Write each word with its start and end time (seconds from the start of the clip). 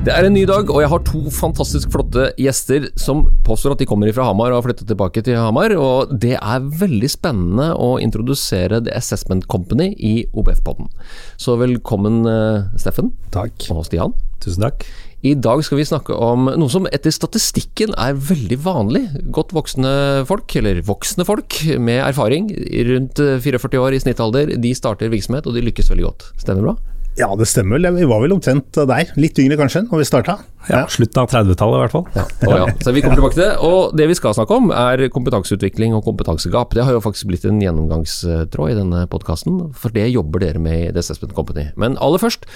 Det 0.00 0.14
er 0.16 0.24
en 0.24 0.32
ny 0.32 0.46
dag, 0.48 0.70
og 0.72 0.78
jeg 0.80 0.88
har 0.88 1.02
to 1.04 1.18
fantastisk 1.28 1.90
flotte 1.92 2.30
gjester 2.40 2.86
som 2.96 3.26
påstår 3.44 3.74
at 3.74 3.82
de 3.82 3.86
kommer 3.88 4.08
fra 4.16 4.30
Hamar 4.30 4.48
og 4.48 4.56
har 4.56 4.64
flyttet 4.64 4.88
tilbake 4.88 5.20
til 5.26 5.36
Hamar. 5.36 5.74
og 5.76 6.14
Det 6.22 6.38
er 6.38 6.68
veldig 6.80 7.10
spennende 7.12 7.66
å 7.76 7.98
introdusere 8.00 8.78
The 8.86 8.94
Assessment 8.96 9.44
Company 9.52 9.90
i 9.98 10.24
OBF-podden. 10.32 10.88
Så 11.36 11.58
velkommen, 11.60 12.24
eh, 12.24 12.64
Steffen. 12.80 13.12
Takk. 13.30 13.52
Og 13.68 13.84
Stian. 13.84 14.14
Tusen 14.40 14.64
takk. 14.64 14.86
I 15.22 15.34
dag 15.34 15.60
skal 15.62 15.76
vi 15.76 15.84
snakke 15.84 16.16
om 16.16 16.46
noe 16.48 16.70
som 16.70 16.86
etter 16.86 17.12
statistikken 17.12 17.92
er 17.98 18.14
veldig 18.14 18.56
vanlig. 18.56 19.30
Godt 19.30 19.52
voksne 19.52 20.24
folk, 20.24 20.48
eller 20.56 20.80
voksne 20.80 21.26
folk 21.26 21.60
med 21.76 22.00
erfaring, 22.00 22.48
rundt 22.88 23.20
44 23.20 23.76
år 23.76 23.92
i 23.92 24.00
snittalder, 24.00 24.56
de 24.58 24.72
starter 24.72 25.12
virksomhet 25.12 25.46
og 25.46 25.52
de 25.52 25.60
lykkes 25.68 25.92
veldig 25.92 26.08
godt. 26.08 26.32
Stemmer 26.40 26.62
bra? 26.62 26.76
Ja, 27.20 27.28
det 27.36 27.46
stemmer 27.50 27.76
vel. 27.76 27.90
Vi 27.98 28.08
var 28.08 28.22
vel 28.22 28.32
omtrent 28.34 28.72
der. 28.74 29.10
Litt 29.20 29.38
yngre 29.42 29.58
kanskje, 29.60 29.84
når 29.90 30.00
vi 30.00 30.06
starta. 30.08 30.38
Ja, 30.68 30.82
Slutten 30.92 31.22
av 31.22 31.28
30-tallet 31.32 31.78
i 31.78 31.82
hvert 31.82 31.94
fall. 31.94 32.06
Ja. 32.16 32.24
Oh, 32.46 32.54
ja. 32.62 32.66
Så 32.84 32.92
vi 32.96 33.02
kommer 33.04 33.20
tilbake 33.20 33.36
til 33.36 33.44
det. 33.44 33.52
Og 33.66 33.94
det 33.96 34.06
vi 34.10 34.16
skal 34.16 34.36
snakke 34.36 34.56
om 34.56 34.72
er 34.72 35.06
kompetanseutvikling 35.12 35.96
og 35.96 36.04
kompetansegap. 36.08 36.74
Det 36.76 36.84
har 36.86 36.96
jo 36.96 37.02
faktisk 37.04 37.30
blitt 37.30 37.46
en 37.48 37.60
gjennomgangstråd 37.62 38.72
i 38.72 38.78
denne 38.78 39.04
podkasten, 39.12 39.62
for 39.76 39.92
det 39.96 40.08
jobber 40.10 40.44
dere 40.44 40.62
med 40.62 40.78
i 40.78 40.92
The 40.92 41.04
Assessment 41.04 41.34
Company. 41.36 41.68
Men 41.80 41.98
aller 42.00 42.22
først, 42.22 42.48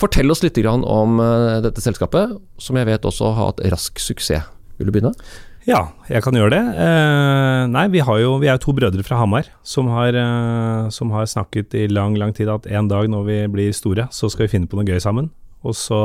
fortell 0.00 0.30
oss 0.34 0.44
litt 0.44 0.58
om 0.62 1.22
eh, 1.22 1.60
dette 1.64 1.82
selskapet, 1.82 2.36
som 2.62 2.78
jeg 2.78 2.90
vet 2.90 3.08
også 3.08 3.32
har 3.32 3.52
hatt 3.52 3.64
rask 3.72 3.98
suksess. 4.02 4.50
Vil 4.78 4.88
du 4.88 4.94
begynne? 4.94 5.14
Ja, 5.68 5.92
jeg 6.10 6.24
kan 6.24 6.34
gjøre 6.34 6.56
det. 6.56 6.62
Eh, 6.82 7.60
nei, 7.70 7.84
vi, 7.92 8.00
jo, 8.02 8.34
vi, 8.42 8.48
er 8.50 8.58
to 8.62 8.74
brødre 8.74 9.04
fra 9.06 9.20
Hamar 9.20 9.46
som 9.62 9.90
har, 9.94 10.16
eh, 10.18 10.88
som 10.90 11.12
har, 11.14 11.28
snakket 11.30 11.76
i 11.78 11.86
lang, 11.90 12.16
lang 12.18 12.34
tid 12.34 12.50
at 12.50 12.66
en 12.66 12.90
dag 12.90 13.06
når 13.10 13.28
vi 13.28 13.38
blir 13.52 13.76
store, 13.76 14.08
så 14.10 14.30
skal 14.32 14.48
vi 14.48 14.56
finne 14.56 14.70
på 14.70 14.78
noe 14.78 14.88
gøy 14.88 14.98
sammen. 15.02 15.30
Og 15.62 15.76
så 15.78 16.00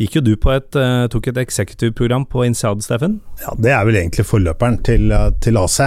gikk 0.00 0.18
jo 0.18 0.24
du 0.24 0.32
på 0.40 0.52
et, 0.54 0.74
eh, 0.76 1.06
tok 1.12 1.30
et 1.30 1.40
executive-program 1.44 2.26
på 2.26 2.42
INSEAD, 2.48 2.82
Steffen? 2.82 3.20
Ja, 3.42 3.54
det 3.54 3.74
er 3.76 3.86
vel 3.86 4.00
egentlig 4.00 4.26
forløperen 4.26 4.80
til, 4.82 5.12
eh, 5.12 5.30
til 5.40 5.60
AC. 5.60 5.80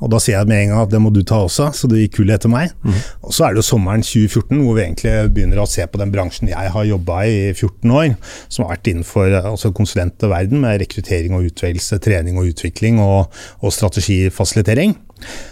Og 0.00 0.12
da 0.12 0.20
sier 0.22 0.38
jeg 0.38 0.50
med 0.50 0.64
en 0.64 0.74
gang 0.74 0.84
at 0.84 0.92
det 0.92 1.02
må 1.02 1.12
du 1.14 1.22
ta 1.26 1.42
også, 1.44 1.70
så 1.76 1.90
det 1.90 2.04
gikk 2.04 2.20
kult 2.20 2.34
etter 2.36 2.52
meg. 2.52 2.74
Mm. 2.84 2.96
Og 3.26 3.36
så 3.36 3.46
er 3.46 3.54
det 3.54 3.62
jo 3.62 3.68
sommeren 3.72 4.04
2014 4.06 4.60
hvor 4.60 4.78
vi 4.78 4.86
egentlig 4.86 5.14
begynner 5.34 5.62
å 5.62 5.68
se 5.70 5.84
på 5.86 6.00
den 6.00 6.12
bransjen 6.14 6.50
jeg 6.50 6.72
har 6.74 6.88
jobba 6.88 7.22
i 7.28 7.40
i 7.40 7.54
14 7.54 7.90
år, 7.94 8.14
som 8.48 8.64
har 8.64 8.76
vært 8.76 8.90
innenfor 8.92 9.28
eh, 9.30 9.50
altså 9.52 9.72
konsulentverden 9.76 10.62
med 10.62 10.80
rekruttering 10.82 11.36
og 11.36 11.50
utvelgelse, 11.50 12.00
trening 12.02 12.40
og 12.40 12.50
utvikling 12.52 13.00
og, 13.02 13.30
og 13.60 13.74
strategifasilitering 13.74 14.96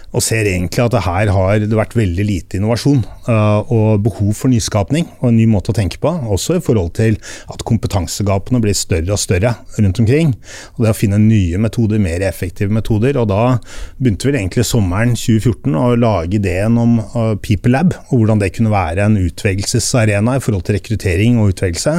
og 0.09 0.23
ser 0.25 0.47
egentlig 0.49 0.81
at 0.81 0.93
det 0.95 1.03
her 1.05 1.29
har 1.33 1.59
det 1.61 1.77
vært 1.77 1.93
veldig 1.97 2.23
lite 2.25 2.57
innovasjon 2.57 3.03
uh, 3.27 3.61
og 3.69 4.01
behov 4.05 4.31
for 4.33 4.49
nyskapning 4.49 5.05
og 5.19 5.27
en 5.29 5.37
ny 5.37 5.45
måte 5.49 5.69
å 5.69 5.77
tenke 5.77 5.99
på. 6.01 6.09
Også 6.33 6.57
i 6.57 6.63
forhold 6.65 6.95
til 6.97 7.19
at 7.53 7.61
kompetansegapene 7.67 8.61
blir 8.63 8.77
større 8.77 9.13
og 9.13 9.21
større 9.21 9.53
rundt 9.77 10.01
omkring. 10.01 10.33
Og 10.75 10.85
det 10.85 10.93
å 10.95 10.97
finne 10.97 11.21
nye 11.21 11.61
metoder, 11.61 12.01
mer 12.01 12.25
effektive 12.25 12.73
metoder. 12.73 13.19
Og 13.21 13.29
da 13.29 13.59
begynte 13.99 14.31
vi 14.31 14.37
egentlig 14.39 14.65
sommeren 14.67 15.15
2014 15.17 15.75
å 15.77 15.85
lage 15.99 16.37
ideen 16.39 16.77
om 16.79 16.97
People 17.43 17.73
Lab, 17.73 17.93
og 18.09 18.21
hvordan 18.21 18.41
det 18.41 18.51
kunne 18.55 18.73
være 18.73 19.05
en 19.05 19.17
utvelgelsesarena 19.19 20.37
i 20.37 20.43
forhold 20.43 20.65
til 20.67 20.77
rekruttering 20.77 21.39
og 21.41 21.53
utvelgelse, 21.53 21.95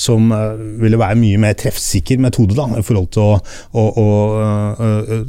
som 0.00 0.30
uh, 0.34 0.54
ville 0.80 1.00
være 1.00 1.18
mye 1.20 1.40
mer 1.42 1.56
treffsikker 1.58 2.20
metode 2.22 2.56
da, 2.58 2.68
i 2.78 2.84
forhold 2.86 3.10
til 3.14 3.26
å, 3.26 3.36
å, 3.74 3.86
å 4.00 5.20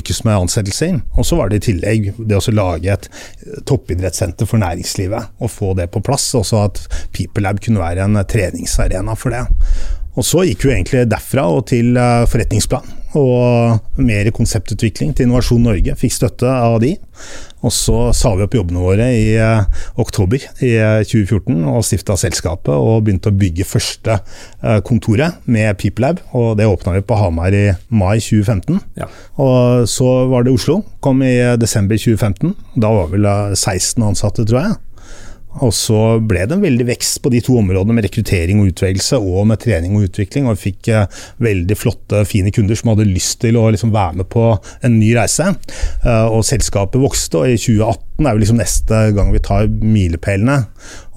lykkes 0.00 0.24
med 0.26 0.38
ansettelser. 0.38 1.00
Og 1.16 1.28
så 1.28 1.38
var 1.40 1.50
det 1.50 1.60
i 1.60 1.66
tillegg 1.70 2.10
det 2.18 2.38
å 2.38 2.56
lage 2.56 2.96
et 2.96 3.08
toppidrettssenter 3.68 4.48
for 4.48 4.62
næringslivet, 4.62 5.36
og 5.40 5.52
få 5.52 5.74
det 5.78 5.90
på 5.92 6.02
plass. 6.04 6.28
Også 6.38 6.64
at 6.64 6.82
PeopleLab 7.14 7.62
kunne 7.64 7.82
være 7.82 8.06
en 8.06 8.20
treningsarena 8.30 9.16
for 9.18 9.34
det. 9.34 9.46
Og 10.18 10.26
så 10.26 10.46
gikk 10.48 10.66
vi 10.66 10.74
egentlig 10.74 11.06
derfra 11.10 11.46
og 11.52 11.68
til 11.70 11.94
eh, 11.98 12.24
forretningsplan 12.30 12.96
og 13.18 13.98
mer 13.98 14.28
konseptutvikling 14.30 15.16
til 15.18 15.26
Innovasjon 15.26 15.64
Norge. 15.66 15.96
Fikk 15.98 16.12
støtte 16.14 16.46
av 16.46 16.76
de. 16.82 16.92
Og 17.66 17.72
så 17.74 18.12
sa 18.14 18.30
vi 18.38 18.44
opp 18.44 18.54
jobbene 18.54 18.80
våre 18.84 19.08
i 19.12 19.32
uh, 19.34 19.66
oktober 20.00 20.38
i 20.62 20.70
2014 21.10 21.50
eh, 21.50 21.64
og 21.72 21.82
stifta 21.84 22.14
selskapet 22.20 22.70
og 22.70 23.02
begynte 23.04 23.32
å 23.32 23.36
bygge 23.36 23.66
første 23.66 24.20
kontoret 24.86 25.42
med 25.50 25.74
PeopleLab. 25.82 26.22
Og 26.38 26.54
det 26.60 26.70
åpna 26.70 26.94
vi 26.94 27.02
på 27.02 27.18
Hamar 27.18 27.56
i 27.56 27.66
mai 27.90 28.22
2015. 28.22 28.78
Ja. 29.02 29.10
Og 29.42 29.90
så 29.90 30.12
var 30.30 30.46
det 30.46 30.54
Oslo. 30.54 30.78
Kom 31.02 31.26
i 31.26 31.34
desember 31.58 31.98
2015. 31.98 32.54
Da 32.78 32.94
var 32.94 33.10
vel 33.10 33.26
16 33.58 34.06
ansatte, 34.06 34.46
tror 34.46 34.62
jeg. 34.62 34.78
Og 35.58 35.72
så 35.74 36.20
ble 36.22 36.44
det 36.46 36.54
en 36.54 36.62
veldig 36.62 36.86
vekst 36.92 37.18
på 37.24 37.32
de 37.34 37.40
to 37.42 37.56
områdene 37.58 37.96
med 37.96 38.06
rekruttering 38.06 38.60
og 38.62 38.70
utvelgelse, 38.70 39.18
og 39.18 39.48
med 39.50 39.60
trening 39.62 39.96
og 39.98 40.06
utvikling. 40.06 40.46
Og 40.46 40.54
vi 40.56 40.70
fikk 40.70 40.90
eh, 40.94 41.22
veldig 41.42 41.76
flotte, 41.78 42.22
fine 42.28 42.52
kunder 42.54 42.78
som 42.78 42.92
hadde 42.92 43.08
lyst 43.08 43.40
til 43.42 43.58
å 43.58 43.66
liksom 43.74 43.92
være 43.94 44.20
med 44.22 44.30
på 44.30 44.46
en 44.86 44.98
ny 45.00 45.10
reise. 45.18 45.50
Eh, 46.04 46.26
og 46.30 46.46
selskapet 46.46 47.02
vokste, 47.02 47.42
og 47.42 47.50
i 47.50 47.58
2018 47.58 48.28
er 48.28 48.36
jo 48.36 48.44
liksom 48.44 48.60
neste 48.60 49.02
gang 49.16 49.34
vi 49.34 49.42
tar 49.42 49.66
milepælene. 49.66 50.60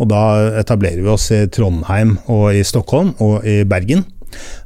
Og 0.01 0.09
da 0.11 0.23
etablerer 0.63 1.03
vi 1.03 1.13
oss 1.13 1.29
i 1.35 1.43
Trondheim 1.53 2.17
og 2.31 2.49
i 2.57 2.65
Stockholm 2.67 3.13
og 3.23 3.45
i 3.47 3.61
Bergen. 3.69 4.07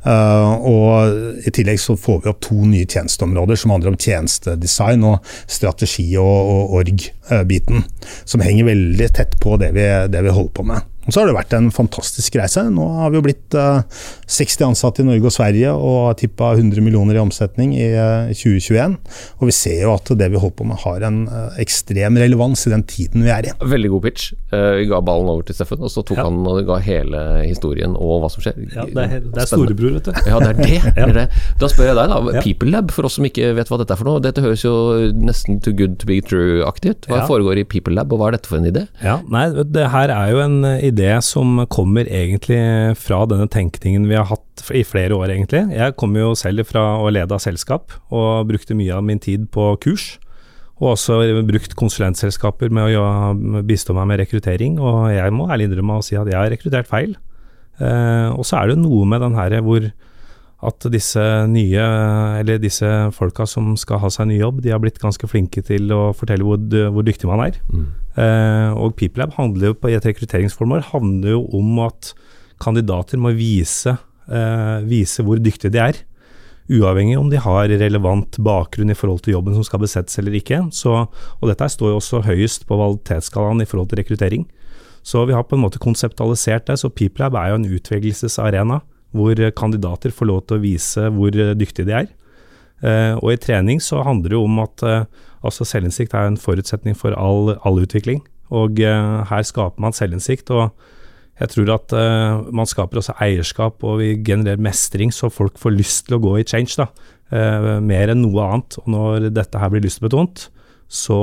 Uh, 0.07 0.53
og 0.67 1.47
I 1.47 1.53
tillegg 1.53 1.81
så 1.81 1.97
får 1.99 2.21
vi 2.23 2.31
opp 2.31 2.43
to 2.45 2.59
nye 2.63 2.87
tjenesteområder 2.87 3.59
som 3.59 3.73
handler 3.75 3.93
om 3.93 3.99
tjenestedesign 3.99 5.05
og 5.07 5.31
strategi 5.45 6.09
og, 6.21 6.51
og 6.53 6.77
org-biten. 6.81 7.83
Som 8.25 8.45
henger 8.45 8.71
veldig 8.71 9.09
tett 9.17 9.39
på 9.43 9.57
det 9.61 9.73
vi, 9.77 9.87
det 10.11 10.23
vi 10.23 10.35
holder 10.35 10.55
på 10.55 10.67
med. 10.71 10.96
Og 11.07 11.13
så 11.15 11.21
har 11.21 11.29
det 11.29 11.37
vært 11.37 11.55
en 11.55 11.69
fantastisk 11.71 12.35
reise. 12.35 12.65
Nå 12.73 12.85
har 12.99 13.11
vi 13.13 13.19
jo 13.19 13.23
blitt 13.23 13.55
uh, 13.55 13.79
eh, 13.79 13.99
60 14.27 14.65
ansatte 14.67 15.03
i 15.03 15.07
Norge 15.07 15.29
og 15.29 15.33
Sverige 15.33 15.71
og 15.71 15.99
har 16.09 16.17
tippa 16.19 16.51
100 16.57 16.83
millioner 16.83 17.15
i 17.15 17.21
omsetning 17.21 17.73
i 17.77 17.85
uh, 17.95 18.27
eh, 18.27 18.35
2021. 18.35 18.97
Og 19.39 19.47
vi 19.47 19.55
ser 19.55 19.85
jo 19.85 19.93
at 19.95 20.11
det 20.19 20.27
vi 20.33 20.41
holder 20.41 20.57
på 20.59 20.67
med 20.67 20.81
har 20.83 21.05
en 21.07 21.21
uh, 21.31 21.55
ekstrem 21.63 22.19
relevans 22.19 22.65
i 22.67 22.73
den 22.73 22.83
tiden 22.91 23.23
vi 23.23 23.31
er 23.31 23.47
i. 23.47 23.53
Veldig 23.63 23.93
god 23.95 24.03
pitch. 24.07 24.33
vi 24.51 24.87
ga 24.89 24.99
ballen 25.03 25.31
over 25.31 25.47
til 25.47 25.55
Steffen, 25.55 25.79
og 25.83 25.91
så 25.91 26.03
tok 26.03 26.19
ja. 26.19 26.25
han 26.27 26.41
og 26.47 26.59
ga 26.67 26.77
hele 26.83 27.23
historien 27.45 27.95
og 27.95 28.23
hva 28.23 28.31
som 28.31 28.43
skjer. 28.43 28.59
Ja, 28.75 28.83
det 28.83 29.05
er, 29.05 29.23
det 29.23 29.43
er 29.43 29.49
storebror, 29.49 29.95
vet 29.97 30.09
du. 30.09 30.19
Ja, 30.27 30.41
det 30.43 30.51
er 30.51 30.59
det. 30.59 30.69
ja. 30.75 30.91
det, 30.91 31.07
er 31.07 31.15
det. 31.21 31.25
Da 31.61 31.71
spør 31.71 31.91
jeg 31.91 31.99
deg, 32.01 32.11
da. 32.11 32.43
People 32.43 32.73
Lab, 32.73 32.91
for 32.95 33.07
oss 33.07 33.15
som 33.19 33.27
ikke 33.27 33.53
vet 33.55 33.71
hva 33.71 33.79
dette 33.79 33.95
er 33.95 34.01
for 34.01 34.11
noe. 34.11 34.23
Dette 34.23 34.43
høres 34.43 34.65
jo 34.65 34.75
nesten 35.15 35.61
too 35.63 35.75
good 35.77 35.95
to 36.01 36.09
be 36.09 36.19
true-aktig 36.19 36.97
ut. 36.97 37.09
Hva 37.11 37.23
foregår 37.29 37.63
i 37.63 37.67
People 37.67 37.95
Lab, 37.95 38.11
og 38.11 38.19
hva 38.19 38.31
er 38.31 38.39
dette 38.39 38.51
for 38.51 38.59
en 38.59 38.67
idé? 38.67 38.87
Ja, 39.03 39.19
nei, 39.31 39.47
det 39.55 39.87
her 39.95 40.11
er 40.11 40.35
jo 40.35 40.43
en 40.43 40.59
idé 40.75 40.96
idé 40.97 41.13
som 41.23 41.61
kommer 41.71 42.09
egentlig 42.09 42.59
fra 42.99 43.21
denne 43.29 43.47
tenkningen 43.51 44.07
vi 44.09 44.17
har 44.17 44.27
hatt 44.31 44.65
i 44.75 44.83
flere 44.83 45.15
år, 45.15 45.29
egentlig. 45.29 45.63
Jeg 45.77 45.95
kommer 46.01 46.25
jo 46.25 46.37
selv 46.37 46.65
fra 46.67 46.97
å 46.99 47.11
lede 47.13 47.35
av 47.35 47.43
selskap, 47.43 47.93
og 48.09 48.49
brukte 48.49 48.77
mye 48.77 48.97
av 48.97 49.05
min 49.05 49.21
tid 49.21 49.45
på 49.53 49.69
kurs. 49.83 50.15
Og 50.77 50.91
også 50.93 51.21
brukt 51.47 51.73
konsulentselskaper 51.77 52.73
med 52.73 52.97
å 52.99 53.61
bistå 53.65 53.95
meg 53.97 54.11
med 54.11 54.21
rekruttering. 54.21 54.77
Og 54.77 55.07
jeg 55.15 55.33
må 55.33 55.47
ærlig 55.49 55.71
innrømme 55.71 55.97
å 55.97 56.05
si 56.05 56.17
at 56.19 56.29
jeg 56.29 56.37
har 56.37 56.51
rekruttert 56.53 56.89
feil. 56.89 57.15
Eh, 57.81 58.29
og 58.33 58.45
så 58.45 58.59
er 58.59 58.71
det 58.71 58.81
noe 58.81 59.05
med 59.09 59.23
den 59.25 59.37
her 59.37 59.57
hvor 59.65 59.87
at 60.65 60.87
disse 60.89 61.21
nye, 61.51 61.83
eller 62.39 62.57
disse 62.61 62.87
folka 63.13 63.45
som 63.45 63.75
skal 63.77 64.01
ha 64.01 64.09
seg 64.13 64.31
ny 64.31 64.39
jobb, 64.39 64.63
de 64.65 64.71
har 64.73 64.81
blitt 64.81 64.97
ganske 65.01 65.29
flinke 65.29 65.61
til 65.65 65.91
å 65.93 66.09
fortelle 66.17 66.45
hvor, 66.45 66.57
hvor 66.93 67.05
dyktig 67.05 67.29
man 67.29 67.43
er. 67.45 67.59
Mm. 67.69 67.85
Eh, 68.17 68.71
og 68.73 68.95
PeopleLab 68.97 69.35
handler 69.37 69.71
jo 69.71 69.77
på, 69.77 69.91
i 69.91 69.97
et 69.99 70.07
rekrutteringsformål 70.09 70.87
handler 70.89 71.35
jo 71.35 71.43
om 71.59 71.83
at 71.85 72.15
kandidater 72.63 73.21
må 73.21 73.35
vise, 73.37 73.93
eh, 74.25 74.77
vise 74.89 75.25
hvor 75.25 75.37
dyktige 75.37 75.75
de 75.75 75.83
er. 75.91 76.01
Uavhengig 76.73 77.19
om 77.21 77.29
de 77.31 77.39
har 77.39 77.69
relevant 77.69 78.41
bakgrunn 78.43 78.91
i 78.91 78.97
forhold 78.97 79.21
til 79.23 79.37
jobben 79.37 79.53
som 79.55 79.63
skal 79.63 79.85
besettes 79.85 80.17
eller 80.19 80.41
ikke. 80.41 80.65
Så, 80.73 81.05
og 81.05 81.51
dette 81.51 81.69
står 81.69 81.93
jo 81.93 82.01
også 82.01 82.25
høyest 82.25 82.65
på 82.67 82.75
kvalitetsskalaen 82.75 83.61
i 83.61 83.69
forhold 83.69 83.93
til 83.93 84.01
rekruttering. 84.01 84.49
Så 85.05 85.21
vi 85.29 85.37
har 85.37 85.45
på 85.47 85.55
en 85.55 85.63
måte 85.63 85.79
konseptualisert 85.79 86.65
det. 86.67 86.81
Så 86.81 86.89
PeopleLab 86.89 87.37
er 87.39 87.53
jo 87.53 87.61
en 87.61 87.69
utvelgelsesarena 87.77 88.81
hvor 89.15 89.39
kandidater 89.57 90.13
får 90.13 90.29
lov 90.29 90.41
til 90.45 90.57
å 90.57 90.63
vise 90.63 91.07
hvor 91.15 91.31
dyktige 91.31 91.87
de 91.87 91.95
er. 92.03 92.09
Eh, 92.85 93.13
og 93.17 93.31
i 93.33 93.39
trening 93.41 93.81
så 93.81 94.03
handler 94.05 94.33
det 94.33 94.37
jo 94.37 94.43
om 94.45 94.59
at 94.61 94.83
eh, 94.85 95.07
altså 95.45 95.65
selvinnsikt 95.65 96.13
er 96.13 96.29
en 96.29 96.39
forutsetning 96.41 96.97
for 96.97 97.15
all, 97.17 97.55
all 97.65 97.81
utvikling. 97.81 98.21
Og 98.53 98.81
eh, 98.83 99.23
her 99.31 99.47
skaper 99.47 99.81
man 99.81 99.95
selvinnsikt. 99.95 100.51
og 100.51 100.71
jeg 101.37 101.51
tror 101.53 101.69
at 101.75 101.93
uh, 101.93 102.47
man 102.49 102.65
skaper 102.65 102.97
også 102.97 103.13
eierskap, 103.21 103.83
og 103.85 103.99
vi 104.01 104.15
genererer 104.25 104.57
mestring, 104.57 105.11
så 105.13 105.29
folk 105.29 105.59
får 105.61 105.75
lyst 105.75 106.07
til 106.07 106.17
å 106.17 106.21
gå 106.23 106.31
i 106.39 106.45
change. 106.49 106.73
da, 106.79 106.87
uh, 107.29 107.77
Mer 107.77 108.09
enn 108.09 108.23
noe 108.23 108.41
annet. 108.41 108.79
Og 108.81 108.87
når 108.89 109.27
dette 109.35 109.61
her 109.61 109.69
blir 109.69 109.83
lystbetont, 109.85 110.47
så, 110.87 111.19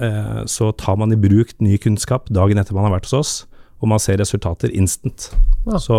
eh, 0.00 0.44
så 0.46 0.70
tar 0.78 0.96
man 0.96 1.12
i 1.12 1.18
bruk 1.18 1.50
ny 1.60 1.76
kunnskap 1.82 2.30
dagen 2.30 2.58
etter 2.58 2.74
man 2.74 2.86
har 2.86 2.94
vært 2.98 3.10
hos 3.10 3.18
oss, 3.18 3.32
og 3.78 3.90
man 3.92 4.02
ser 4.02 4.18
resultater 4.20 4.72
instant. 4.74 5.28
Ja. 5.66 5.78
Så 5.82 5.98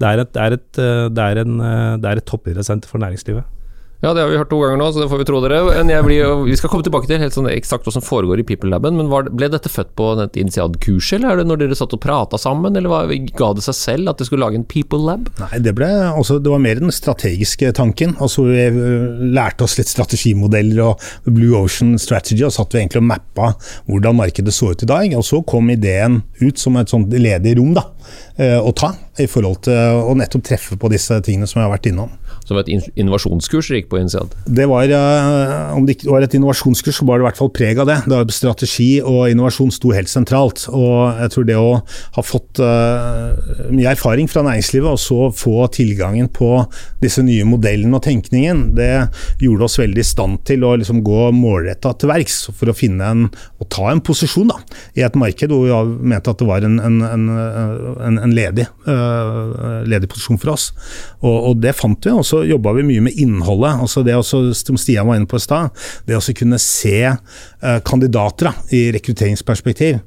det 0.00 0.08
er 0.08 0.24
et, 0.24 0.32
det 0.34 0.42
er 0.42 0.56
et, 0.58 0.80
eh, 0.82 1.04
det 1.12 1.24
er 1.24 1.42
en, 1.44 1.60
eh, 1.60 1.94
det 2.02 2.10
er 2.10 2.20
et 2.20 2.28
toppidrettssenter 2.28 2.90
for 2.90 3.00
næringslivet. 3.02 3.46
Ja, 3.98 4.12
det 4.14 4.22
har 4.22 4.28
vi 4.30 4.36
hørt 4.38 4.50
to 4.52 4.60
ganger 4.62 4.78
nå, 4.78 4.92
så 4.94 5.00
det 5.02 5.08
får 5.10 5.18
vi 5.18 5.24
tro 5.26 5.38
dere. 5.42 5.56
Blir, 6.06 6.28
vi 6.46 6.56
skal 6.56 6.70
komme 6.70 6.86
tilbake 6.86 7.08
til 7.10 7.18
helt 7.18 7.34
sånn 7.34 7.48
eksakt 7.50 7.82
hva 7.82 7.90
som 7.96 8.04
foregår 8.04 8.38
i 8.38 8.44
People 8.46 8.70
Laben, 8.70 8.94
men 8.94 9.08
var, 9.10 9.26
ble 9.34 9.48
dette 9.50 9.72
født 9.72 9.90
på 9.98 10.12
et 10.22 10.38
Initiad-kurs, 10.38 11.08
eller 11.16 11.32
er 11.32 11.40
det 11.40 11.46
når 11.48 11.58
dere 11.64 11.78
satt 11.80 11.96
og 11.96 12.02
prata 12.04 12.38
sammen, 12.38 12.78
eller 12.78 12.92
var, 12.92 13.10
ga 13.10 13.48
det 13.58 13.64
seg 13.66 13.74
selv 13.74 14.12
at 14.12 14.20
dere 14.20 14.28
skulle 14.28 14.44
lage 14.46 14.60
en 14.60 14.68
People 14.70 15.02
Lab? 15.02 15.26
Nei, 15.42 15.58
det, 15.66 15.72
ble, 15.74 15.90
også, 16.12 16.38
det 16.38 16.52
var 16.52 16.62
mer 16.62 16.78
den 16.78 16.94
strategiske 16.94 17.72
tanken. 17.74 18.14
Altså, 18.22 18.46
vi 18.46 18.68
øh, 18.70 19.18
lærte 19.34 19.66
oss 19.66 19.74
litt 19.80 19.90
strategimodeller 19.90 20.84
og 20.92 21.10
Blue 21.26 21.58
Ocean 21.58 21.98
Strategy, 21.98 22.46
og 22.46 22.54
satt 22.54 22.78
vi 22.78 22.84
egentlig 22.84 23.02
og 23.02 23.10
mappa 23.10 23.50
hvordan 23.90 24.20
markedet 24.22 24.54
så 24.54 24.70
ut 24.70 24.86
i 24.86 24.92
dag. 24.94 25.18
Og 25.18 25.26
så 25.26 25.42
kom 25.42 25.74
ideen 25.74 26.20
ut 26.38 26.62
som 26.62 26.78
et 26.78 26.94
sånt 26.94 27.10
ledig 27.18 27.58
rom 27.58 27.74
da, 27.74 27.88
øh, 28.38 28.60
å 28.62 28.70
ta, 28.78 28.94
i 29.18 29.26
forhold 29.26 29.64
til 29.66 30.06
å 30.06 30.14
nettopp 30.22 30.46
treffe 30.52 30.78
på 30.78 30.94
disse 30.94 31.18
tingene 31.26 31.50
som 31.50 31.58
jeg 31.58 31.66
har 31.66 31.74
vært 31.74 31.90
innom. 31.90 32.14
Som 32.48 32.58
et 32.62 32.70
innovasjonskurs 32.96 33.68
dere 33.68 33.82
gikk 33.82 33.90
på 33.92 34.00
Initialt. 34.00 34.32
Det 34.46 34.64
var, 34.70 34.88
øh, 34.88 35.76
Om 35.76 35.86
det 35.86 35.98
ikke 35.98 36.10
var 36.10 36.24
et 36.24 36.34
innovasjonskurs, 36.34 36.96
så 37.00 37.04
var 37.04 37.18
det 37.18 37.26
i 37.26 37.28
hvert 37.28 37.40
fall 37.40 37.52
preg 37.52 37.78
av 37.78 37.86
det. 37.90 37.98
det 38.08 38.16
var 38.16 38.32
strategi 38.32 39.00
og 39.02 39.28
innovasjon 39.28 39.70
sto 39.74 39.92
helt 39.92 40.08
sentralt. 40.08 40.66
og 40.72 41.18
jeg 41.20 41.32
tror 41.34 41.46
det 41.48 41.56
å 41.58 41.70
ha 42.16 42.24
fått 42.24 42.60
uh, 42.62 43.34
mye 43.74 43.92
erfaring 43.92 44.28
fra 44.30 44.42
næringslivet, 44.46 44.88
og 44.88 45.00
så 45.02 45.28
få 45.34 45.66
tilgangen 45.74 46.30
på 46.32 46.50
disse 47.02 47.22
nye 47.24 47.46
modellene 47.48 47.98
og 47.98 48.04
tenkningen, 48.06 48.74
det 48.78 49.08
gjorde 49.42 49.68
oss 49.68 49.78
veldig 49.80 50.02
i 50.02 50.06
stand 50.06 50.42
til 50.48 50.64
å 50.66 50.74
liksom 50.80 51.02
gå 51.06 51.28
målretta 51.36 51.94
til 51.98 52.12
verks 52.12 52.40
for 52.56 52.70
å 52.70 52.76
finne 52.76 53.12
en, 53.12 53.26
og 53.58 53.70
ta 53.72 53.90
en 53.92 54.02
posisjon 54.04 54.50
da, 54.52 54.58
i 54.98 55.04
et 55.06 55.18
marked 55.18 55.52
hvor 55.52 55.66
vi 55.66 56.08
mente 56.14 56.32
at 56.32 56.40
det 56.40 56.48
var 56.48 56.66
en, 56.66 56.78
en, 56.80 57.28
en, 58.08 58.34
ledig, 58.34 58.68
uh, 58.88 59.84
ledig 59.88 60.10
posisjon 60.10 60.40
for 60.40 60.54
oss. 60.54 60.70
Og, 61.20 61.36
og 61.50 61.62
det 61.62 61.74
fant 61.78 62.08
vi, 62.08 62.14
og 62.14 62.26
så 62.38 62.46
jobba 62.46 62.72
vi 62.78 62.86
mye 62.86 63.04
med 63.08 63.18
innholdet. 63.18 63.80
altså 63.80 64.02
det 64.02 64.14
også, 64.14 64.54
Som 64.54 64.76
Stian 64.76 65.06
var 65.06 65.16
inne 65.18 65.26
på 65.26 65.36
i 65.36 65.42
stad, 65.42 65.70
det 66.06 66.16
å 66.16 66.34
kunne 66.34 66.58
se 66.58 66.98
øh, 67.08 67.80
kandidater 67.84 68.50
da, 68.50 68.52
i 68.70 68.88
rekrutteringsperspektiv 68.94 69.98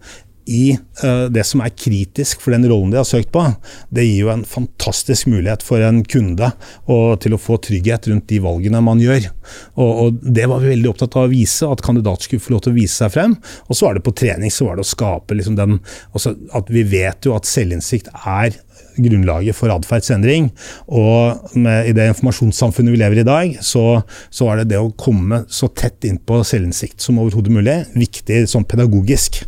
i 0.49 0.73
uh, 1.03 1.27
det 1.31 1.45
som 1.47 1.63
er 1.63 1.73
kritisk 1.73 2.41
for 2.43 2.55
den 2.55 2.67
rollen 2.69 2.91
de 2.93 2.99
har 2.99 3.07
søkt 3.07 3.31
på, 3.33 3.45
det 3.93 4.07
gir 4.07 4.25
jo 4.25 4.33
en 4.33 4.45
fantastisk 4.47 5.29
mulighet 5.31 5.63
for 5.65 5.83
en 5.85 6.01
kunde 6.03 6.51
og, 6.87 7.21
til 7.23 7.35
å 7.35 7.41
få 7.41 7.59
trygghet 7.63 8.09
rundt 8.11 8.27
de 8.31 8.41
valgene 8.43 8.83
man 8.83 9.01
gjør. 9.01 9.29
Og, 9.77 9.91
og 9.91 10.19
Det 10.21 10.49
var 10.51 10.63
vi 10.63 10.73
veldig 10.73 10.91
opptatt 10.91 11.15
av 11.19 11.29
å 11.29 11.31
vise, 11.31 11.69
at 11.69 11.85
kandidater 11.85 12.27
skulle 12.27 12.43
få 12.43 12.55
lov 12.55 12.65
til 12.65 12.75
å 12.75 12.79
vise 12.79 12.97
seg 12.97 13.13
frem. 13.13 13.37
Og 13.69 13.77
så 13.77 13.87
var 13.87 13.97
det 13.97 14.05
på 14.05 14.15
trening 14.17 14.51
så 14.51 14.67
var 14.67 14.77
det 14.77 14.85
å 14.85 14.91
skape 14.91 15.37
liksom 15.37 15.55
den 15.59 15.79
også 16.17 16.33
At 16.57 16.69
vi 16.71 16.83
vet 16.87 17.25
jo 17.25 17.33
at 17.35 17.47
selvinnsikt 17.47 18.09
er 18.27 18.57
grunnlaget 19.01 19.55
for 19.55 19.71
atferdsendring. 19.71 20.49
Og 20.91 21.55
med, 21.55 21.87
i 21.87 21.95
det 21.95 22.09
informasjonssamfunnet 22.11 22.91
vi 22.91 22.99
lever 22.99 23.21
i 23.21 23.21
i 23.21 23.27
dag, 23.27 23.57
så, 23.61 24.01
så 24.33 24.51
er 24.51 24.61
det 24.61 24.71
det 24.73 24.81
å 24.81 24.91
komme 24.97 25.43
så 25.51 25.69
tett 25.77 26.07
innpå 26.07 26.41
selvinnsikt 26.47 27.01
som 27.03 27.19
overhodet 27.21 27.53
mulig, 27.53 27.77
viktig 27.95 28.43
sånn 28.51 28.67
pedagogisk. 28.69 29.43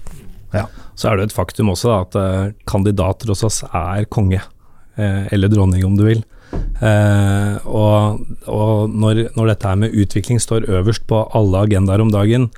Ja. 0.53 0.67
Så 0.95 1.09
er 1.09 1.17
det 1.17 1.29
et 1.29 1.35
faktum 1.35 1.71
også 1.73 1.89
da, 1.89 1.99
at 2.05 2.19
eh, 2.19 2.53
kandidater 2.69 3.31
hos 3.33 3.43
oss 3.45 3.63
er 3.69 4.05
konge, 4.13 4.41
eh, 4.97 5.25
eller 5.33 5.51
dronning 5.51 5.85
om 5.87 5.97
du 5.97 6.05
vil. 6.07 6.23
Uh, 6.83 7.57
og 7.65 8.19
og 8.51 8.91
når, 8.91 9.23
når 9.37 9.47
dette 9.49 9.69
her 9.69 9.77
med 9.79 9.95
utvikling 9.97 10.41
står 10.41 10.67
øverst 10.69 11.05
på 11.09 11.21
alle 11.33 11.63
agendaer 11.65 12.03
om 12.03 12.11
dagen, 12.13 12.49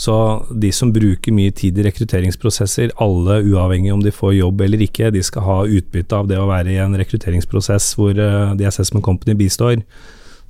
så 0.00 0.14
de 0.52 0.70
som 0.72 0.92
bruker 0.94 1.34
mye 1.34 1.52
tid 1.52 1.78
i 1.78 1.84
rekrutteringsprosesser, 1.84 2.92
alle 3.02 3.40
uavhengig 3.44 3.92
om 3.92 4.04
de 4.04 4.12
får 4.14 4.36
jobb 4.38 4.62
eller 4.64 4.84
ikke, 4.86 5.10
de 5.12 5.22
skal 5.24 5.44
ha 5.44 5.58
utbytte 5.66 6.16
av 6.16 6.30
det 6.30 6.38
å 6.40 6.48
være 6.48 6.72
i 6.72 6.78
en 6.80 6.96
rekrutteringsprosess 6.96 7.92
hvor 7.98 8.14
uh, 8.16 8.54
The 8.56 8.68
Assessment 8.70 9.04
Company 9.04 9.36
bistår. 9.36 9.82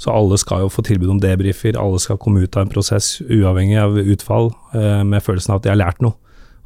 Så 0.00 0.12
alle 0.14 0.38
skal 0.40 0.64
jo 0.64 0.72
få 0.72 0.84
tilbud 0.86 1.16
om 1.16 1.22
debrifer, 1.22 1.78
alle 1.78 1.98
skal 2.00 2.20
komme 2.20 2.44
ut 2.44 2.56
av 2.56 2.66
en 2.66 2.72
prosess 2.72 3.18
uavhengig 3.26 3.80
av 3.80 3.98
utfall, 4.00 4.52
uh, 4.76 5.02
med 5.04 5.24
følelsen 5.24 5.54
av 5.54 5.60
at 5.60 5.66
de 5.66 5.74
har 5.74 5.82
lært 5.82 6.04
noe. 6.04 6.16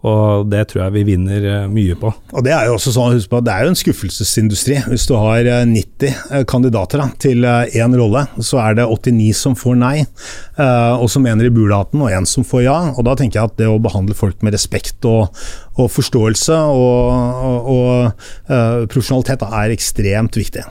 Og 0.04 0.48
det 0.52 0.66
tror 0.68 0.82
jeg 0.84 0.94
vi 0.98 1.04
vinner 1.14 1.46
eh, 1.48 1.66
mye 1.72 1.96
på. 1.96 2.10
Og 2.34 2.44
Det 2.44 2.52
er 2.52 2.68
jo 2.68 2.76
også 2.76 2.92
sånn, 2.92 3.14
husk 3.16 3.30
på, 3.32 3.40
det 3.44 3.54
er 3.54 3.64
jo 3.64 3.72
en 3.72 3.78
skuffelsesindustri. 3.78 4.76
Hvis 4.90 5.06
du 5.08 5.14
har 5.16 5.48
eh, 5.48 5.64
90 5.70 6.10
eh, 6.10 6.44
kandidater 6.50 7.00
da, 7.00 7.08
til 7.24 7.46
eh, 7.48 7.78
én 7.80 7.96
rolle, 7.96 8.26
så 8.44 8.60
er 8.66 8.78
det 8.78 8.88
89 8.90 9.30
som 9.38 9.56
får 9.56 9.78
nei, 9.80 9.94
eh, 10.04 10.94
og 10.98 11.08
som 11.12 11.24
mener 11.24 11.48
i 11.48 11.54
bulaten, 11.54 12.04
og 12.04 12.12
én 12.12 12.28
som 12.28 12.44
får 12.44 12.66
ja. 12.66 12.78
Og 12.92 13.02
Da 13.08 13.16
tenker 13.18 13.40
jeg 13.40 13.52
at 13.52 13.58
det 13.60 13.70
å 13.70 13.80
behandle 13.82 14.16
folk 14.18 14.44
med 14.44 14.56
respekt 14.56 15.08
og, 15.08 15.32
og 15.80 15.90
forståelse 15.92 16.60
og, 16.76 17.12
og, 17.48 17.74
og 17.74 18.50
eh, 18.52 18.84
profesjonalitet 18.92 19.40
da, 19.40 19.52
er 19.64 19.74
ekstremt 19.74 20.36
viktig. 20.36 20.68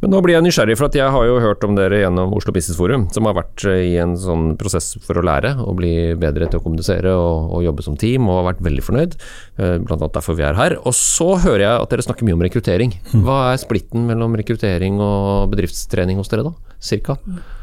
Men 0.00 0.14
nå 0.14 0.20
blir 0.24 0.32
jeg 0.32 0.44
nysgjerrig, 0.46 0.78
for 0.80 0.88
at 0.88 0.94
jeg 0.96 1.12
har 1.12 1.24
jo 1.28 1.40
hørt 1.44 1.64
om 1.66 1.74
dere 1.76 1.98
gjennom 2.00 2.30
Oslo 2.32 2.54
Business 2.56 2.78
Forum, 2.78 3.02
som 3.12 3.26
har 3.28 3.34
vært 3.36 3.64
eh, 3.68 3.82
i 3.90 3.96
en 4.00 4.14
sånn 4.16 4.54
prosess 4.60 4.94
for 5.04 5.20
å 5.20 5.24
lære 5.26 5.50
og 5.60 5.74
bli 5.76 5.90
bedre 6.20 6.46
til 6.48 6.56
å 6.60 6.64
kommunisere 6.64 7.12
og, 7.12 7.50
og 7.58 7.64
jobbe 7.66 7.84
som 7.84 7.98
team, 8.00 8.24
og 8.30 8.38
har 8.38 8.46
vært 8.54 8.62
veldig 8.64 8.84
fornøyd. 8.86 9.16
eh, 9.60 9.74
Blant 9.84 9.98
annet 10.00 10.16
derfor 10.16 10.38
vi 10.38 10.46
er 10.48 10.56
her. 10.56 10.76
Og 10.88 10.96
så 10.96 11.34
hører 11.44 11.64
jeg 11.66 11.82
at 11.84 11.92
dere 11.92 12.06
snakker 12.06 12.24
mye 12.28 12.38
om 12.38 12.44
rekruttering. 12.46 12.94
Hva 13.26 13.36
er 13.50 13.60
splitten 13.60 14.06
mellom 14.08 14.38
rekruttering 14.40 14.96
og 15.04 15.52
bedriftstrening 15.52 16.22
hos 16.22 16.32
dere, 16.32 16.46
da? 16.48 16.54
Cirka? 16.80 17.18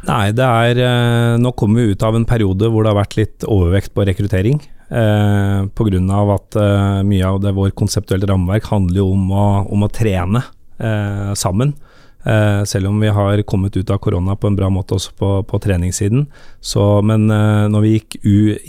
Nei, 0.05 0.27
det 0.37 0.45
er 0.45 0.83
eh, 0.85 1.37
Nå 1.41 1.55
kommer 1.57 1.81
vi 1.81 1.95
ut 1.97 2.05
av 2.05 2.19
en 2.19 2.27
periode 2.29 2.69
hvor 2.69 2.85
det 2.85 2.93
har 2.93 2.99
vært 2.99 3.17
litt 3.17 3.47
overvekt 3.49 3.95
på 3.97 4.05
rekruttering. 4.05 4.61
Eh, 4.93 5.65
Pga. 5.73 6.21
at 6.37 6.61
mye 7.01 7.25
av 7.33 7.41
det 7.41 7.57
vår 7.57 7.73
konseptuelle 7.73 8.29
rammeverk 8.29 8.69
handler 8.69 9.01
jo 9.01 9.09
om 9.17 9.25
å, 9.33 9.47
om 9.73 9.89
å 9.89 9.91
trene 9.91 10.45
eh, 10.77 11.33
sammen. 11.33 11.73
Eh, 12.27 12.63
selv 12.67 12.89
om 12.89 12.99
vi 12.99 13.07
har 13.07 13.41
kommet 13.47 13.77
ut 13.77 13.89
av 13.93 14.01
korona 14.03 14.35
på 14.35 14.49
en 14.49 14.57
bra 14.57 14.67
måte 14.73 14.97
også 14.97 15.13
på, 15.15 15.29
på 15.47 15.59
treningssiden. 15.63 16.25
Så, 16.59 16.83
men 17.07 17.29
eh, 17.31 17.67
når 17.71 17.85
vi 17.85 17.93
gikk 17.93 18.17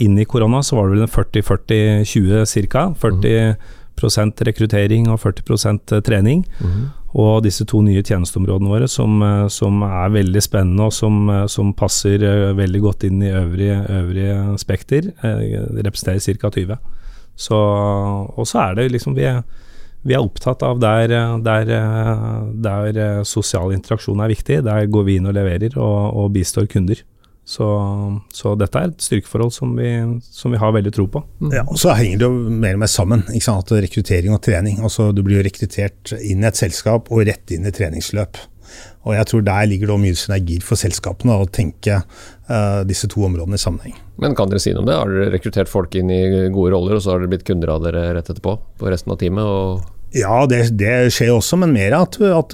inn 0.05 0.15
i 0.19 0.27
korona, 0.29 0.63
så 0.63 0.77
var 0.77 0.87
det 0.87 0.95
vel 0.95 1.07
en 1.07 1.11
40-40-20 1.11 2.69
ca. 2.71 2.85
40% 3.01 4.45
rekruttering 4.47 5.09
og 5.11 5.19
40% 5.25 5.99
trening. 6.07 6.45
Og 7.17 7.41
disse 7.41 7.65
to 7.65 7.81
nye 7.81 8.03
tjenesteområdene 8.05 8.69
våre 8.69 8.87
som, 8.87 9.21
eh, 9.25 9.47
som 9.49 9.81
er 9.83 10.13
veldig 10.13 10.41
spennende 10.45 10.85
og 10.85 10.93
som, 10.93 11.29
eh, 11.29 11.47
som 11.47 11.73
passer 11.73 12.21
eh, 12.23 12.53
veldig 12.53 12.81
godt 12.81 13.03
inn 13.03 13.23
i 13.23 13.33
øvrige, 13.33 13.79
øvrige 13.89 14.57
spekter, 14.61 15.11
eh, 15.23 15.65
representerer 15.83 16.37
ca. 16.37 16.49
20. 16.49 16.77
Så, 17.35 17.55
og 18.37 18.45
så 18.47 18.59
er 18.69 18.75
det 18.75 18.91
liksom 18.91 19.15
vi 19.15 19.23
er, 19.23 19.43
vi 20.07 20.15
er 20.15 20.23
opptatt 20.23 20.63
av 20.63 20.79
der, 20.79 21.11
der, 21.43 21.71
der 22.63 22.99
eh, 23.03 23.21
sosial 23.27 23.73
interaksjon 23.75 24.21
er 24.23 24.31
viktig. 24.31 24.61
Der 24.67 24.85
går 24.91 25.07
vi 25.07 25.17
inn 25.19 25.27
og 25.29 25.35
leverer 25.35 25.75
og, 25.77 26.19
og 26.23 26.29
bistår 26.35 26.69
kunder. 26.71 27.01
Så, 27.49 27.65
så 28.35 28.51
dette 28.59 28.77
er 28.77 28.91
et 28.91 29.01
styrkeforhold 29.01 29.49
som 29.55 29.71
vi, 29.73 29.89
som 30.21 30.53
vi 30.53 30.59
har 30.61 30.73
veldig 30.75 30.91
tro 30.93 31.07
på. 31.09 31.23
Ja, 31.49 31.63
og 31.65 31.79
Så 31.81 31.95
henger 31.97 32.21
det 32.21 32.27
jo 32.27 32.35
mer 32.61 32.77
og 32.77 32.83
mer 32.83 32.91
sammen. 32.93 33.23
ikke 33.25 33.47
sant? 33.47 33.71
At 33.73 33.83
Rekruttering 33.87 34.35
og 34.35 34.43
trening. 34.45 34.77
altså 34.85 35.09
Du 35.15 35.23
blir 35.25 35.39
jo 35.39 35.47
rekruttert 35.47 36.13
inn 36.19 36.45
i 36.45 36.49
et 36.51 36.59
selskap 36.61 37.09
og 37.09 37.25
rett 37.25 37.55
inn 37.55 37.65
i 37.65 37.73
treningsløp. 37.73 38.37
Og 39.07 39.15
jeg 39.15 39.29
tror 39.29 39.45
Der 39.47 39.69
ligger 39.69 39.91
det 39.91 39.99
mye 40.01 40.17
synergier 40.17 40.65
for 40.65 40.79
selskapene 40.79 41.37
å 41.39 41.47
tenke 41.47 42.01
uh, 42.01 42.81
disse 42.87 43.07
to 43.11 43.23
områdene 43.27 43.59
i 43.59 43.61
sammenheng. 43.61 43.95
Men 44.19 44.35
kan 44.35 44.51
dere 44.51 44.61
si 44.63 44.73
noe 44.73 44.83
om 44.83 44.89
det? 44.89 44.97
Har 44.99 45.13
dere 45.13 45.31
rekruttert 45.35 45.71
folk 45.71 45.95
inn 45.95 46.11
i 46.11 46.49
gode 46.53 46.73
roller, 46.75 46.97
og 46.97 47.05
så 47.05 47.13
har 47.13 47.23
dere 47.23 47.31
blitt 47.35 47.47
kunder 47.47 47.71
av 47.75 47.85
dere 47.85 48.09
rett 48.17 48.29
etterpå? 48.29 48.57
På 48.79 48.91
resten 48.91 49.15
av 49.15 49.21
teamet? 49.21 49.47
og 49.47 49.98
Ja, 50.09 50.47
det, 50.49 50.71
det 50.73 51.11
skjer 51.13 51.35
også, 51.35 51.59
men 51.61 51.75
mer 51.75 51.93
at, 51.93 52.15
at 52.17 52.53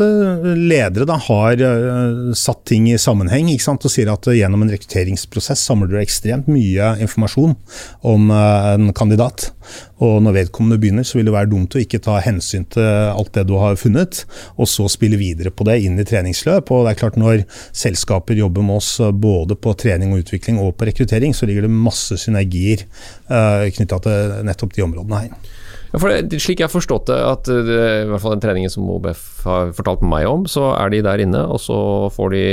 ledere 0.59 1.05
da 1.07 1.15
har 1.24 1.62
eh, 1.63 2.33
satt 2.35 2.65
ting 2.67 2.89
i 2.91 2.97
sammenheng. 3.00 3.47
ikke 3.47 3.63
sant? 3.63 3.88
Og 3.88 3.93
sier 3.93 4.12
at 4.12 4.27
gjennom 4.27 4.65
en 4.65 4.74
rekrutteringsprosess 4.74 5.63
samler 5.63 5.88
du 5.88 5.95
ekstremt 6.01 6.50
mye 6.51 6.89
informasjon 7.05 7.55
om 8.12 8.27
eh, 8.35 8.67
en 8.74 8.91
kandidat. 8.97 9.53
Og 10.03 10.19
når 10.25 10.35
vedkommende 10.41 10.81
begynner, 10.83 11.07
så 11.07 11.15
vil 11.15 11.29
det 11.29 11.38
være 11.38 11.53
dumt 11.53 11.79
å 11.79 11.79
ikke 11.79 12.03
ta 12.03 12.19
hensyn 12.25 12.67
til 12.75 12.83
alt 12.83 13.31
det 13.39 13.45
du 13.47 13.55
har 13.62 13.79
funnet, 13.79 14.25
og 14.59 14.67
så 14.67 14.91
spille 14.91 15.15
videre 15.15 15.55
på 15.55 15.63
det 15.69 15.79
inn 15.88 15.95
i 15.95 16.07
treningsløp. 16.07 16.75
Og 16.75 16.83
det 16.83 16.91
er 16.91 17.01
klart 17.05 17.15
Når 17.15 17.47
selskaper 17.71 18.35
jobber 18.35 18.67
med 18.67 18.81
oss 18.83 18.97
eh, 19.00 19.15
både 19.15 19.55
på 19.55 19.77
trening 19.79 20.12
og 20.12 20.25
utvikling 20.25 20.59
og 20.59 20.75
på 20.75 20.91
rekruttering, 20.91 21.31
så 21.31 21.47
ligger 21.47 21.69
det 21.69 21.71
masse 21.71 22.19
synergier 22.19 22.83
knytta 23.25 23.97
til 24.03 24.41
nettopp 24.43 24.75
de 24.75 24.83
områdene 24.83 25.24
her. 25.24 25.54
Ja, 25.95 25.99
for 26.01 26.11
det, 26.11 26.41
Slik 26.43 26.59
jeg 26.59 26.67
har 26.67 26.73
forstått 26.73 27.07
det, 27.07 27.17
at 27.23 27.47
det, 27.47 27.75
i 28.03 28.07
hvert 28.09 28.19
fall 28.19 28.33
den 28.35 28.43
treningen 28.43 28.71
som 28.71 28.89
OBF 28.91 29.45
har 29.47 29.69
fortalt 29.77 30.01
meg 30.03 30.27
om, 30.27 30.43
så 30.49 30.73
er 30.75 30.91
de 30.91 30.99
der 31.05 31.23
inne, 31.23 31.45
og 31.47 31.61
så 31.63 31.77
får 32.11 32.33
de 32.33 32.43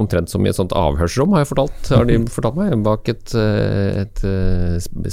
omtrent 0.00 0.32
som 0.32 0.42
i 0.42 0.50
et 0.50 0.58
sånt 0.58 0.74
avhørsrom, 0.74 1.36
har 1.36 1.44
jeg 1.44 1.52
fortalt, 1.52 1.92
har 1.94 2.08
de 2.10 2.18
fortalt 2.36 2.58
meg, 2.58 2.74
bak 2.82 3.10
et, 3.12 3.36
et, 3.38 4.24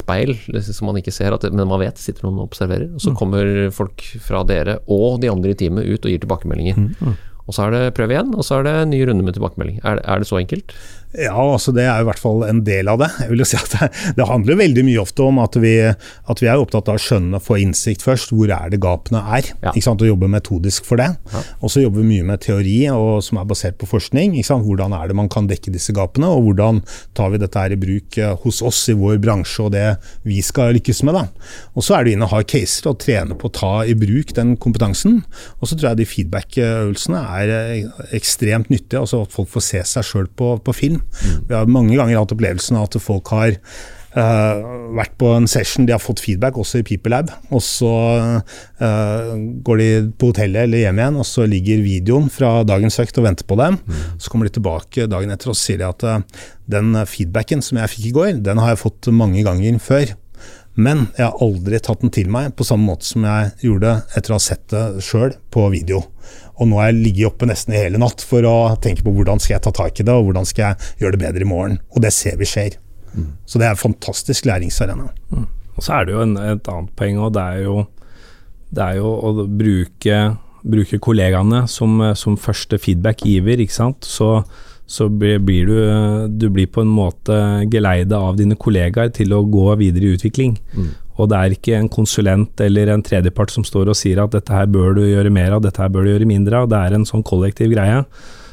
speil 0.01 0.33
som 0.65 0.89
man 0.89 0.97
ikke 0.97 1.13
ser, 1.13 1.37
at, 1.37 1.45
men 1.53 1.69
man 1.69 1.83
vet 1.83 2.01
sitter 2.01 2.25
noen 2.25 2.41
og 2.41 2.49
observerer. 2.49 2.89
Og 2.97 3.05
så 3.05 3.13
kommer 3.17 3.69
folk 3.75 4.01
fra 4.25 4.41
dere 4.47 4.79
og 4.89 5.21
de 5.21 5.29
andre 5.29 5.53
i 5.53 5.59
teamet 5.59 5.85
ut 5.85 6.01
og 6.01 6.15
gir 6.15 6.23
tilbakemeldinger. 6.25 6.89
Og 7.49 7.55
så 7.55 7.67
er 7.67 7.73
det 7.75 7.93
prøv 7.97 8.13
igjen, 8.13 8.33
og 8.37 8.45
så 8.47 8.59
er 8.59 8.67
det 8.67 8.73
en 8.79 8.91
ny 8.93 9.01
runde 9.05 9.25
med 9.25 9.35
tilbakemelding. 9.37 9.81
Er, 9.83 10.01
er 10.01 10.21
det 10.21 10.29
så 10.29 10.39
enkelt? 10.39 10.73
Ja, 11.11 11.35
altså 11.35 11.73
det 11.75 11.83
er 11.89 11.99
i 11.99 12.05
hvert 12.07 12.21
fall 12.21 12.45
en 12.47 12.61
del 12.63 12.87
av 12.87 13.01
det. 13.01 13.09
Jeg 13.19 13.33
vil 13.33 13.43
jo 13.43 13.47
si 13.49 13.57
at 13.59 13.71
Det, 13.71 13.87
det 14.17 14.27
handler 14.27 14.59
veldig 14.59 14.83
mye 14.87 15.01
ofte 15.01 15.23
om 15.25 15.39
at 15.43 15.55
vi, 15.59 15.73
at 15.83 16.41
vi, 16.41 16.47
er 16.47 16.59
opptatt 16.59 16.89
av 16.91 16.99
å 16.99 17.01
skjønne, 17.01 17.39
og 17.39 17.43
få 17.43 17.57
innsikt 17.61 18.03
først. 18.05 18.33
Hvor 18.35 18.51
er 18.51 18.71
det 18.71 18.81
gapene 18.83 19.21
er? 19.37 19.49
Ja. 19.63 19.73
Ikke 19.73 19.85
sant? 19.89 20.03
Og 20.03 20.11
jobbe 20.11 20.29
metodisk 20.31 20.87
for 20.87 21.01
det. 21.01 21.09
Ja. 21.33 21.43
Og 21.59 21.73
så 21.73 21.83
jobber 21.83 22.03
vi 22.03 22.09
mye 22.13 22.27
med 22.31 22.43
teori 22.43 22.77
og, 22.93 23.23
som 23.25 23.41
er 23.41 23.49
basert 23.49 23.79
på 23.81 23.89
forskning. 23.89 24.37
Ikke 24.37 24.51
sant? 24.53 24.67
Hvordan 24.67 24.95
er 24.95 25.11
det 25.11 25.17
man 25.19 25.31
kan 25.31 25.49
dekke 25.49 25.73
disse 25.73 25.95
gapene, 25.95 26.29
og 26.31 26.47
hvordan 26.47 26.81
tar 27.17 27.33
vi 27.33 27.41
dette 27.41 27.63
her 27.63 27.75
i 27.75 27.79
bruk 27.81 28.19
eh, 28.21 28.35
hos 28.45 28.61
oss 28.65 28.81
i 28.91 28.97
vår 28.97 29.19
bransje 29.23 29.67
og 29.67 29.73
det 29.75 29.87
vi 30.27 30.39
skal 30.45 30.75
lykkes 30.77 31.03
med. 31.07 31.17
da. 31.19 31.25
Og 31.75 31.87
Så 31.87 31.97
er 31.97 32.07
det 32.07 32.15
inn 32.15 32.25
og 32.25 32.31
ha 32.35 32.43
caser 32.47 32.91
og 32.91 32.99
trene 33.03 33.37
på 33.39 33.51
å 33.51 33.55
ta 33.55 33.73
i 33.83 33.97
bruk 33.97 34.35
den 34.37 34.55
kompetansen. 34.61 35.21
Og 35.59 35.67
så 35.67 35.75
tror 35.75 35.91
jeg 35.91 36.01
de 36.01 36.09
feedback-øvelsene 36.13 37.23
er 37.41 37.55
eh, 37.57 38.03
ekstremt 38.15 38.71
nyttige. 38.71 39.03
altså 39.03 39.23
At 39.25 39.35
folk 39.35 39.51
får 39.51 39.67
se 39.67 39.85
seg 39.95 40.07
sjøl 40.07 40.31
på, 40.31 40.55
på 40.63 40.77
film. 40.77 41.00
Mm. 41.01 41.41
Vi 41.49 41.57
har 41.57 41.73
mange 41.79 41.97
ganger 41.97 42.21
hatt 42.21 42.35
opplevelsen 42.35 42.79
av 42.79 42.89
at 42.89 43.01
folk 43.01 43.33
har 43.35 43.57
Uh, 44.11 44.91
vært 44.91 45.13
på 45.21 45.29
en 45.31 45.45
session, 45.47 45.85
de 45.87 45.93
har 45.95 46.01
fått 46.03 46.19
feedback, 46.19 46.57
også 46.59 46.81
i 46.81 46.83
PeopleLab. 46.83 47.29
Og 47.55 47.61
så 47.63 47.91
uh, 48.27 49.29
går 49.63 49.79
de 49.79 49.87
på 50.19 50.33
hotellet 50.33 50.65
eller 50.65 50.83
hjem 50.83 50.99
igjen, 50.99 51.19
og 51.21 51.27
så 51.27 51.45
ligger 51.47 51.85
videoen 51.85 52.27
fra 52.33 52.57
dagens 52.67 52.99
økt 52.99 53.21
og 53.21 53.29
venter 53.29 53.47
på 53.47 53.55
dem. 53.61 53.77
Mm. 53.79 54.01
Så 54.19 54.33
kommer 54.33 54.49
de 54.49 54.55
tilbake 54.57 55.07
dagen 55.11 55.31
etter 55.31 55.53
og 55.53 55.59
sier 55.59 55.79
de 55.79 55.87
at 55.87 56.03
uh, 56.03 56.43
den 56.71 56.91
feedbacken 57.07 57.63
som 57.63 57.79
jeg 57.79 57.93
fikk 57.93 58.09
i 58.09 58.15
går, 58.17 58.33
den 58.43 58.59
har 58.59 58.73
jeg 58.73 58.83
fått 58.83 59.07
mange 59.15 59.45
ganger 59.47 59.79
før. 59.79 60.11
Men 60.79 61.07
jeg 61.17 61.27
har 61.27 61.39
aldri 61.43 61.79
tatt 61.83 62.03
den 62.03 62.11
til 62.15 62.29
meg 62.31 62.53
på 62.55 62.67
samme 62.67 62.87
måte 62.87 63.07
som 63.07 63.25
jeg 63.27 63.51
gjorde 63.63 63.97
etter 64.15 64.31
å 64.31 64.37
ha 64.39 64.43
sett 64.43 64.67
det 64.71 64.85
sjøl 65.03 65.35
på 65.51 65.65
video. 65.71 66.03
Og 66.61 66.69
nå 66.69 66.77
har 66.77 66.91
jeg 66.91 67.01
ligget 67.01 67.31
oppe 67.31 67.47
nesten 67.49 67.73
i 67.73 67.81
hele 67.81 67.99
natt 68.01 68.21
for 68.21 68.45
å 68.45 68.55
tenke 68.81 69.01
på 69.05 69.13
hvordan 69.15 69.41
skal 69.41 69.55
jeg 69.55 69.65
ta 69.65 69.73
tak 69.73 69.97
i 69.97 70.05
det, 70.05 70.13
og 70.13 70.29
hvordan 70.29 70.45
skal 70.45 70.67
jeg 70.67 71.01
gjøre 71.01 71.17
det 71.17 71.23
bedre 71.23 71.45
i 71.45 71.49
morgen. 71.49 71.79
Og 71.95 72.03
det 72.05 72.13
ser 72.13 72.37
vi 72.37 72.49
skjer. 72.49 72.77
Mm. 73.15 73.31
Så 73.49 73.59
det 73.59 73.67
er 73.67 73.73
en 73.73 73.81
fantastisk 73.81 74.45
læringsarena. 74.45 75.09
Mm. 75.33 75.47
Og 75.75 75.85
så 75.85 75.95
er 75.97 76.05
det 76.05 76.15
jo 76.15 76.21
en, 76.21 76.37
et 76.37 76.71
annet 76.71 76.93
poeng, 76.99 77.19
og 77.25 77.33
det 77.35 77.43
er 77.43 77.63
jo, 77.65 77.77
det 78.71 78.85
er 78.85 78.99
jo 78.99 79.13
å 79.17 79.33
bruke, 79.47 80.19
bruke 80.61 80.99
kollegaene 81.01 81.63
som, 81.71 81.97
som, 82.19 82.37
første 82.39 82.77
feedback-giver, 82.81 83.63
ikke 83.63 83.79
sant. 83.79 84.05
Så, 84.05 84.29
så 84.85 85.09
blir, 85.09 85.41
blir 85.41 85.71
du, 85.71 85.79
du 86.37 86.49
blir 86.53 86.69
på 86.69 86.85
en 86.85 86.91
måte 86.93 87.39
geleida 87.71 88.21
av 88.21 88.37
dine 88.37 88.59
kollegaer 88.59 89.09
til 89.17 89.33
å 89.33 89.41
gå 89.49 89.71
videre 89.81 90.11
i 90.11 90.19
utvikling. 90.19 90.59
Mm. 90.75 90.91
Og 91.21 91.29
det 91.29 91.37
er 91.37 91.55
ikke 91.55 91.77
en 91.77 91.89
konsulent 91.91 92.61
eller 92.65 92.89
en 92.89 93.03
tredjepart 93.05 93.53
som 93.53 93.65
står 93.67 93.91
og 93.91 93.97
sier 93.97 94.23
at 94.23 94.33
dette 94.33 94.53
her 94.55 94.69
bør 94.71 94.95
du 94.97 95.03
gjøre 95.05 95.33
mer 95.33 95.53
av, 95.57 95.63
dette 95.63 95.81
her 95.83 95.91
bør 95.93 96.07
du 96.07 96.15
gjøre 96.15 96.29
mindre 96.29 96.63
av. 96.63 96.71
Det 96.71 96.79
er 96.79 96.97
en 96.97 97.05
sånn 97.07 97.25
kollektiv 97.27 97.75
greie. 97.75 98.01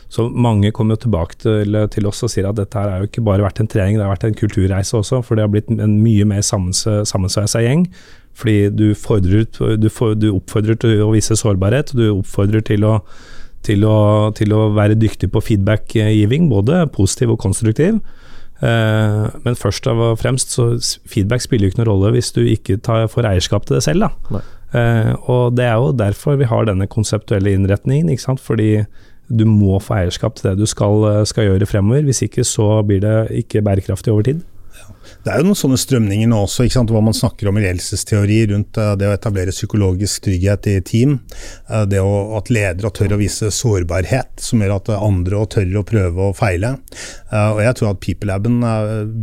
Så 0.08 0.24
mange 0.32 0.70
kommer 0.72 0.96
jo 0.96 1.04
tilbake 1.04 1.36
til, 1.40 1.76
til, 1.92 2.06
oss 2.08 2.22
og 2.24 2.32
sier 2.32 2.46
at 2.48 2.56
dette 2.56 2.80
her 2.80 2.88
har 2.88 3.02
jo 3.02 3.08
ikke 3.10 3.24
bare 3.26 3.44
vært 3.44 3.60
en 3.60 3.68
trening, 3.68 3.98
det 3.98 4.06
har 4.06 4.14
vært 4.14 4.28
en 4.30 4.38
kulturreise 4.38 4.96
også. 4.96 5.20
For 5.24 5.36
det 5.36 5.44
har 5.44 5.52
blitt 5.52 5.68
en 5.72 5.98
mye 6.00 6.28
mer 6.28 6.44
sammensveisa 6.44 7.64
gjeng. 7.64 7.84
Fordi 8.38 8.70
du, 8.72 8.86
fordrer, 8.96 9.44
du, 9.76 9.88
for, 9.90 10.14
du, 10.14 10.30
oppfordrer 10.36 10.78
til 10.80 11.02
å 11.02 11.10
vise 11.12 11.36
sårbarhet, 11.36 11.90
du 11.98 12.06
oppfordrer 12.12 12.62
til 12.64 12.86
å, 12.86 12.94
til 13.66 13.82
å, 13.88 13.98
til 14.38 14.54
å 14.54 14.68
være 14.76 14.96
dyktig 15.00 15.32
på 15.34 15.42
feedback-giving, 15.42 16.46
både 16.52 16.84
positiv 16.94 17.34
og 17.34 17.42
konstruktiv. 17.42 17.98
Eh, 18.58 19.26
men 19.44 19.58
først 19.58 19.86
og 19.86 20.18
fremst 20.18 20.56
så 20.56 20.70
feedback 21.06 21.44
spiller 21.44 21.68
jo 21.68 21.72
ikke 21.72 21.82
noen 21.82 21.90
rolle 21.92 22.14
hvis 22.16 22.32
du 22.34 22.40
ikke 22.42 22.80
tar, 22.82 23.06
får 23.10 23.30
eierskap 23.30 23.68
til 23.68 23.78
det 23.78 23.84
selv. 23.86 24.08
Uh, 24.68 25.14
og 25.32 25.54
det 25.56 25.64
er 25.64 25.78
jo 25.80 25.94
derfor 25.96 26.36
vi 26.36 26.48
har 26.48 26.66
denne 26.68 26.88
konseptuelle 26.90 27.54
innretningen. 27.56 28.10
Fordi 28.42 28.84
du 29.28 29.44
må 29.48 29.78
få 29.80 30.00
eierskap 30.00 30.36
til 30.36 30.50
det 30.50 30.58
du 30.60 30.66
skal, 30.68 31.24
skal 31.28 31.48
gjøre 31.48 31.68
fremover. 31.70 32.04
Hvis 32.08 32.24
ikke 32.26 32.44
så 32.44 32.82
blir 32.86 33.00
det 33.04 33.16
ikke 33.44 33.64
bærekraftig 33.64 34.12
over 34.12 34.28
tid. 34.28 34.44
Det 35.24 35.32
er 35.32 35.42
jo 35.42 35.48
noen 35.48 35.58
sånne 35.58 35.78
strømninger 35.80 36.28
nå 36.30 36.38
også, 36.44 36.66
hva 36.88 37.00
man 37.04 37.16
snakker 37.16 37.50
om 37.50 37.58
i 37.58 37.64
ledelsesteori 37.64 38.38
rundt 38.52 38.78
uh, 38.80 38.94
det 38.98 39.08
å 39.08 39.14
etablere 39.14 39.54
psykologisk 39.54 40.24
trygghet 40.24 40.68
i 40.70 40.76
team. 40.86 41.18
Uh, 41.68 41.82
det 41.90 42.00
å, 42.02 42.38
at 42.38 42.50
ledere 42.54 42.90
tør 42.94 43.16
å 43.16 43.20
vise 43.20 43.50
sårbarhet, 43.54 44.38
som 44.42 44.62
gjør 44.62 44.76
at 44.78 44.90
andre 44.96 45.42
tør 45.52 45.80
å 45.80 45.84
prøve 45.88 46.28
å 46.28 46.36
feile. 46.36 46.76
Uh, 47.32 47.56
og 47.56 47.62
Jeg 47.64 47.78
tror 47.78 47.90
at 47.90 48.02
PeopleLaben 48.04 48.60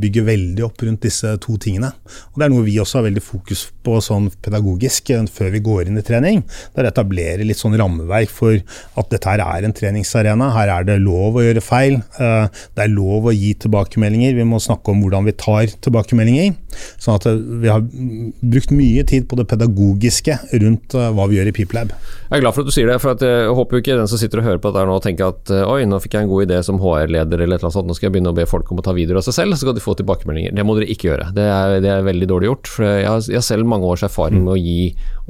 bygger 0.01 0.27
veldig 0.27 0.65
opp 0.67 0.83
rundt 0.85 1.05
disse 1.05 1.35
to 1.43 1.57
tingene. 1.61 1.91
Og 2.33 2.41
Det 2.41 2.47
er 2.47 2.53
noe 2.53 2.67
vi 2.67 2.77
også 2.81 2.99
har 2.99 3.07
veldig 3.07 3.23
fokus 3.23 3.65
på 3.85 3.97
sånn 4.03 4.29
pedagogisk 4.45 5.13
før 5.31 5.51
vi 5.53 5.61
går 5.63 5.89
inn 5.89 5.99
i 5.99 6.05
trening. 6.05 6.41
Det 6.45 6.81
er 6.81 6.89
å 6.89 6.93
etablere 6.93 7.45
litt 7.45 7.59
sånn 7.59 7.75
rammeverk 7.77 8.31
for 8.33 8.57
at 8.99 9.11
dette 9.11 9.29
her 9.29 9.43
er 9.43 9.65
en 9.67 9.75
treningsarena. 9.75 10.51
Her 10.55 10.71
er 10.79 10.87
det 10.87 10.99
lov 11.03 11.37
å 11.37 11.43
gjøre 11.45 11.63
feil. 11.63 11.99
Det 12.17 12.83
er 12.83 12.93
lov 12.93 13.29
å 13.29 13.35
gi 13.35 13.53
tilbakemeldinger. 13.61 14.35
Vi 14.37 14.47
må 14.47 14.61
snakke 14.63 14.93
om 14.93 15.03
hvordan 15.03 15.29
vi 15.29 15.35
tar 15.37 15.74
tilbakemeldinger. 15.85 16.53
Sånn 17.01 17.17
at 17.17 17.27
vi 17.63 17.71
har 17.71 17.83
brukt 17.85 18.73
mye 18.75 19.03
tid 19.07 19.27
på 19.29 19.39
det 19.39 19.47
pedagogiske 19.51 20.37
rundt 20.61 20.95
eh, 20.97 21.11
hva 21.15 21.27
vi 21.31 21.39
gjør 21.39 21.51
i 21.51 21.55
PeopleLab. 21.55 21.93
Jeg 22.25 22.39
er 22.39 22.43
glad 22.43 22.55
for 22.55 22.65
at 22.65 22.69
du 22.69 22.75
sier 22.75 22.89
det, 22.89 22.97
for 23.03 23.25
jeg 23.25 23.55
håper 23.59 23.77
jo 23.77 23.83
ikke 23.83 23.97
den 23.99 24.09
som 24.11 24.21
sitter 24.21 24.41
og 24.41 24.47
hører 24.47 24.61
på 24.61 24.71
dette 24.73 24.85
nå 24.89 24.97
tenker 25.03 25.33
at 25.33 25.51
eh, 25.53 25.65
oi, 25.69 25.83
nå 25.89 25.99
fikk 26.03 26.17
jeg 26.17 26.27
en 26.27 26.31
god 26.31 26.47
idé 26.47 26.61
som 26.65 26.79
HR-leder 26.81 27.43
eller 27.45 27.57
et 27.57 27.61
eller 27.61 27.69
annet 27.69 27.77
sånt, 27.77 27.89
nå 27.89 27.97
skal 27.97 28.09
jeg 28.09 28.15
begynne 28.17 28.33
å 28.33 28.37
be 28.37 28.47
folk 28.49 28.71
om 28.73 28.81
å 28.81 28.85
ta 28.85 28.95
videoer 28.97 29.21
av 29.21 29.27
seg 29.27 29.37
selv, 29.37 29.55
så 29.55 29.65
skal 29.65 29.77
de 29.77 29.83
få 29.83 29.97
tilbakemeldinger. 29.99 30.55
Det 30.55 30.65
må 30.65 30.77
dere 30.77 30.89
ikke 30.91 31.11
gjøre. 31.11 31.29
Det 31.35 31.45
er, 31.45 31.75
det 31.85 31.91
er 31.91 32.07
veldig 32.07 32.31
dårlig 32.31 32.51
gjort. 32.51 32.71
for 32.71 32.87
jeg 32.87 33.05
har, 33.09 33.21
jeg 33.29 33.39
har, 33.39 33.45
selv 33.45 33.69
mange 33.69 33.89
års 33.89 34.05
erfaring 34.07 34.41
med 34.45 34.55
å 34.55 34.59
gi 34.59 34.79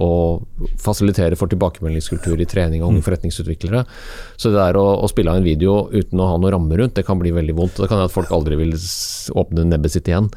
og 0.02 0.44
fasilitere 0.82 1.38
for 1.40 1.52
tilbakemeldingskultur 1.52 2.42
i 2.44 2.48
trening 2.50 2.84
av 2.84 2.90
unge 2.90 3.00
mm. 3.00 3.06
forretningsutviklere. 3.06 3.86
Så 4.36 4.52
det 4.52 4.60
der 4.60 4.80
å, 4.80 4.86
å 5.00 5.08
spille 5.12 5.32
av 5.32 5.40
en 5.40 5.48
video 5.48 5.86
uten 5.94 6.20
å 6.20 6.28
ha 6.34 6.40
noe 6.40 6.52
ramme 6.52 6.80
rundt, 6.80 6.98
det 6.98 7.06
kan 7.08 7.20
bli 7.22 7.32
veldig 7.36 7.56
vondt. 7.56 7.80
Det 7.80 7.88
kan 7.88 8.02
hende 8.02 8.10
at 8.12 8.16
folk 8.16 8.34
aldri 8.36 8.60
vil 8.60 8.75
åpne 8.75 9.68
nebbet 9.70 9.96
sitt 9.96 10.12
igjen. 10.12 10.28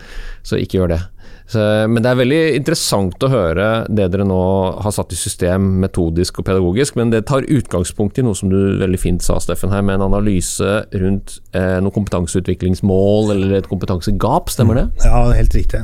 Så 0.43 0.57
ikke 0.61 0.78
gjør 0.78 0.93
det. 0.95 1.00
Så, 1.49 1.61
men 1.88 2.05
det 2.05 2.11
er 2.11 2.19
veldig 2.21 2.40
interessant 2.59 3.25
å 3.25 3.31
høre 3.33 3.69
det 3.88 4.11
dere 4.12 4.26
nå 4.28 4.40
har 4.85 4.93
satt 4.93 5.14
i 5.14 5.19
system 5.19 5.78
metodisk 5.83 6.43
og 6.43 6.49
pedagogisk, 6.49 6.99
men 7.00 7.12
det 7.12 7.23
tar 7.31 7.47
utgangspunkt 7.49 8.21
i 8.21 8.25
noe 8.26 8.37
som 8.37 8.52
du 8.52 8.59
veldig 8.81 9.00
fint 9.00 9.25
sa, 9.25 9.38
Steffen, 9.40 9.73
her, 9.73 9.85
med 9.87 9.97
en 9.97 10.07
analyse 10.11 10.69
rundt 11.00 11.38
eh, 11.57 11.78
noen 11.81 11.95
kompetanseutviklingsmål 11.95 13.33
eller 13.33 13.57
et 13.59 13.71
kompetansegap, 13.71 14.52
stemmer 14.52 14.83
det? 14.83 14.85
Ja, 15.07 15.25
helt 15.33 15.57
riktig. 15.57 15.81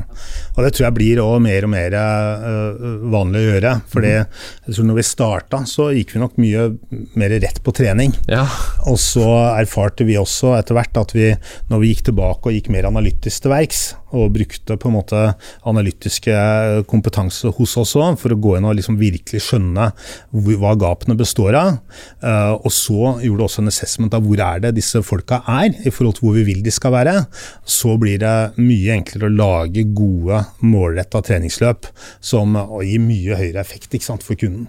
Og 0.54 0.61
det 0.66 0.75
tror 0.75 0.88
jeg 0.88 0.99
blir 0.99 1.23
også 1.25 1.40
mer 1.44 1.66
og 1.66 1.73
mer 1.73 1.97
uh, 1.97 2.85
vanlig 3.14 3.40
å 3.40 3.49
gjøre. 3.49 3.75
fordi 3.90 4.12
mm. 4.21 4.78
når 4.90 5.00
vi 5.00 5.06
starta, 5.09 5.64
så 5.68 5.88
gikk 5.97 6.14
vi 6.14 6.23
nok 6.23 6.38
mye 6.44 6.68
mer 7.18 7.37
rett 7.40 7.62
på 7.64 7.75
trening. 7.75 8.14
Ja. 8.30 8.44
Og 8.90 9.00
så 9.00 9.26
erfarte 9.54 10.06
vi 10.06 10.21
også 10.21 10.54
etter 10.59 10.76
hvert 10.76 11.00
at 11.00 11.16
vi, 11.16 11.33
når 11.73 11.83
vi 11.83 11.94
gikk 11.94 12.06
tilbake 12.11 12.50
og 12.50 12.59
gikk 12.59 12.71
mer 12.75 12.90
analytisk 12.92 13.47
til 13.47 13.54
verks, 13.54 13.85
og 14.14 14.30
brukte 14.35 14.76
på 14.78 14.90
en 14.90 14.94
måte 14.94 15.23
analytiske 15.68 16.34
kompetanse 16.90 17.52
hos 17.56 17.76
oss 17.80 17.94
òg, 17.99 18.18
for 18.20 18.34
å 18.34 18.38
gå 18.40 18.56
inn 18.58 18.68
og 18.68 18.76
liksom 18.78 18.99
virkelig 19.00 19.42
skjønne 19.46 19.90
hva 20.32 20.75
gapene 20.80 21.16
består 21.18 21.58
av. 21.58 21.80
Uh, 22.25 22.54
og 22.61 22.70
så 22.75 23.14
gjorde 23.25 23.42
det 23.42 23.49
også 23.49 23.64
en 23.64 23.73
assessment 23.73 24.16
av 24.16 24.25
hvor 24.26 24.42
er 24.42 24.64
det 24.64 24.75
disse 24.78 25.02
folka 25.06 25.42
er, 25.50 25.73
i 25.84 25.92
forhold 25.94 26.18
til 26.18 26.28
hvor 26.28 26.38
vi 26.38 26.46
vil 26.50 26.62
de 26.64 26.75
skal 26.75 26.94
være. 26.96 27.16
Så 27.64 27.96
blir 28.00 28.20
det 28.23 28.37
mye 28.61 28.99
enklere 28.99 29.30
å 29.30 29.34
lage 29.34 29.87
gode, 29.96 30.44
målretta 30.64 31.23
treningsløp 31.25 31.90
som 32.25 32.56
gir 32.84 33.02
mye 33.02 33.38
høyere 33.38 33.62
effekt 33.62 33.94
sant, 34.02 34.25
for 34.26 34.38
kunden. 34.38 34.66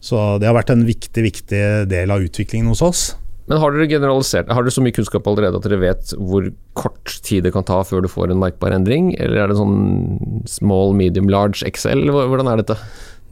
Så 0.00 0.38
det 0.40 0.48
har 0.48 0.56
vært 0.56 0.72
en 0.72 0.86
viktig, 0.88 1.24
viktig 1.26 1.64
del 1.90 2.12
av 2.12 2.24
utviklingen 2.24 2.70
hos 2.72 2.84
oss. 2.84 3.02
Men 3.50 3.58
har 3.58 3.74
dere 3.74 3.90
generalisert, 3.90 4.50
har 4.54 4.62
dere 4.62 4.72
så 4.72 4.82
mye 4.84 4.94
kunnskap 4.94 5.26
allerede 5.26 5.58
at 5.58 5.64
dere 5.66 5.80
vet 5.82 6.12
hvor 6.22 6.44
kort 6.78 7.16
tid 7.26 7.42
det 7.42 7.50
kan 7.56 7.66
ta 7.66 7.80
før 7.82 8.04
du 8.04 8.10
får 8.10 8.30
en 8.30 8.38
merkbar 8.38 8.76
endring, 8.76 9.10
eller 9.18 9.42
er 9.42 9.50
det 9.50 9.58
sånn 9.58 10.44
small, 10.46 10.94
medium, 10.94 11.26
large, 11.32 11.66
XL, 11.66 12.06
hvordan 12.14 12.52
er 12.52 12.62
dette? 12.62 12.78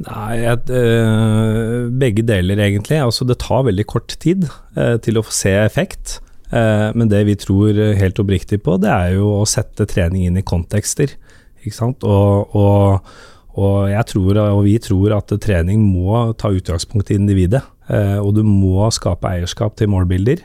Nei, 0.07 0.41
et, 0.47 0.71
øh, 0.71 1.87
begge 2.03 2.23
deler 2.27 2.61
egentlig. 2.63 3.01
Altså 3.03 3.27
det 3.27 3.41
tar 3.43 3.67
veldig 3.67 3.87
kort 3.91 4.15
tid 4.23 4.47
øh, 4.79 4.99
til 5.03 5.19
å 5.19 5.25
se 5.27 5.55
effekt. 5.63 6.19
Øh, 6.51 6.91
men 6.99 7.11
det 7.11 7.25
vi 7.27 7.39
tror 7.39 7.79
helt 7.99 8.19
oppriktig 8.23 8.61
på, 8.67 8.79
det 8.83 8.91
er 8.91 9.17
jo 9.17 9.33
å 9.41 9.49
sette 9.49 9.89
trening 9.91 10.29
inn 10.29 10.39
i 10.39 10.47
kontekster. 10.47 11.15
Ikke 11.63 11.75
sant? 11.79 12.07
Og, 12.07 12.55
og, 12.59 13.11
og 13.59 13.88
jeg 13.91 14.07
tror, 14.12 14.38
og 14.55 14.62
vi 14.67 14.77
tror 14.83 15.17
at 15.17 15.33
trening 15.43 15.83
må 15.83 16.31
ta 16.38 16.53
utgangspunkt 16.55 17.11
i 17.11 17.19
individet. 17.19 17.65
Eh, 17.88 18.19
og 18.21 18.37
du 18.37 18.45
må 18.47 18.87
skape 18.95 19.31
eierskap 19.33 19.77
til 19.79 19.91
målbilder. 19.91 20.45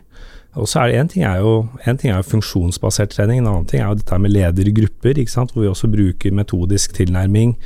Og 0.58 0.70
så 0.70 0.84
er 0.84 0.92
det 0.92 1.00
Én 1.02 1.10
ting, 1.10 1.24
ting 1.98 2.12
er 2.12 2.20
jo 2.20 2.30
funksjonsbasert 2.30 3.14
trening, 3.14 3.42
en 3.42 3.50
annen 3.50 3.66
ting 3.66 3.82
er 3.82 3.90
jo 3.90 3.98
dette 3.98 4.20
med 4.22 4.34
ledergrupper, 4.34 5.18
hvor 5.18 5.62
vi 5.64 5.72
også 5.72 5.90
bruker 5.90 6.32
metodisk 6.32 6.94
tilnærming. 6.94 7.58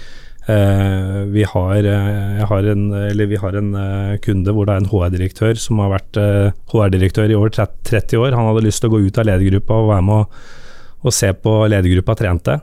Uh, 0.47 1.27
vi, 1.27 1.43
har, 1.43 1.83
uh, 1.83 2.45
har 2.47 2.67
en, 2.71 2.83
vi, 3.19 3.35
har, 3.35 3.55
en, 3.59 3.73
kunde 4.23 4.53
hvor 4.55 4.63
det 4.63 4.77
er 4.77 4.79
en 4.79 4.87
HR-direktør 4.87 5.59
som 5.59 5.81
har 5.83 5.91
vært 5.91 6.19
HR-direktør 6.71 7.27
i 7.27 7.35
over 7.35 7.51
30 7.51 8.15
år. 8.15 8.31
Han 8.31 8.47
hadde 8.47 8.63
lyst 8.63 8.79
til 8.79 8.87
å 8.87 8.95
gå 8.95 9.03
ut 9.03 9.19
av 9.19 9.27
ledergruppa 9.27 9.81
og 9.81 9.91
være 9.91 10.07
med 10.07 10.23
å, 10.23 10.47
og 11.03 11.15
se 11.15 11.33
på 11.35 11.59
ledergruppa 11.67 12.15
trente. 12.15 12.61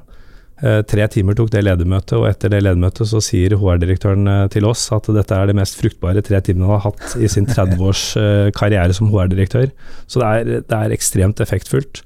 Eh, 0.64 0.80
tre 0.88 1.04
timer 1.12 1.36
tok 1.36 1.50
det 1.52 1.60
ledermøtet, 1.66 2.14
og 2.16 2.24
etter 2.30 2.52
det 2.52 2.62
ledermøtet 2.62 3.10
så 3.10 3.20
sier 3.24 3.52
HR-direktøren 3.60 4.30
eh, 4.30 4.44
til 4.54 4.64
oss 4.64 4.86
at 4.96 5.10
dette 5.12 5.36
er 5.36 5.50
det 5.50 5.56
mest 5.58 5.76
fruktbare 5.76 6.22
tre 6.24 6.40
timene 6.46 6.70
han 6.70 6.78
har 6.78 6.86
hatt 6.86 7.16
i 7.20 7.28
sin 7.28 7.48
30 7.50 7.82
års 7.84 8.04
eh, 8.20 8.48
karriere 8.56 8.96
som 8.96 9.10
HR-direktør. 9.12 9.68
Så 10.08 10.22
det 10.22 10.30
er, 10.30 10.62
det 10.64 10.78
er, 10.78 10.94
ekstremt 10.96 11.42
effektfullt. 11.44 12.00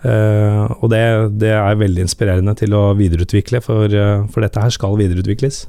Eh, 0.00 0.66
og 0.80 0.88
det, 0.92 1.00
det 1.42 1.50
er 1.52 1.76
veldig 1.76 2.06
inspirerende 2.06 2.54
til 2.56 2.72
å 2.76 2.94
videreutvikle, 2.96 3.60
for, 3.64 3.92
uh, 3.92 4.24
for 4.32 4.44
dette 4.44 4.62
her 4.62 4.72
skal 4.72 4.96
videreutvikles. 4.96 5.62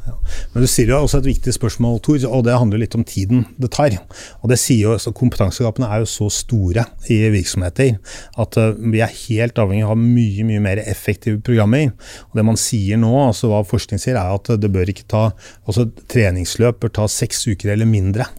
Men 0.53 0.63
du 0.63 0.69
sier 0.71 0.93
jo 0.93 1.01
også 1.03 1.19
et 1.19 1.27
viktig 1.27 1.53
spørsmål, 1.55 1.99
Tor, 2.05 2.21
og 2.29 2.45
det 2.47 2.55
handler 2.55 2.83
litt 2.83 2.95
om 2.95 3.03
tiden 3.07 3.43
det 3.61 3.73
tar. 3.75 3.97
Og 4.39 4.51
det 4.53 4.59
sier 4.61 4.91
jo, 4.91 4.95
så 5.01 5.13
Kompetansegapene 5.15 5.89
er 5.91 6.03
jo 6.03 6.09
så 6.09 6.29
store 6.31 6.85
i 7.11 7.19
virksomheter 7.33 7.97
at 8.39 8.59
uh, 8.61 8.71
vi 8.79 9.03
er 9.03 9.19
helt 9.25 9.59
avhengig 9.59 9.89
av 9.89 9.99
mye 9.99 10.47
mye 10.47 10.63
mer 10.63 10.83
effektive 10.85 11.41
programmer. 11.43 11.91
Og 12.31 12.39
Det 12.39 12.47
man 12.47 12.59
sier 12.59 13.01
nå, 13.01 13.11
altså 13.27 13.51
hva 13.51 13.65
forskning 13.67 13.99
sier, 14.01 14.19
er 14.19 14.39
at 14.39 14.53
det 14.61 14.71
bør 14.71 14.91
ikke 14.93 15.09
ta, 15.11 15.27
altså 15.67 15.89
treningsløp 16.11 16.79
bør 16.85 16.95
ta 17.01 17.11
seks 17.11 17.43
uker 17.51 17.75
eller 17.75 17.89
mindre 17.89 18.29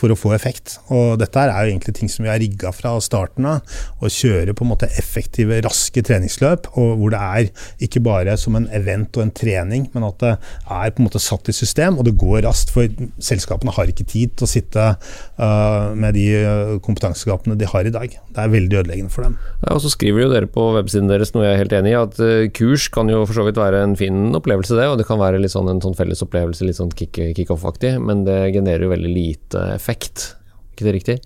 for 0.00 0.12
å 0.12 0.18
få 0.18 0.32
effekt. 0.36 0.78
Og 0.92 1.18
dette 1.20 1.42
er 1.42 1.52
jo 1.52 1.74
egentlig 1.74 1.94
ting 1.98 2.10
som 2.12 2.24
vi 2.24 2.32
har 2.32 2.40
rigga 2.40 2.72
fra 2.74 2.94
starten 3.04 3.46
av. 3.48 3.76
Å 4.00 4.10
kjøre 4.10 4.54
på 4.56 4.64
en 4.64 4.72
måte 4.72 4.88
effektive, 5.00 5.60
raske 5.66 6.02
treningsløp, 6.06 6.70
og 6.80 7.00
hvor 7.00 7.14
det 7.14 7.20
er 7.20 7.50
ikke 7.84 8.02
bare 8.04 8.36
som 8.40 8.56
en 8.58 8.68
event 8.76 9.18
og 9.18 9.26
en 9.26 9.34
trening, 9.34 9.88
men 9.94 10.06
at 10.08 10.18
det 10.22 10.32
er 10.32 10.94
på 10.94 11.02
en 11.02 11.08
måte 11.08 11.22
satt 11.22 11.50
i 11.50 11.56
system, 11.56 11.98
og 11.98 12.08
det 12.08 12.16
går 12.20 12.44
raskt. 12.46 12.72
For 12.74 12.88
selskapene 13.22 13.74
har 13.76 13.90
ikke 13.90 14.08
tid 14.08 14.36
til 14.36 14.46
å 14.46 14.50
sitte 14.50 14.86
uh, 14.94 15.92
med 15.96 16.14
de 16.16 16.26
øh, 16.40 16.74
kompetansegapene 16.84 17.56
de 17.58 17.68
har 17.68 17.86
i 17.86 17.92
dag. 17.94 18.14
Det 18.30 18.42
er 18.42 18.52
veldig 18.52 18.80
ødeleggende 18.82 19.12
for 19.12 19.26
dem. 19.26 19.36
Ja, 19.64 19.74
og 19.74 19.82
Så 19.84 19.92
skriver 19.92 20.24
jo 20.24 20.32
dere 20.32 20.50
på 20.50 20.70
websiden 20.76 21.10
deres, 21.10 21.34
noe 21.34 21.46
jeg 21.46 21.56
er 21.56 21.62
helt 21.62 21.76
enig 21.76 21.94
i, 21.94 21.98
at 21.98 22.20
uh, 22.22 22.48
kurs 22.56 22.88
kan 22.92 23.10
jo 23.10 23.22
for 23.26 23.36
så 23.36 23.46
vidt 23.46 23.60
være 23.60 23.82
en 23.84 23.96
fin 23.98 24.30
opplevelse, 24.36 24.76
det. 24.78 24.88
Og 24.90 24.98
det 25.00 25.08
kan 25.08 25.20
være 25.20 25.40
litt 25.42 25.54
sånn 25.54 25.70
en 25.70 25.82
sånn 25.84 25.96
felles 25.98 26.24
opplevelse, 26.24 26.66
litt 26.66 26.78
sånn 26.78 26.94
kickoff-aktig, 26.94 27.96
men 28.02 28.24
det 28.28 28.38
genererer 28.54 28.86
jo 28.86 28.94
veldig 28.94 29.14
lite 29.14 29.66
effekt 29.74 29.89
effekt. 29.90 30.30
Ikke 30.70 30.86
det 30.86 30.94
riktig? 30.96 31.16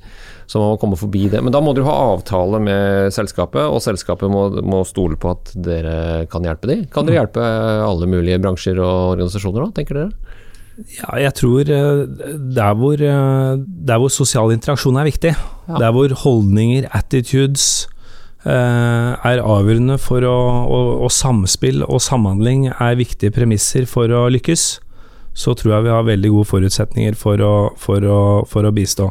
Så 0.50 0.60
man 0.60 0.74
må 0.74 0.80
komme 0.80 0.98
forbi 0.98 1.28
det. 1.32 1.40
Men 1.44 1.54
da 1.54 1.60
må 1.64 1.72
dere 1.76 1.88
ha 1.88 2.12
avtale 2.14 2.60
med 2.64 3.14
selskapet, 3.14 3.62
og 3.64 3.82
selskapet 3.84 4.32
må, 4.32 4.48
må 4.64 4.82
stole 4.88 5.18
på 5.20 5.32
at 5.32 5.54
dere 5.54 6.24
kan 6.32 6.44
hjelpe 6.44 6.70
dem. 6.70 6.84
Kan 6.92 7.08
dere 7.08 7.22
hjelpe 7.22 7.44
alle 7.84 8.08
mulige 8.10 8.40
bransjer 8.42 8.80
og 8.82 9.14
organisasjoner 9.14 9.66
da, 9.66 9.72
tenker 9.78 10.00
dere? 10.00 10.34
Ja, 10.98 11.12
jeg 11.22 11.34
tror 11.38 11.70
eh, 11.70 12.04
der 12.56 12.74
hvor, 12.74 12.98
eh, 12.98 13.62
der 13.62 14.00
hvor 14.02 14.10
sosial 14.10 14.50
interaksjon 14.50 14.98
er 14.98 15.06
viktig, 15.06 15.34
ja. 15.68 15.76
der 15.78 15.92
hvor 15.94 16.10
holdninger, 16.24 16.88
attitudes, 16.90 17.86
eh, 18.42 19.12
er 19.14 19.42
avgjørende 19.44 20.00
for 20.02 20.26
å, 20.26 20.34
og, 20.66 20.90
og 21.06 21.14
samspill 21.14 21.86
og 21.86 22.02
samhandling 22.02 22.72
er 22.72 22.98
viktige 22.98 23.34
premisser 23.34 23.86
for 23.86 24.10
å 24.10 24.26
lykkes, 24.34 24.66
så 25.34 25.54
tror 25.58 25.74
jeg 25.74 25.88
vi 25.88 25.94
har 25.94 26.06
veldig 26.06 26.30
gode 26.36 26.50
forutsetninger 26.52 27.18
for 27.18 27.42
å, 27.42 27.54
for 27.80 28.06
å, 28.06 28.20
for 28.48 28.66
å 28.66 28.72
bistå. 28.74 29.10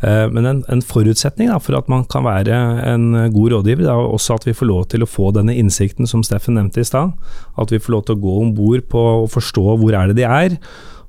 Eh, 0.00 0.26
men 0.32 0.48
en, 0.48 0.62
en 0.72 0.82
forutsetning 0.84 1.50
da, 1.52 1.58
for 1.60 1.76
at 1.76 1.90
man 1.92 2.06
kan 2.08 2.24
være 2.24 2.56
en 2.88 3.10
god 3.34 3.52
rådgiver, 3.54 3.90
er 3.92 4.12
også 4.14 4.38
at 4.38 4.48
vi 4.48 4.56
får 4.56 4.70
lov 4.70 4.86
til 4.92 5.04
å 5.04 5.10
få 5.10 5.32
denne 5.36 5.56
innsikten 5.60 6.08
som 6.08 6.24
Steffen 6.24 6.56
nevnte 6.56 6.80
i 6.80 6.88
stad. 6.88 7.12
At 7.60 7.72
vi 7.72 7.80
får 7.82 7.96
lov 7.96 8.06
til 8.06 8.16
å 8.16 8.22
gå 8.24 8.38
om 8.46 8.54
bord 8.56 8.88
på 8.92 9.04
å 9.20 9.28
forstå 9.30 9.66
hvor 9.82 9.96
er 9.96 10.10
det 10.10 10.22
de 10.22 10.26
er. 10.28 10.56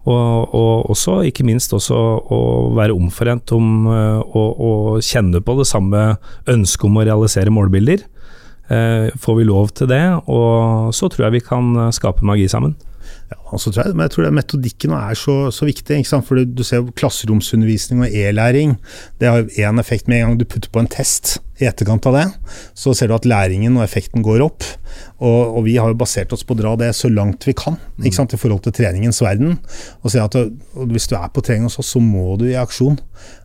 Og, 0.02 0.56
og 0.58 0.92
også, 0.92 1.20
ikke 1.30 1.46
minst 1.46 1.74
også 1.78 1.96
å 1.96 2.42
være 2.74 2.96
omforent 2.98 3.52
om 3.54 3.86
å, 3.86 4.46
å 4.50 4.72
kjenne 5.06 5.44
på 5.46 5.60
det 5.60 5.68
samme 5.70 6.16
ønsket 6.50 6.88
om 6.90 6.98
å 6.98 7.06
realisere 7.06 7.54
målbilder. 7.54 8.02
Eh, 8.72 9.12
får 9.22 9.38
vi 9.38 9.46
lov 9.46 9.76
til 9.78 9.92
det, 9.92 10.04
og 10.26 10.90
så 10.96 11.08
tror 11.12 11.28
jeg 11.28 11.38
vi 11.38 11.46
kan 11.46 11.94
skape 11.94 12.26
magi 12.26 12.50
sammen. 12.52 12.74
Ja, 13.32 13.38
altså 13.56 13.72
tror 13.72 13.88
jeg, 13.88 13.96
men 13.96 14.04
jeg 14.04 14.12
tror 14.12 14.34
metodikken 14.36 14.94
er 14.98 15.16
så, 15.16 15.36
så 15.56 15.68
viktig. 15.68 16.02
For 16.28 16.42
du, 16.44 16.64
ser 16.68 16.90
klasseromsundervisning 17.00 18.04
og 18.04 18.12
e-læring. 18.12 18.76
Det 19.22 19.30
har 19.32 19.48
én 19.48 19.80
effekt 19.80 20.12
med 20.12 20.20
en 20.20 20.26
gang 20.26 20.42
du 20.42 20.46
putter 20.46 20.72
på 20.74 20.84
en 20.84 20.92
test 20.92 21.38
i 21.62 21.70
etterkant 21.70 22.10
av 22.12 22.18
det. 22.18 22.26
Så 22.76 22.94
ser 22.98 23.08
du 23.08 23.16
at 23.16 23.28
læringen 23.30 23.78
og 23.80 23.86
effekten 23.86 24.26
går 24.26 24.44
opp. 24.44 24.68
Og, 25.20 25.58
og 25.58 25.66
vi 25.68 25.78
har 25.78 25.92
jo 25.92 26.00
basert 26.00 26.34
oss 26.36 26.46
på 26.48 26.56
å 26.56 26.62
dra 26.62 26.76
det 26.80 26.92
så 26.98 27.12
langt 27.12 27.48
vi 27.48 27.56
kan 27.58 27.78
ikke 28.02 28.18
sant? 28.18 28.36
i 28.36 28.40
forhold 28.42 28.64
til 28.66 28.76
treningens 28.76 29.22
verden. 29.24 29.58
Og 30.02 30.14
si 30.14 30.22
at 30.22 30.38
hvis 30.92 31.10
du 31.12 31.18
er 31.20 31.30
på 31.34 31.44
trening 31.46 31.68
hos 31.70 31.80
oss, 31.82 31.94
så 31.96 32.02
må 32.04 32.36
du 32.40 32.48
i 32.50 32.58
aksjon. 32.60 33.00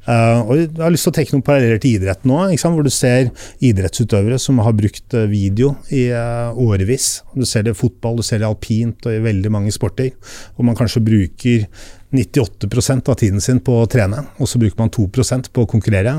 Uh, 0.06 0.40
og 0.46 0.52
Jeg 0.60 0.70
har 0.78 0.92
lyst 0.94 1.08
til 1.08 1.10
å 1.10 1.16
trekke 1.16 1.34
noen 1.34 1.44
paralleller 1.46 1.80
til 1.82 1.96
idretten 1.98 2.30
òg, 2.30 2.54
hvor 2.62 2.86
du 2.86 2.92
ser 2.94 3.32
idrettsutøvere 3.64 4.38
som 4.38 4.60
har 4.62 4.76
brukt 4.78 5.16
eh, 5.18 5.26
video 5.26 5.72
i 5.90 6.06
uh, 6.14 6.54
årevis. 6.54 7.24
Du 7.34 7.42
ser 7.48 7.66
det 7.66 7.74
i 7.74 7.78
fotball, 7.78 8.20
du 8.20 8.26
ser 8.26 8.40
det 8.40 8.46
alpint 8.48 9.08
og 9.08 9.16
i 9.16 9.24
veldig 9.24 9.50
mange 9.52 9.74
sporter. 9.74 10.12
Hvor 10.54 10.68
man 10.68 10.78
kanskje 10.78 11.02
bruker 11.08 11.66
98 12.14 13.10
av 13.10 13.16
tiden 13.18 13.40
sin 13.42 13.58
på 13.60 13.80
å 13.82 13.88
trene, 13.90 14.22
og 14.38 14.48
så 14.48 14.60
bruker 14.62 14.78
man 14.78 14.92
2% 14.94 15.50
på 15.52 15.64
å 15.64 15.70
konkurrere. 15.70 16.14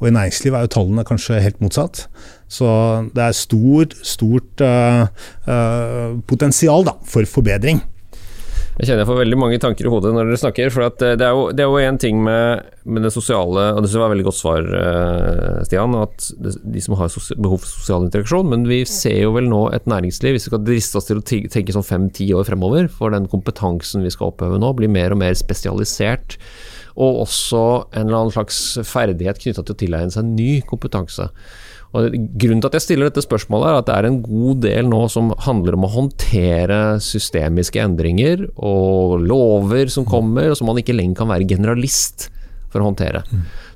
Og 0.00 0.08
i 0.08 0.14
næringslivet 0.14 0.58
er 0.58 0.66
jo 0.66 0.72
tallene 0.74 1.06
kanskje 1.06 1.42
helt 1.44 1.60
motsatt. 1.62 2.06
Så 2.50 2.66
det 3.14 3.22
er 3.22 3.36
stort, 3.36 3.94
stort 4.02 4.64
uh, 4.64 5.06
uh, 5.46 6.18
potensial 6.26 6.86
da, 6.88 6.96
for 7.06 7.28
forbedring. 7.28 7.82
Jeg 8.78 8.86
kjenner 8.86 9.02
jeg 9.02 9.08
får 9.08 9.16
veldig 9.18 9.36
mange 9.42 9.56
tanker 9.58 9.88
i 9.88 9.90
hodet 9.90 10.12
når 10.14 10.28
dere 10.28 10.38
snakker. 10.38 10.68
For 10.70 10.84
eh, 10.86 11.16
det 11.18 11.26
er 11.26 11.64
jo 11.64 11.80
en 11.82 11.98
ting 11.98 12.20
med, 12.22 12.68
med, 12.86 13.02
det 13.02 13.10
sosiale, 13.10 13.64
og 13.74 13.82
det 13.82 13.90
var 13.90 14.06
et 14.06 14.14
veldig 14.14 14.26
godt 14.28 14.38
svar, 14.38 14.68
eh, 14.78 15.64
Stian, 15.66 15.96
at 15.98 16.28
de 16.38 16.82
som 16.84 16.94
har 17.00 17.10
behov 17.42 17.58
for 17.64 17.72
sosial 17.72 18.06
interaksjon. 18.06 18.46
Men 18.52 18.68
vi 18.70 18.84
ser 18.86 19.18
jo 19.24 19.34
vel 19.34 19.50
nå 19.50 19.64
et 19.74 19.90
næringsliv, 19.90 20.36
hvis 20.36 20.46
vi 20.46 20.52
skal 20.52 20.62
driste 20.62 21.00
oss 21.00 21.10
til 21.10 21.18
å 21.18 21.26
tenke 21.26 21.74
sånn 21.74 21.88
fem-ti 21.88 22.30
år 22.38 22.46
fremover, 22.46 22.86
for 22.86 23.10
den 23.14 23.26
kompetansen 23.30 24.06
vi 24.06 24.14
skal 24.14 24.30
oppheve 24.30 24.62
nå, 24.62 24.70
blir 24.78 24.94
mer 24.94 25.16
og 25.16 25.24
mer 25.24 25.34
spesialisert. 25.38 26.38
Og 26.94 27.24
også 27.24 27.64
en 27.98 28.06
eller 28.06 28.20
annen 28.20 28.34
slags 28.34 28.60
ferdighet 28.86 29.42
knytta 29.42 29.66
til 29.66 29.74
å 29.74 29.82
tilegne 29.82 30.14
seg 30.14 30.30
ny 30.30 30.52
kompetanse. 30.66 31.32
Og 31.96 32.12
Grunnen 32.12 32.60
til 32.60 32.68
at 32.68 32.76
jeg 32.76 32.84
stiller 32.84 33.08
dette 33.08 33.24
spørsmålet, 33.24 33.68
er 33.70 33.78
at 33.80 33.86
det 33.88 33.94
er 33.96 34.08
en 34.08 34.18
god 34.24 34.58
del 34.66 34.90
nå 34.90 35.04
som 35.12 35.30
handler 35.46 35.78
om 35.78 35.86
å 35.86 35.92
håndtere 35.94 36.80
systemiske 37.00 37.80
endringer 37.80 38.44
og 38.54 39.22
lover 39.24 39.88
som 39.92 40.04
kommer, 40.08 40.50
og 40.50 40.58
som 40.58 40.68
man 40.68 40.80
ikke 40.82 40.96
lenger 40.96 41.22
kan 41.22 41.32
være 41.32 41.48
generalist 41.48 42.28
for 42.68 42.82
å 42.82 42.90
håndtere. 42.90 43.22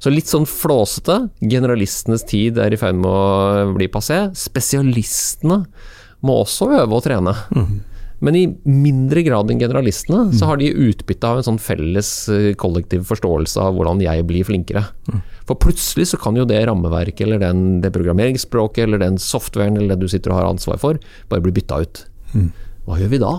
Så 0.02 0.12
litt 0.12 0.28
sånn 0.28 0.44
flåsete. 0.48 1.30
Generalistenes 1.40 2.26
tid 2.28 2.60
er 2.60 2.74
i 2.74 2.80
ferd 2.80 2.98
med 3.00 3.08
å 3.08 3.72
bli 3.72 3.88
passé. 3.92 4.26
Spesialistene 4.36 5.62
må 6.22 6.36
også 6.42 6.68
øve 6.82 6.98
og 6.98 7.06
trene. 7.06 7.32
Mm. 7.56 7.80
Men 8.22 8.38
i 8.38 8.44
mindre 8.64 9.24
grad 9.26 9.50
enn 9.50 9.60
generalistene, 9.60 10.28
mm. 10.28 10.34
så 10.38 10.48
har 10.50 10.60
de 10.60 10.70
utbytte 10.70 11.26
av 11.26 11.40
en 11.40 11.46
sånn 11.48 11.60
felles 11.62 12.10
eh, 12.30 12.52
kollektiv 12.58 13.04
forståelse 13.08 13.62
av 13.62 13.74
hvordan 13.76 14.02
jeg 14.04 14.26
blir 14.28 14.46
flinkere. 14.46 14.84
Mm. 15.10 15.22
For 15.48 15.58
plutselig 15.58 16.12
så 16.12 16.20
kan 16.22 16.38
jo 16.38 16.46
det 16.48 16.60
rammeverket 16.68 17.26
eller 17.26 17.42
den, 17.42 17.80
det 17.82 17.90
programmeringsspråket 17.94 18.86
eller 18.86 19.02
den 19.02 19.18
softwaren 19.22 19.78
eller 19.78 19.96
det 19.96 20.06
du 20.06 20.12
sitter 20.12 20.34
og 20.34 20.38
har 20.38 20.52
ansvar 20.52 20.78
for, 20.82 21.02
bare 21.32 21.42
bli 21.44 21.56
bytta 21.58 21.82
ut. 21.82 22.04
Mm. 22.32 22.52
Hva 22.82 22.98
gjør 22.98 23.12
vi 23.12 23.18
da 23.22 23.30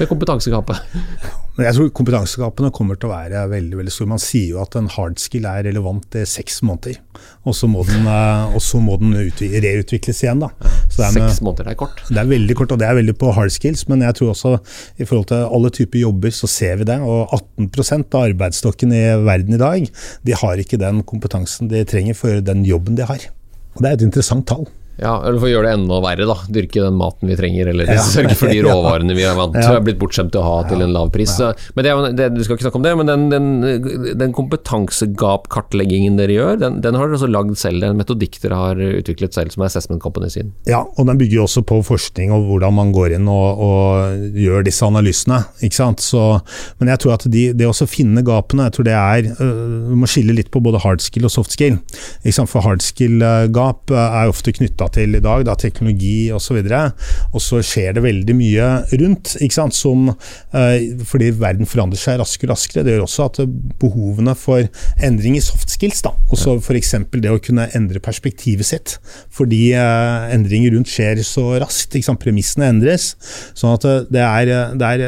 med 0.00 0.08
kompetansegapet? 0.10 0.80
Jeg 1.60 1.76
tror 1.76 1.90
kompetansegapene 1.92 2.70
kommer 2.74 2.96
til 2.96 3.10
å 3.10 3.12
være 3.12 3.42
veldig 3.50 3.76
veldig 3.76 3.92
store. 3.92 4.10
Man 4.14 4.22
sier 4.22 4.54
jo 4.54 4.60
at 4.62 4.72
en 4.78 4.88
hard 4.90 5.20
skill 5.20 5.44
er 5.46 5.66
relevant 5.66 6.16
i 6.16 6.22
seks 6.26 6.62
måneder, 6.64 6.96
og 7.44 7.54
så 7.54 7.68
må 7.68 7.84
den, 7.86 8.08
eh, 8.08 8.56
må 8.80 8.96
den 8.98 9.12
reutvikles 9.12 10.22
igjen. 10.24 10.40
da. 10.40 10.48
Seks 10.88 11.42
måneder 11.44 11.70
er 11.70 11.78
kort. 11.78 12.00
Det 12.08 12.16
er 12.16 12.24
veldig 12.24 12.56
kort, 12.56 12.72
og 12.72 12.80
det 12.80 12.88
er 12.88 12.96
veldig 12.96 13.16
på 13.20 13.34
hard 13.36 13.52
skills, 13.52 13.86
men 13.86 14.00
jeg 14.00 14.14
tror 14.14 14.32
også 14.32 14.54
i 14.98 15.04
forhold 15.04 15.28
til 15.28 15.44
alle 15.44 15.70
typer 15.70 16.00
jobber 16.00 16.30
så 16.30 16.48
ser 16.48 16.76
vi 16.76 16.84
det. 16.84 16.98
Og 17.00 17.28
18% 17.36 18.14
av 18.14 18.32
arbeidsstokken 18.32 18.92
i 18.96 19.04
verden 19.22 19.54
i 19.54 19.62
dag 19.62 19.90
de 20.24 20.32
har 20.32 20.56
ikke 20.56 20.80
den 20.80 21.02
kompetansen 21.04 21.68
de 21.68 21.84
trenger 21.84 22.16
for 22.16 22.40
den 22.40 22.64
jobben 22.64 22.96
de 22.96 23.04
har. 23.04 23.28
Og 23.76 23.82
Det 23.82 23.90
er 23.90 23.92
et 23.92 24.08
interessant 24.08 24.46
tall. 24.46 24.66
Ja, 25.00 25.14
eller 25.24 25.38
for 25.40 25.48
å 25.48 25.52
gjøre 25.52 25.70
det 25.70 25.76
enda 25.78 25.98
verre, 26.04 26.26
da. 26.28 26.36
Dyrke 26.52 26.82
den 26.84 26.98
maten 26.98 27.30
vi 27.30 27.36
trenger, 27.38 27.70
eller 27.72 27.88
ja. 27.88 28.02
sørge 28.04 28.36
for 28.38 28.52
de 28.52 28.60
råvarene 28.66 29.16
vi 29.16 29.24
er 29.26 29.36
vant 29.38 29.54
til, 29.56 29.64
ja. 29.64 29.78
er 29.78 29.86
blitt 29.86 29.98
bortskjemt 30.00 30.32
til 30.34 30.42
å 30.42 30.46
ha 30.46 30.56
til 30.68 30.84
en 30.84 30.92
lav 30.94 31.12
pris. 31.14 31.32
Ja. 31.40 31.52
Men 31.76 31.86
det, 31.86 31.94
det, 32.18 32.28
Du 32.36 32.42
skal 32.44 32.58
ikke 32.58 32.66
snakke 32.68 32.80
om 32.80 32.86
det, 32.86 32.92
men 33.00 33.10
den, 33.10 33.24
den, 33.32 34.16
den 34.20 34.34
kompetansegap-kartleggingen 34.36 36.20
dere 36.20 36.36
gjør, 36.36 36.60
den, 36.60 36.80
den 36.84 36.98
har 36.98 37.08
dere 37.08 37.18
også 37.18 37.30
lagd 37.30 37.56
selv. 37.60 37.80
Det 37.80 37.88
er 37.88 37.96
en 37.96 38.02
metodikk 38.02 38.38
dere 38.42 38.60
har 38.60 38.82
utviklet 39.02 39.36
selv, 39.36 39.54
som 39.54 39.64
er 39.64 39.72
Assessment 39.72 40.02
Company 40.04 40.30
sin. 40.32 40.52
Ja, 40.68 40.84
og 40.84 41.08
den 41.08 41.20
bygger 41.20 41.46
også 41.46 41.64
på 41.66 41.80
forskning 41.86 42.34
og 42.36 42.46
hvordan 42.50 42.76
man 42.76 42.92
går 42.94 43.16
inn 43.16 43.30
og, 43.32 43.64
og 43.64 44.38
gjør 44.38 44.68
disse 44.68 44.86
analysene. 44.86 45.42
ikke 45.64 45.80
sant? 45.80 46.04
Så, 46.04 46.22
men 46.80 46.92
jeg 46.92 47.02
tror 47.02 47.16
at 47.16 47.26
de, 47.32 47.48
det 47.56 47.68
å 47.68 47.74
finne 47.88 48.22
gapene, 48.26 48.68
jeg 48.68 48.76
tror 48.76 48.86
det 48.86 48.94
er 48.94 49.26
øh, 49.32 49.90
Du 49.90 49.96
må 49.98 50.08
skille 50.10 50.36
litt 50.36 50.52
på 50.54 50.60
både 50.62 50.80
hard 50.84 51.02
skill 51.02 51.26
og 51.26 51.32
soft 51.34 51.56
skill. 51.56 51.80
For 52.22 52.62
hard 52.64 52.84
skill-gap 52.84 53.90
øh, 53.90 53.98
er 54.22 54.30
ofte 54.30 54.54
knytta 54.54 54.81
knytta 54.82 54.88
til 54.94 55.16
i 55.16 55.22
dag, 55.22 55.44
da, 55.46 55.54
teknologi 55.56 56.30
osv. 56.32 56.58
Og, 56.58 56.68
så 56.68 56.82
og 57.32 57.42
så 57.42 57.60
skjer 57.62 57.94
det 57.96 58.02
veldig 58.04 58.34
mye 58.36 58.68
rundt, 59.00 59.36
ikke 59.40 59.54
sant? 59.54 59.74
Som, 59.74 60.10
eh, 60.54 60.94
fordi 61.04 61.30
verden 61.38 61.66
forandrer 61.66 61.98
seg 61.98 62.18
raskere 62.20 62.50
og 62.50 62.56
raskere. 62.56 62.84
Det 62.84 62.94
gjør 62.94 63.06
også 63.06 63.26
at 63.26 63.40
behovene 63.80 64.34
for 64.36 64.68
endring 65.02 65.36
i 65.36 65.40
soft 65.42 65.70
skills, 65.70 66.02
da, 66.02 66.12
også 66.30 66.58
f.eks. 66.60 66.94
det 67.12 67.30
å 67.30 67.40
kunne 67.40 67.68
endre 67.74 68.00
perspektivet 68.00 68.66
sitt, 68.66 68.98
fordi 69.30 69.72
eh, 69.72 70.34
endringer 70.34 70.74
rundt 70.76 70.90
skjer 70.90 71.22
så 71.22 71.58
raskt. 71.62 71.94
Ikke 71.94 72.10
sant? 72.10 72.22
Premissene 72.22 72.68
endres. 72.70 73.14
sånn 73.54 73.74
at 73.74 73.84
eh, 73.84 74.04
det 74.12 74.22
er, 74.22 74.52
det 74.78 74.86
er 74.86 75.00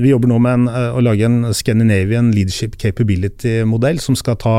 Vi 0.00 0.10
jobber 0.10 0.30
nå 0.30 0.38
med 0.42 0.52
en, 0.52 0.68
å 0.96 1.02
lage 1.02 1.26
en 1.26 1.52
Scandinavian 1.54 2.32
Leadership 2.34 2.76
Capability-modell 2.80 4.00
som 4.02 4.16
skal 4.18 4.38
ta 4.40 4.56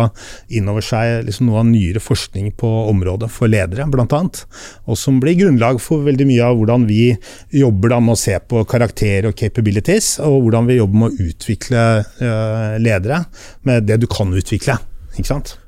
inn 0.53 0.67
over 0.69 0.85
seg 0.85 1.25
liksom 1.27 1.49
noe 1.49 1.61
av 1.61 1.69
nyere 1.69 2.01
forskning 2.03 2.51
på 2.57 2.69
området 2.91 3.29
for 3.31 3.51
ledere, 3.51 3.87
blant 3.91 4.13
annet. 4.19 4.41
Og 4.87 4.99
som 4.99 5.21
blir 5.23 5.37
grunnlag 5.39 5.81
for 5.83 6.05
veldig 6.07 6.27
mye 6.29 6.49
av 6.49 6.59
hvordan 6.59 6.87
vi 6.89 7.11
jobber 7.55 7.95
da 7.95 8.01
med 8.03 8.17
å 8.17 8.19
se 8.19 8.37
på 8.39 8.65
karakter 8.69 9.29
og 9.29 9.37
capabilities, 9.39 10.15
og 10.23 10.43
hvordan 10.45 10.69
vi 10.69 10.79
jobber 10.79 11.03
med 11.03 11.09
å 11.15 11.31
utvikle 11.31 11.87
uh, 12.03 12.77
ledere 12.81 13.23
med 13.67 13.89
det 13.89 14.01
du 14.03 14.07
kan 14.11 14.33
utvikle. 14.33 14.77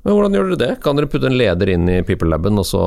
Men 0.06 0.14
Hvordan 0.14 0.36
gjør 0.36 0.50
dere 0.52 0.58
det? 0.62 0.74
Kan 0.84 1.00
dere 1.00 1.10
putte 1.10 1.26
en 1.26 1.38
leder 1.40 1.72
inn 1.74 1.88
i 1.90 1.96
People 2.06 2.30
Laben 2.30 2.60
og 2.62 2.68
så 2.70 2.84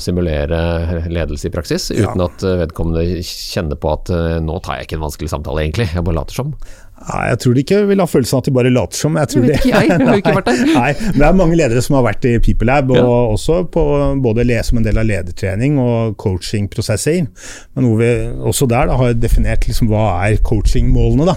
simulere 0.00 1.02
ledelse 1.12 1.50
i 1.50 1.52
praksis, 1.52 1.90
uten 1.92 2.22
ja. 2.22 2.28
at 2.30 2.44
vedkommende 2.62 3.20
kjenner 3.28 3.76
på 3.76 3.92
at 3.92 4.12
nå 4.40 4.56
tar 4.64 4.78
jeg 4.78 4.88
ikke 4.88 4.96
en 4.96 5.04
vanskelig 5.04 5.32
samtale, 5.34 5.66
egentlig, 5.66 5.90
jeg 5.92 6.06
bare 6.06 6.16
later 6.16 6.40
som? 6.40 6.54
Nei, 6.98 7.28
Jeg 7.30 7.38
tror 7.42 7.54
de 7.54 7.62
ikke 7.62 7.78
vil 7.88 8.02
ha 8.02 8.06
følelsen 8.08 8.36
av 8.36 8.42
at 8.42 8.48
de 8.48 8.54
bare 8.56 8.72
later 8.72 8.98
som. 8.98 9.16
Jeg 9.20 9.30
tror 9.30 9.44
det 9.44 9.50
vet 9.52 9.66
ikke 9.66 9.70
jeg, 9.70 9.90
jeg 9.92 10.08
har 10.08 10.20
ikke 10.20 10.34
vært 10.38 10.48
der. 10.50 10.62
Nei, 10.78 10.90
men 10.98 11.20
Det 11.20 11.26
er 11.28 11.38
mange 11.38 11.58
ledere 11.58 11.82
som 11.84 11.96
har 11.98 12.04
vært 12.08 12.26
i 12.28 12.34
PeopleLab, 12.44 12.92
og 12.94 12.98
ja. 12.98 13.06
også 13.34 13.58
på 13.72 13.84
både 14.24 14.46
som 14.66 14.80
en 14.80 14.86
del 14.86 14.98
av 15.00 15.06
ledertrening 15.08 15.78
og 15.82 16.16
coachingprosesser. 16.20 17.28
Men 17.76 17.88
hvor 17.88 18.00
vi 18.02 18.10
også 18.50 18.68
der 18.70 18.90
da, 18.90 18.98
har 19.00 19.16
definert 19.16 19.68
liksom, 19.68 19.90
hva 19.92 20.04
er 20.26 20.40
coachingmålene. 20.44 21.28
da. 21.28 21.36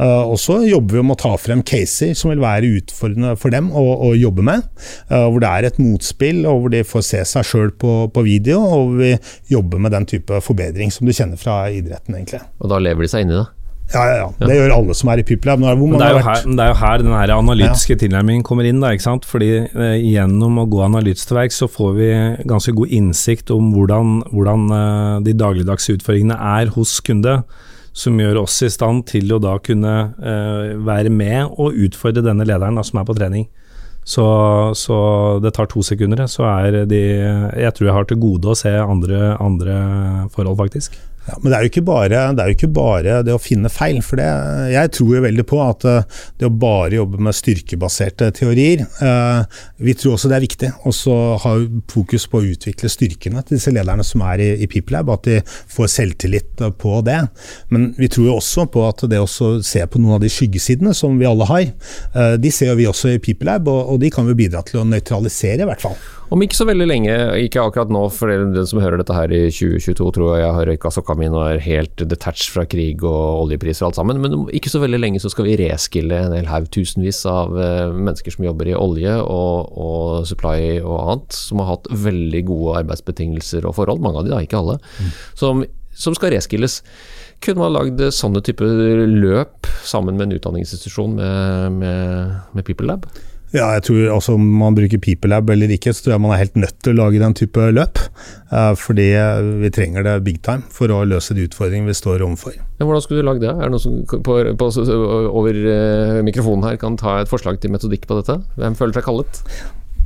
Uh, 0.00 0.24
og 0.32 0.38
så 0.40 0.60
jobber 0.66 0.98
vi 0.98 1.06
med 1.06 1.16
å 1.16 1.22
ta 1.24 1.34
frem 1.40 1.62
caser 1.66 2.14
som 2.18 2.32
vil 2.32 2.42
være 2.42 2.72
utfordrende 2.80 3.34
for 3.40 3.54
dem 3.54 3.70
å, 3.70 3.84
å 4.08 4.12
jobbe 4.18 4.44
med. 4.46 4.64
Uh, 5.12 5.26
hvor 5.28 5.42
det 5.44 5.50
er 5.50 5.68
et 5.68 5.82
motspill, 5.82 6.44
og 6.50 6.64
hvor 6.64 6.74
de 6.74 6.84
får 6.86 7.08
se 7.10 7.24
seg 7.34 7.48
sjøl 7.48 7.74
på, 7.78 7.96
på, 8.14 8.24
video. 8.26 8.62
Og 8.64 8.88
hvor 8.88 9.02
vi 9.02 9.12
jobber 9.52 9.82
med 9.84 9.94
den 9.94 10.08
type 10.10 10.40
forbedring 10.44 10.92
som 10.94 11.06
du 11.06 11.14
kjenner 11.14 11.40
fra 11.40 11.66
idretten. 11.70 12.16
egentlig. 12.16 12.42
Og 12.62 12.72
da 12.72 12.80
lever 12.82 13.06
de 13.06 13.12
seg 13.12 13.26
inn 13.26 13.34
i 13.36 13.38
det? 13.42 13.46
Ja, 13.92 14.02
ja, 14.08 14.14
ja. 14.22 14.28
Det 14.40 14.56
gjør 14.56 14.72
alle 14.78 14.94
som 14.96 15.10
er 15.12 15.20
i 15.20 15.24
Piplab. 15.26 15.60
Det, 15.60 15.74
det, 15.92 16.06
er 16.06 16.16
jo 16.16 16.22
her, 16.24 16.46
det 16.48 16.64
er 16.64 16.70
jo 16.72 16.78
her 16.80 17.02
den 17.02 17.12
analytiske 17.14 17.94
ja. 17.94 18.00
tilnærmingen 18.00 18.44
kommer 18.46 18.66
inn. 18.66 18.80
Da, 18.82 18.94
ikke 18.94 19.06
sant? 19.06 19.28
Fordi 19.28 19.50
eh, 19.66 19.98
Gjennom 20.00 20.62
å 20.62 20.66
gå 20.70 20.80
analytisk 20.86 21.30
til 21.30 21.38
verks 21.38 21.60
så 21.62 21.68
får 21.70 21.92
vi 21.98 22.08
ganske 22.48 22.74
god 22.74 22.96
innsikt 22.96 23.52
om 23.54 23.70
hvordan, 23.74 24.16
hvordan 24.32 24.66
eh, 24.78 25.18
de 25.28 25.36
dagligdagse 25.36 25.98
utfordringene 25.98 26.38
er 26.56 26.72
hos 26.74 26.96
kunde. 27.04 27.42
Som 27.94 28.18
gjør 28.18 28.40
oss 28.40 28.56
i 28.66 28.72
stand 28.74 29.04
til 29.06 29.30
å 29.30 29.38
da 29.38 29.54
kunne 29.62 29.92
eh, 30.18 30.72
være 30.82 31.12
med 31.14 31.52
og 31.52 31.76
utfordre 31.86 32.24
denne 32.26 32.46
lederen 32.48 32.80
da, 32.80 32.82
som 32.86 32.98
er 32.98 33.06
på 33.06 33.14
trening. 33.14 33.46
Så, 34.04 34.24
så, 34.76 34.96
det 35.40 35.54
tar 35.56 35.70
to 35.70 35.80
sekunder, 35.86 36.26
så 36.28 36.44
er 36.50 36.82
de 36.84 37.00
Jeg 37.00 37.72
tror 37.72 37.86
jeg 37.86 37.94
har 37.96 38.08
til 38.10 38.20
gode 38.20 38.50
å 38.52 38.58
se 38.58 38.72
andre, 38.74 39.36
andre 39.40 39.76
forhold, 40.34 40.58
faktisk. 40.60 40.98
Ja, 41.24 41.38
men 41.40 41.52
det 41.52 41.58
er, 41.58 41.82
bare, 41.84 42.20
det 42.36 42.42
er 42.42 42.50
jo 42.50 42.54
ikke 42.58 42.68
bare 42.76 43.20
det 43.24 43.32
å 43.32 43.40
finne 43.40 43.70
feil. 43.72 44.02
for 44.04 44.20
det, 44.20 44.28
Jeg 44.74 44.90
tror 44.92 45.14
jo 45.16 45.22
veldig 45.24 45.44
på 45.48 45.60
at 45.64 45.86
eh, 45.88 46.18
det 46.40 46.48
å 46.48 46.52
bare 46.52 46.98
jobbe 46.98 47.20
med 47.24 47.36
styrkebaserte 47.36 48.28
teorier 48.36 48.84
eh, 48.84 49.60
Vi 49.80 49.94
tror 49.96 50.18
også 50.18 50.28
det 50.28 50.36
er 50.36 50.44
viktig 50.44 50.70
å 50.84 51.14
ha 51.40 51.54
fokus 51.90 52.26
på 52.28 52.42
å 52.42 52.50
utvikle 52.52 52.90
styrkene 52.92 53.40
til 53.42 53.56
disse 53.56 53.72
lederne 53.72 54.04
som 54.04 54.24
er 54.28 54.42
i, 54.44 54.50
i 54.64 54.68
PeopleLab, 54.68 55.14
at 55.14 55.28
de 55.30 55.38
får 55.46 55.88
selvtillit 55.94 56.64
på 56.80 57.00
det. 57.06 57.20
Men 57.72 57.92
vi 57.96 58.10
tror 58.12 58.28
jo 58.28 58.36
også 58.36 58.66
på 58.72 58.84
at 58.88 59.06
det 59.10 59.20
å 59.22 59.28
se 59.28 59.84
på 59.88 60.02
noen 60.02 60.18
av 60.18 60.24
de 60.24 60.32
skyggesidene 60.32 60.92
som 60.96 61.16
vi 61.20 61.28
alle 61.28 61.48
har, 61.48 61.64
eh, 61.64 62.36
de 62.40 62.52
ser 62.52 62.72
jo 62.72 62.78
vi 62.82 62.90
også 62.90 63.14
i 63.14 63.22
PeopleLab, 63.22 63.72
og, 63.72 63.94
og 63.94 64.04
de 64.04 64.12
kan 64.12 64.28
jo 64.28 64.36
bidra 64.36 64.64
til 64.66 64.82
å 64.82 64.86
nøytralisere, 64.88 65.64
i 65.64 65.70
hvert 65.70 65.84
fall. 65.84 65.96
Om 66.34 66.42
ikke 66.42 66.56
så 66.58 66.64
veldig 66.66 66.86
lenge, 66.88 67.14
ikke 67.44 67.62
akkurat 67.62 67.92
nå, 67.94 68.00
for 68.10 68.26
den 68.26 68.66
som 68.66 68.80
hører 68.82 68.98
dette 68.98 69.14
her 69.14 69.30
i 69.30 69.44
2022 69.54 70.06
tror 70.16 70.32
jeg 70.40 70.54
har 70.56 70.66
røyka 70.66 70.90
sokka 70.90 71.14
mi 71.18 71.28
og 71.28 71.36
er 71.44 71.60
helt 71.62 72.02
detached 72.10 72.50
fra 72.50 72.64
krig 72.66 73.04
og 73.06 73.44
oljepriser 73.44 73.84
og 73.84 73.92
alt 73.92 73.98
sammen, 74.00 74.18
men 74.22 74.34
om 74.34 74.48
ikke 74.50 74.72
så 74.72 74.80
veldig 74.82 74.98
lenge 74.98 75.20
så 75.22 75.30
skal 75.30 75.46
vi 75.46 75.54
reskille 75.60 76.18
en 76.18 76.34
hel 76.34 76.48
haug 76.50 76.66
tusenvis 76.74 77.20
av 77.30 77.54
uh, 77.54 77.94
mennesker 77.94 78.34
som 78.34 78.48
jobber 78.48 78.72
i 78.72 78.74
olje 78.74 79.12
og, 79.22 79.76
og, 79.78 80.24
supply 80.26 80.80
og 80.80 80.96
annet, 81.04 81.36
som 81.38 81.62
har 81.62 81.76
hatt 81.76 81.86
veldig 82.08 82.40
gode 82.48 82.80
arbeidsbetingelser 82.82 83.68
og 83.68 83.76
forhold, 83.78 84.02
mange 84.02 84.18
av 84.18 84.26
de 84.26 84.32
da, 84.34 84.40
ikke 84.42 84.58
alle, 84.58 84.80
mm. 84.82 85.12
som, 85.38 85.62
som 85.94 86.16
skal 86.18 86.34
reskilles. 86.34 86.80
Kunne 87.44 87.62
man 87.62 87.76
lagd 87.76 88.02
sånne 88.16 88.42
typer 88.42 89.04
løp 89.06 89.70
sammen 89.86 90.18
med 90.18 90.26
en 90.32 90.40
utdanningsinstitusjon 90.40 91.14
med, 91.20 91.78
med, 91.78 92.34
med 92.58 92.66
People 92.66 92.90
Lab? 92.90 93.06
Ja, 93.54 93.68
jeg 93.76 93.84
tror 93.86 94.16
også 94.16 94.34
Om 94.34 94.46
man 94.58 94.74
bruker 94.74 94.98
PeopleLab 94.98 95.52
eller 95.54 95.70
ikke, 95.70 95.92
så 95.94 96.04
tror 96.04 96.16
jeg 96.16 96.22
man 96.24 96.34
er 96.34 96.40
helt 96.42 96.56
nødt 96.58 96.80
til 96.82 96.94
å 96.94 97.04
lage 97.04 97.20
den 97.22 97.36
type 97.38 97.68
løp. 97.70 98.00
Uh, 98.50 98.72
fordi 98.78 99.06
vi 99.62 99.70
trenger 99.74 100.06
det 100.06 100.16
big 100.26 100.40
time 100.46 100.66
for 100.74 100.90
å 100.90 101.04
løse 101.06 101.36
de 101.36 101.46
utfordringene 101.46 101.92
vi 101.92 101.96
står 101.98 102.24
overfor. 102.26 102.58
Ja, 102.58 102.82
hvordan 102.82 103.04
skulle 103.04 103.22
du 103.22 103.28
lage 103.28 103.44
det? 103.44 103.52
Er 103.54 103.68
det 103.68 103.76
noen 103.76 103.84
som 103.84 104.02
på, 104.10 104.40
på, 104.58 104.70
over 105.30 105.62
uh, 105.70 106.18
mikrofonen 106.26 106.66
her 106.66 106.82
kan 106.82 106.98
ta 106.98 107.20
et 107.22 107.30
forslag 107.30 107.62
til 107.62 107.74
metodikk 107.74 108.10
på 108.10 108.18
dette? 108.18 108.40
Hvem 108.58 108.78
føler 108.78 108.98
seg 108.98 109.06
kallet? 109.06 109.42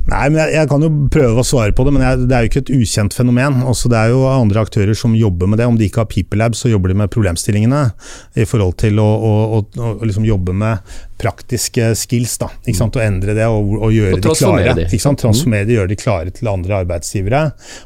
Nei, 0.09 0.23
men 0.31 0.39
jeg, 0.41 0.53
jeg, 0.55 0.69
kan 0.71 0.85
jo 0.85 0.89
prøve 1.13 1.43
å 1.43 1.45
svare 1.45 1.75
på 1.75 1.85
det, 1.85 1.93
men 1.95 2.05
jeg, 2.05 2.23
det 2.29 2.35
er 2.37 2.45
jo 2.45 2.51
ikke 2.51 2.63
et 2.63 2.71
ukjent 2.79 3.15
fenomen. 3.15 3.61
Også 3.69 3.91
det 3.91 3.99
er 3.99 4.13
jo 4.13 4.23
andre 4.29 4.63
aktører 4.65 4.97
som 4.97 5.17
jobber 5.17 5.49
med 5.51 5.61
det. 5.61 5.69
Om 5.69 5.77
de 5.79 5.89
ikke 5.89 6.03
har 6.03 6.09
PeopleLab, 6.09 6.57
så 6.57 6.71
jobber 6.71 6.93
de 6.93 6.99
med 7.03 7.13
problemstillingene 7.13 7.83
i 8.39 8.47
forhold 8.49 8.79
til 8.81 9.01
å, 9.03 9.05
å, 9.05 9.35
å, 9.59 9.61
å 9.99 10.09
liksom 10.09 10.27
jobbe 10.27 10.55
med 10.57 10.97
praktiske 11.19 11.91
skills. 11.99 12.37
da, 12.39 12.49
ikke 12.63 12.77
sant, 12.77 12.97
Å 12.97 13.03
endre 13.03 13.35
det 13.37 13.47
og, 13.51 13.73
og 13.77 13.93
gjøre 13.93 14.17
og 14.17 14.23
de 14.23 14.35
klare. 14.39 14.75
De. 14.77 14.87
ikke 14.87 15.03
sant, 15.03 15.19
Transformere 15.19 15.67
de, 15.67 15.75
gjøre 15.75 15.91
de 15.91 15.99
klare 15.99 16.33
til 16.35 16.49
andre 16.51 16.79
arbeidsgivere, 16.83 17.41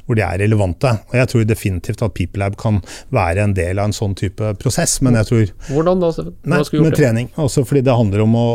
hvor 0.05 0.19
de 0.19 0.25
er 0.25 0.41
relevante. 0.43 0.93
Og 1.09 1.17
Jeg 1.17 1.31
tror 1.31 1.47
definitivt 1.49 2.05
at 2.05 2.15
PeopleLab 2.17 2.57
kan 2.61 2.79
være 3.13 3.47
en 3.47 3.55
del 3.57 3.81
av 3.81 3.89
en 3.89 3.97
sånn 3.97 4.15
type 4.19 4.53
prosess. 4.61 4.99
men 5.01 5.17
jeg 5.19 5.29
tror... 5.29 5.53
Hvordan 5.71 6.03
da, 6.03 6.11
Steffen? 6.13 6.35
Nei, 6.53 6.61
med 6.85 6.97
trening. 6.97 7.31
Også 7.41 7.65
fordi 7.67 7.83
det 7.85 7.97
handler 7.97 8.25
om 8.27 8.37
å, 8.37 8.47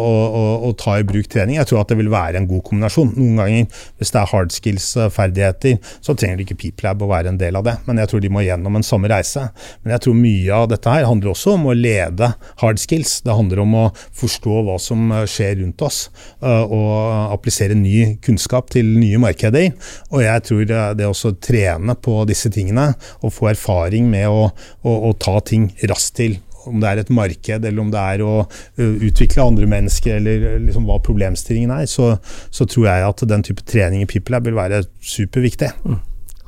å, 0.68 0.72
ta 0.78 0.98
i 1.00 1.06
bruk 1.06 1.26
trening. 1.30 1.58
Jeg 1.58 1.70
tror 1.70 1.82
at 1.82 1.92
det 1.92 1.98
vil 1.98 2.12
være 2.12 2.40
en 2.40 2.48
god 2.50 2.62
kombinasjon. 2.68 3.14
Noen 3.18 3.42
ganger, 3.42 3.57
hvis 3.66 4.12
det 4.14 4.20
er 4.20 4.30
hard 4.32 4.52
skills-ferdigheter, 4.54 5.78
så 6.04 6.14
trenger 6.14 6.38
det 6.38 6.46
ikke 6.46 6.58
PeopleLab 6.62 7.04
å 7.04 7.10
være 7.10 7.32
en 7.32 7.40
del 7.40 7.58
av 7.58 7.66
det. 7.66 7.76
Men 7.88 8.00
jeg 8.02 8.12
tror 8.12 8.22
de 8.24 8.32
må 8.32 8.44
gjennom 8.46 8.78
en 8.78 8.86
samme 8.86 9.10
reise. 9.10 9.48
Men 9.82 9.94
jeg 9.96 10.04
tror 10.04 10.18
mye 10.18 10.60
av 10.60 10.68
dette 10.72 10.94
her 10.94 11.08
handler 11.08 11.32
også 11.32 11.56
om 11.56 11.68
å 11.70 11.76
lede 11.76 12.32
hard 12.62 12.82
skills. 12.82 13.18
Det 13.26 13.36
handler 13.36 13.62
om 13.64 13.76
å 13.82 13.84
forstå 14.20 14.62
hva 14.66 14.78
som 14.82 15.12
eh, 15.12 15.26
skjer 15.30 15.58
rundt 15.62 15.86
oss, 15.86 16.00
eh, 16.42 16.64
og 16.64 17.34
applisere 17.34 17.76
ny 17.78 18.18
kunnskap 18.24 18.72
til 18.74 18.90
nye 18.98 19.20
markeder. 19.22 19.70
Og 20.12 20.24
jeg 20.24 20.46
tror 20.48 20.66
det 20.68 21.08
også 21.08 21.32
å 21.32 21.38
trene 21.42 21.96
på 21.98 22.20
disse 22.28 22.50
tingene, 22.54 22.90
og 23.22 23.34
få 23.34 23.52
erfaring 23.52 24.08
med 24.10 24.28
å, 24.30 24.48
å, 24.82 24.98
å 25.10 25.14
ta 25.18 25.38
ting 25.44 25.70
raskt 25.88 26.18
til 26.18 26.38
om 26.68 26.82
det 26.82 26.90
er 26.90 27.02
et 27.02 27.12
marked, 27.14 27.64
eller 27.70 27.82
om 27.82 27.90
det 27.92 28.02
er 28.14 28.24
å 28.24 28.34
utvikle 28.78 29.46
andre 29.46 29.68
mennesker, 29.70 30.18
eller 30.20 30.60
liksom 30.66 30.86
hva 30.88 31.00
problemstillingen 31.04 31.72
er, 31.74 31.88
så, 31.90 32.14
så, 32.50 32.68
tror 32.68 32.88
jeg 32.90 33.08
at 33.08 33.24
den 33.30 33.44
type 33.46 33.64
trening 33.68 34.04
i 34.04 34.10
PeopleLab 34.10 34.48
vil 34.48 34.58
være 34.58 34.84
superviktig. 35.00 35.72
Mm. 35.84 35.98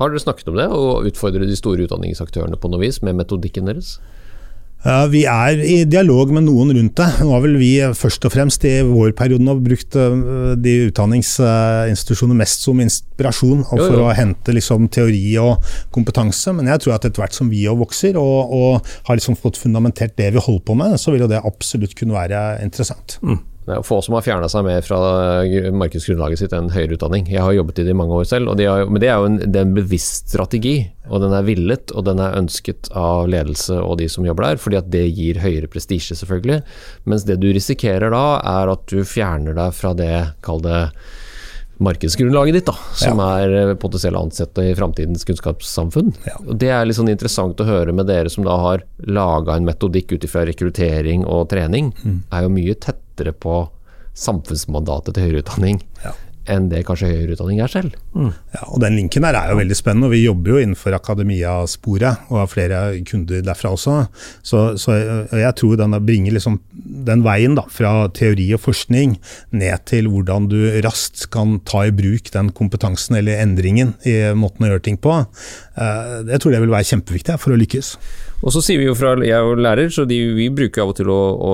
Har 0.01 0.09
dere 0.09 0.23
snakket 0.23 0.49
om 0.49 0.57
det, 0.57 0.69
og 0.73 1.09
utfordre 1.11 1.45
de 1.45 1.57
store 1.57 1.85
utdanningsaktørene 1.85 2.57
på 2.57 2.71
noe 2.71 2.81
vis 2.81 3.01
med 3.05 3.19
metodikken 3.19 3.69
deres? 3.69 3.99
Vi 4.81 5.21
er 5.29 5.59
i 5.61 5.75
dialog 5.85 6.31
med 6.33 6.47
noen 6.47 6.71
rundt 6.73 6.95
det. 6.97 7.07
Nå 7.21 7.29
har 7.35 7.43
vel 7.43 7.59
vi 7.61 7.69
først 7.97 8.25
og 8.25 8.33
fremst 8.33 8.63
i 8.65 8.79
vår 8.87 9.11
periode 9.17 9.53
brukt 9.61 9.97
eh, 9.99 10.15
de 10.57 10.73
utdanningsinstitusjonene 10.87 12.39
mest 12.39 12.65
som 12.65 12.81
inspirasjon 12.81 13.61
for 13.69 13.83
jo, 13.83 13.99
jo. 13.99 14.07
å 14.07 14.15
hente 14.17 14.55
liksom 14.57 14.89
teori 14.93 15.35
og 15.41 15.61
kompetanse. 15.93 16.55
Men 16.57 16.71
jeg 16.73 16.81
tror 16.81 16.97
at 16.97 17.05
etter 17.05 17.21
hvert 17.21 17.37
som 17.37 17.51
vi 17.53 17.67
vokser 17.69 18.17
og, 18.17 18.55
og 18.57 18.91
har 19.09 19.21
liksom 19.21 19.37
fått 19.37 19.61
fundamentert 19.61 20.17
det 20.17 20.31
vi 20.33 20.41
holder 20.41 20.65
på 20.65 20.79
med, 20.81 20.97
så 20.97 21.13
vil 21.13 21.27
jo 21.27 21.31
det 21.31 21.45
absolutt 21.45 21.93
kunne 21.99 22.17
være 22.17 22.41
interessant. 22.65 23.19
Mm. 23.21 23.37
Det 23.61 23.75
er 23.75 23.83
få 23.85 23.99
som 24.01 24.15
har 24.17 24.23
fjerna 24.25 24.47
seg 24.49 24.63
mer 24.65 24.81
fra 24.81 24.97
markedsgrunnlaget 25.77 26.41
sitt 26.41 26.53
enn 26.57 26.71
høyere 26.73 26.97
utdanning. 26.97 27.27
Jeg 27.29 27.43
har 27.45 27.53
jobbet 27.53 27.81
i 27.83 27.85
det 27.85 27.93
i 27.93 27.97
mange 27.99 28.17
år 28.17 28.25
selv, 28.25 28.55
de 28.57 28.65
har, 28.65 28.87
men 28.89 29.03
det 29.03 29.11
er 29.11 29.21
jo 29.21 29.27
en, 29.29 29.37
er 29.45 29.61
en, 29.61 29.75
bevisst 29.77 30.33
strategi. 30.33 30.75
Og 31.11 31.21
den 31.21 31.35
er 31.37 31.45
villet, 31.45 31.93
og 31.93 32.07
den 32.07 32.21
er 32.23 32.37
ønsket 32.39 32.89
av 32.97 33.29
ledelse 33.29 33.77
og 33.77 33.99
de 34.01 34.09
som 34.09 34.25
jobber 34.25 34.47
der, 34.47 34.61
fordi 34.61 34.79
at 34.79 34.89
det 34.93 35.05
gir 35.13 35.41
høyere 35.43 35.69
prestisje, 35.69 36.17
selvfølgelig. 36.17 36.61
Mens 37.05 37.27
det 37.29 37.37
du 37.43 37.51
risikerer 37.53 38.13
da, 38.13 38.25
er 38.41 38.73
at 38.73 38.87
du 38.89 39.05
fjerner 39.05 39.57
deg 39.57 39.77
fra 39.77 39.93
det, 39.97 40.15
kall 40.45 40.63
det 40.65 40.81
markedsgrunnlaget 41.83 42.59
ditt, 42.59 42.69
da, 42.69 42.75
som 42.97 43.21
ja. 43.21 43.27
er 43.41 43.55
eh, 43.59 43.73
potensielt 43.79 44.19
ansatte 44.19 44.65
i 44.69 44.75
framtidens 44.77 45.25
kunnskapssamfunn. 45.27 46.13
Ja. 46.27 46.37
Det 46.53 46.71
er 46.71 46.87
litt 46.87 46.99
sånn 46.99 47.11
interessant 47.11 47.61
å 47.61 47.67
høre 47.67 47.95
med 47.95 48.09
dere 48.11 48.31
som 48.31 48.47
da 48.47 48.57
har 48.61 48.85
laga 49.09 49.57
en 49.57 49.67
metodikk 49.67 50.15
ut 50.15 50.27
ifra 50.27 50.45
rekruttering 50.49 51.25
og 51.25 51.49
trening, 51.53 51.93
mm. 52.03 52.17
er 52.31 52.47
jo 52.47 52.53
mye 52.53 52.77
tettere 52.77 53.33
på 53.33 53.63
samfunnsmandatet 54.17 55.15
til 55.15 55.29
høyere 55.29 55.45
utdanning 55.45 55.79
ja 56.03 56.11
enn 56.49 56.69
det 56.71 56.81
kanskje 56.87 57.09
høyere 57.11 57.35
utdanning 57.35 57.59
er 57.61 57.69
selv. 57.71 57.97
Mm. 58.17 58.31
Ja, 58.55 58.63
og 58.67 58.81
Den 58.81 58.97
linken 58.97 59.25
der 59.25 59.37
er 59.37 59.51
jo 59.51 59.59
veldig 59.59 59.77
spennende. 59.77 60.07
og 60.07 60.15
Vi 60.15 60.23
jobber 60.23 60.55
jo 60.55 60.61
innenfor 60.61 60.95
akademia-sporet 60.97 62.31
og 62.31 62.39
har 62.41 62.49
flere 62.49 62.79
kunder 63.05 63.43
derfra 63.45 63.73
også. 63.75 63.97
Så, 64.41 64.63
så 64.81 64.97
jeg 65.37 65.53
tror 65.59 65.77
den 65.77 65.97
bringer 66.05 66.33
liksom 66.33 66.59
den 67.05 67.23
veien 67.25 67.55
da, 67.57 67.67
fra 67.69 68.07
teori 68.15 68.49
og 68.55 68.63
forskning 68.63 69.17
ned 69.51 69.85
til 69.89 70.09
hvordan 70.11 70.49
du 70.51 70.59
raskt 70.85 71.27
kan 71.33 71.59
ta 71.67 71.85
i 71.87 71.95
bruk 71.95 72.31
den 72.33 72.51
kompetansen 72.57 73.19
eller 73.19 73.41
endringen 73.43 73.95
i 74.07 74.17
måten 74.37 74.65
å 74.65 74.73
gjøre 74.73 74.85
ting 74.89 74.99
på. 75.01 75.21
Eh, 75.77 76.17
jeg 76.33 76.41
tror 76.41 76.55
det 76.55 76.65
vil 76.65 76.73
være 76.73 76.89
kjempeviktig 76.91 77.37
for 77.41 77.53
å 77.53 77.61
lykkes. 77.61 77.95
Og 78.41 78.53
så 78.55 78.61
sier 78.65 78.81
vi 78.81 78.87
jo 78.87 78.95
fra, 78.97 79.13
Jeg 79.21 79.35
er 79.37 79.45
jo 79.45 79.57
lærer, 79.59 79.89
så 79.93 80.05
de, 80.09 80.17
vi 80.33 80.49
bruker 80.49 80.81
av 80.81 80.91
og 80.93 80.97
til 80.97 81.11
å, 81.13 81.19
å, 81.37 81.51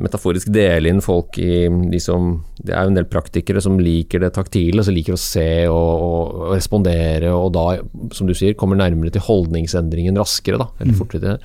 metaforisk 0.00 0.48
dele 0.52 0.88
inn 0.88 1.02
folk 1.04 1.36
i 1.38 1.68
de 1.68 2.00
som 2.00 2.38
Det 2.56 2.72
er 2.72 2.86
jo 2.86 2.92
en 2.92 2.96
del 2.96 3.08
praktikere 3.08 3.60
som 3.60 3.78
liker 3.80 4.22
det 4.24 4.29
taktile, 4.34 4.84
så 4.86 4.94
liker 4.94 5.16
å 5.16 5.20
se 5.20 5.48
og, 5.70 6.04
å 6.04 6.52
respondere, 6.54 7.32
og 7.34 7.52
da, 7.56 7.66
som 8.16 8.28
du 8.28 8.34
sier, 8.36 8.56
kommer 8.58 8.80
nærmere 8.80 9.12
til 9.14 9.24
holdningsendringen 9.26 10.18
raskere, 10.20 10.60
da, 10.60 10.70
eller 10.80 10.96
fortere. 10.98 11.36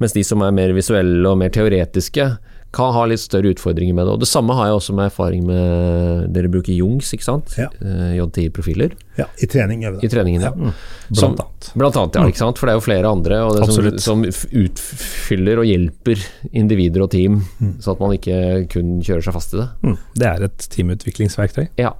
Mens 0.00 0.16
de 0.16 0.24
som 0.26 0.42
er 0.44 0.56
mer 0.56 0.74
visuelle 0.76 1.28
og 1.28 1.38
mer 1.40 1.52
teoretiske, 1.54 2.30
kan 2.72 2.92
ha 2.94 3.04
litt 3.10 3.18
større 3.18 3.50
utfordringer 3.50 3.94
med 3.96 4.06
det. 4.06 4.12
Og 4.14 4.20
Det 4.22 4.28
samme 4.30 4.54
har 4.54 4.68
jeg 4.68 4.76
også 4.78 4.94
med 4.94 5.08
erfaring 5.10 5.42
med 5.46 6.28
Dere 6.34 6.50
bruker 6.52 6.70
Jungs, 6.76 7.08
ikke 7.16 7.26
sant? 7.26 7.54
Ja. 7.58 7.66
Eh, 7.82 8.12
JTI-profiler 8.20 8.92
Ja, 9.18 9.26
I 9.42 9.46
trening 9.50 9.82
gjør 9.82 9.96
vi 9.98 10.06
i 10.06 10.10
treningen, 10.12 10.42
ja. 10.46 10.52
Som- 11.12 11.34
Blant 11.34 11.40
annet. 11.42 11.70
Blant 11.74 11.96
annet, 11.96 12.14
ja. 12.20 12.26
ikke 12.30 12.42
sant? 12.44 12.58
For 12.58 12.66
det 12.70 12.72
er 12.76 12.78
jo 12.78 12.86
flere 12.86 13.10
andre 13.10 13.40
og 13.44 13.56
det 13.58 13.66
som, 13.74 13.90
som 13.98 14.22
utfyller 14.24 15.58
og 15.62 15.66
hjelper 15.66 16.22
individer 16.52 17.02
og 17.02 17.10
team, 17.10 17.40
så 17.82 17.92
at 17.96 18.00
man 18.00 18.14
ikke 18.16 18.68
kun 18.72 19.00
kjører 19.02 19.26
seg 19.26 19.34
fast 19.34 19.54
i 19.54 19.62
det. 19.64 19.68
Mm. 19.82 19.96
Det 20.14 20.26
er 20.30 20.46
et 20.46 20.68
teamutviklingsverktøy. 20.76 21.66
Ja. 21.80 21.92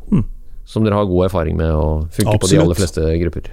Som 0.71 0.87
dere 0.87 0.99
har 1.01 1.09
god 1.11 1.27
erfaring 1.27 1.57
med 1.59 1.73
og 1.75 2.11
funker 2.15 2.39
på 2.39 2.51
de 2.51 2.61
aller 2.63 2.79
fleste 2.79 3.03
grupper. 3.25 3.51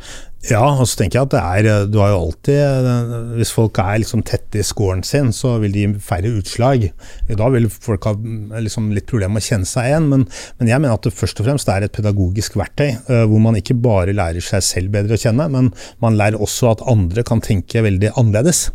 Ja, 0.48 0.62
og 0.78 0.86
så 0.86 1.00
tenker 1.02 1.18
jeg 1.18 1.28
at 1.28 1.34
det 1.34 1.40
er 1.42 1.88
Du 1.90 1.98
har 2.00 2.12
jo 2.14 2.20
alltid 2.28 2.60
eh, 2.62 3.14
Hvis 3.40 3.52
folk 3.56 3.80
er 3.82 3.98
liksom 4.04 4.22
tett 4.28 4.54
i 4.56 4.64
scoren 4.64 5.02
sin, 5.04 5.32
så 5.34 5.56
vil 5.64 5.74
de 5.74 5.84
gi 5.84 5.90
færre 6.04 6.30
utslag. 6.38 6.86
Da 7.28 7.50
vil 7.52 7.68
folk 7.74 8.06
ha 8.08 8.14
mm, 8.16 8.54
liksom 8.64 8.92
litt 8.96 9.10
problemer 9.10 9.38
med 9.38 9.44
å 9.44 9.48
kjenne 9.50 9.70
seg 9.70 9.90
igjen. 9.90 10.08
Men, 10.14 10.28
men 10.62 10.72
jeg 10.72 10.84
mener 10.84 10.96
at 10.96 11.10
det 11.10 11.16
først 11.18 11.42
og 11.42 11.50
fremst 11.50 11.74
er 11.74 11.88
et 11.88 11.96
pedagogisk 11.96 12.60
verktøy, 12.60 12.90
eh, 12.94 13.26
hvor 13.28 13.44
man 13.44 13.58
ikke 13.60 13.80
bare 13.82 14.16
lærer 14.16 14.46
seg 14.46 14.64
selv 14.66 14.94
bedre 14.94 15.18
å 15.18 15.24
kjenne, 15.26 15.50
men 15.52 15.74
man 16.04 16.20
lærer 16.20 16.40
også 16.40 16.76
at 16.76 16.86
andre 16.88 17.26
kan 17.28 17.44
tenke 17.44 17.84
veldig 17.84 18.14
annerledes. 18.14 18.68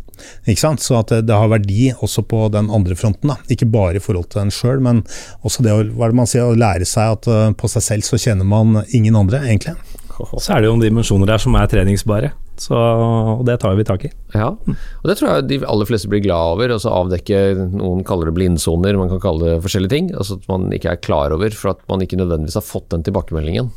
Ikke 0.47 0.61
sant? 0.61 0.83
Så 0.83 0.99
at 0.99 1.13
det, 1.13 1.23
det 1.29 1.37
har 1.37 1.51
verdi 1.51 1.91
også 1.93 2.25
på 2.27 2.45
den 2.53 2.69
andre 2.73 2.97
fronten. 2.99 3.33
Da. 3.33 3.39
Ikke 3.53 3.69
bare 3.69 3.99
i 3.99 4.03
forhold 4.03 4.29
til 4.33 4.43
en 4.43 4.53
sjøl, 4.53 4.83
men 4.83 5.03
også 5.43 5.65
det 5.65 5.73
å, 5.73 5.81
hva 5.97 6.11
det 6.11 6.19
man 6.19 6.29
sier, 6.29 6.47
å 6.47 6.57
lære 6.57 6.87
seg 6.89 7.17
at 7.17 7.29
uh, 7.31 7.49
på 7.57 7.71
seg 7.71 7.85
selv 7.85 8.07
så 8.07 8.21
kjenner 8.21 8.47
man 8.47 8.83
ingen 8.93 9.17
andre, 9.19 9.43
egentlig. 9.47 9.77
Så 10.13 10.53
er 10.53 10.61
det 10.61 10.69
jo 10.69 10.75
noen 10.75 10.85
dimensjoner 10.85 11.29
der 11.29 11.41
som 11.41 11.55
er 11.57 11.69
treningsbare, 11.69 12.29
så 12.61 12.77
og 12.77 13.43
det 13.47 13.55
tar 13.63 13.73
vi 13.77 13.85
tak 13.87 14.05
i. 14.05 14.11
Ja, 14.35 14.51
og 14.53 15.07
det 15.09 15.15
tror 15.17 15.31
jeg 15.31 15.47
de 15.49 15.57
aller 15.65 15.89
fleste 15.89 16.09
blir 16.11 16.21
glad 16.23 16.57
over. 16.57 16.73
Altså 16.75 16.93
avdekke, 16.93 17.39
noen 17.73 18.03
kaller 18.07 18.29
det 18.29 18.35
blindsoner, 18.37 18.99
man 18.99 19.09
kan 19.11 19.23
kalle 19.23 19.55
det 19.55 19.63
forskjellige 19.65 19.93
ting. 19.95 20.11
Altså 20.13 20.37
at 20.37 20.45
man 20.51 20.69
ikke 20.75 20.93
er 20.93 21.01
klar 21.01 21.33
over 21.35 21.57
for 21.57 21.73
at 21.73 21.81
man 21.89 22.05
ikke 22.05 22.19
nødvendigvis 22.21 22.59
har 22.59 22.67
fått 22.67 22.91
den 22.93 23.05
tilbakemeldingen. 23.07 23.71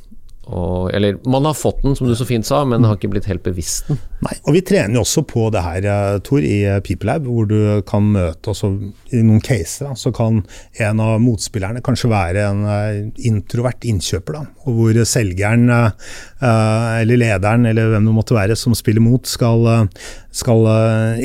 Og, 0.46 0.92
eller 0.94 1.16
man 1.26 1.44
har 1.48 1.56
fått 1.58 1.80
den, 1.82 1.96
som 1.98 2.06
du 2.06 2.14
så 2.14 2.24
fint 2.26 2.46
sa, 2.46 2.60
men 2.68 2.84
har 2.86 2.94
ikke 2.98 3.10
blitt 3.10 3.26
helt 3.26 3.42
bevisst 3.42 3.88
den. 3.90 3.98
Nei, 4.22 4.36
og 4.46 4.54
Vi 4.54 4.62
trener 4.66 4.94
jo 4.94 5.02
også 5.02 5.24
på 5.26 5.48
det 5.50 5.62
her, 5.64 5.88
eh, 5.90 6.18
Tor, 6.24 6.44
i 6.46 6.60
eh, 6.62 6.78
PeopleLab, 6.86 7.26
hvor 7.26 7.48
du 7.50 7.82
kan 7.88 8.06
møte 8.14 8.52
også 8.52 8.70
I 9.16 9.24
noen 9.26 9.42
caser 9.44 9.88
da, 9.88 9.96
så 9.98 10.12
kan 10.14 10.44
en 10.86 11.02
av 11.02 11.18
motspillerne 11.24 11.82
kanskje 11.84 12.12
være 12.12 12.46
en 12.46 12.62
eh, 12.70 13.00
introvert 13.26 13.88
innkjøper. 13.90 14.38
da, 14.38 14.44
og 14.64 14.78
Hvor 14.78 15.02
selgeren 15.06 15.66
eller 15.66 17.18
lederen 17.18 17.66
eller 17.66 17.90
hvem 17.90 18.06
det 18.06 18.14
måtte 18.14 18.36
være 18.36 18.56
som 18.58 18.74
spiller 18.76 19.02
mot, 19.02 19.26
skal, 19.26 19.88
skal 20.30 20.66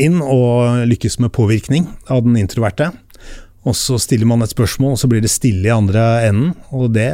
inn 0.01 0.17
og 0.23 0.87
lykkes 0.89 1.19
med 1.21 1.33
påvirkning 1.35 1.87
av 2.09 2.23
den 2.25 2.39
introverte. 2.41 2.89
Og 3.67 3.75
så 3.77 3.99
stiller 4.01 4.25
man 4.25 4.41
et 4.41 4.49
spørsmål, 4.55 4.95
og 4.95 4.99
så 5.01 5.07
blir 5.11 5.21
det 5.21 5.29
stille 5.29 5.67
i 5.69 5.73
andre 5.73 6.01
enden. 6.25 6.55
Og 6.73 6.89
det 6.95 7.09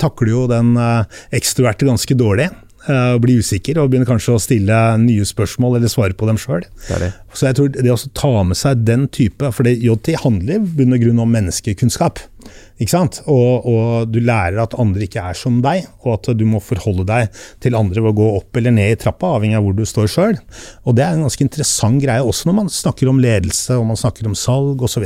takler 0.00 0.32
jo 0.32 0.46
den 0.48 0.72
eh, 0.80 1.04
ekstroverte 1.36 1.84
ganske 1.88 2.16
dårlig. 2.16 2.46
eh, 2.88 3.12
Og 3.12 3.20
blir 3.26 3.42
usikker 3.42 3.76
og 3.82 3.90
begynner 3.92 4.08
kanskje 4.08 4.32
å 4.38 4.40
stille 4.40 4.78
nye 5.02 5.26
spørsmål 5.28 5.76
eller 5.76 5.92
svare 5.92 6.16
på 6.16 6.26
dem 6.30 6.40
sjøl. 6.40 6.64
Så 7.36 7.50
jeg 7.50 7.58
tror 7.58 7.68
det 7.76 7.92
å 7.92 8.00
ta 8.16 8.32
med 8.48 8.56
seg 8.56 8.80
den 8.88 9.04
type 9.12 9.52
For 9.52 9.62
det 9.68 9.76
JT 9.84 10.14
handler 10.24 10.56
i 10.56 10.64
bunn 10.80 10.96
og 10.96 11.04
grunn 11.04 11.20
om 11.20 11.30
menneskekunnskap. 11.36 12.22
Ikke 12.80 12.94
sant? 12.94 13.20
Og, 13.28 13.66
og 13.68 14.08
du 14.08 14.20
lærer 14.24 14.62
at 14.62 14.76
andre 14.80 15.04
ikke 15.04 15.22
er 15.30 15.36
som 15.36 15.58
deg, 15.64 15.84
og 16.00 16.14
at 16.16 16.30
du 16.36 16.46
må 16.48 16.62
forholde 16.64 17.04
deg 17.08 17.28
til 17.60 17.76
andre 17.76 18.00
ved 18.00 18.14
å 18.14 18.18
gå 18.20 18.28
opp 18.38 18.56
eller 18.56 18.72
ned 18.72 18.94
i 18.94 18.98
trappa, 19.00 19.34
avhengig 19.36 19.58
av 19.58 19.66
hvor 19.66 19.76
du 19.76 19.84
står 19.88 20.08
sjøl. 20.08 20.38
Og 20.88 20.96
det 20.96 21.04
er 21.04 21.16
en 21.16 21.26
ganske 21.26 21.44
interessant 21.44 22.00
greie 22.00 22.24
også 22.24 22.48
når 22.48 22.56
man 22.56 22.72
snakker 22.72 23.10
om 23.10 23.20
ledelse 23.20 23.76
og 23.76 23.84
man 23.90 24.00
snakker 24.00 24.28
om 24.30 24.36
salg 24.38 24.80
osv. 24.86 25.04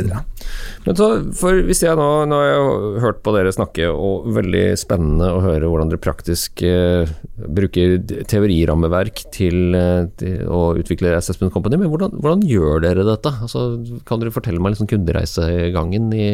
Men 0.85 0.99
så, 0.99 1.09
for 1.35 1.65
hvis 1.67 1.83
jeg 1.83 1.99
nå, 1.99 2.09
nå 2.31 2.39
har 2.39 2.51
jeg 2.53 3.03
hørt 3.05 3.25
på 3.27 3.35
dere 3.35 3.55
snakke, 3.55 3.91
og 3.91 4.31
veldig 4.37 4.65
spennende 4.79 5.33
å 5.35 5.43
høre 5.43 5.71
hvordan 5.71 5.91
dere 5.91 6.05
praktisk 6.05 6.63
eh, 6.67 7.11
bruker 7.59 7.97
teorirammeverk 8.31 9.27
til, 9.35 9.75
eh, 9.75 10.07
til 10.21 10.47
å 10.47 10.63
utvikle 10.79 11.17
Assessment 11.19 11.55
Company, 11.55 11.81
men 11.81 11.91
hvordan, 11.91 12.15
hvordan 12.21 12.47
gjør 12.47 12.87
dere 12.87 13.09
dette? 13.09 13.35
Altså, 13.45 13.67
kan 14.07 14.23
dere 14.23 14.35
fortelle 14.35 14.63
meg 14.63 14.77
liksom 14.77 14.91
kundereisegangen 14.95 16.11
i 16.15 16.31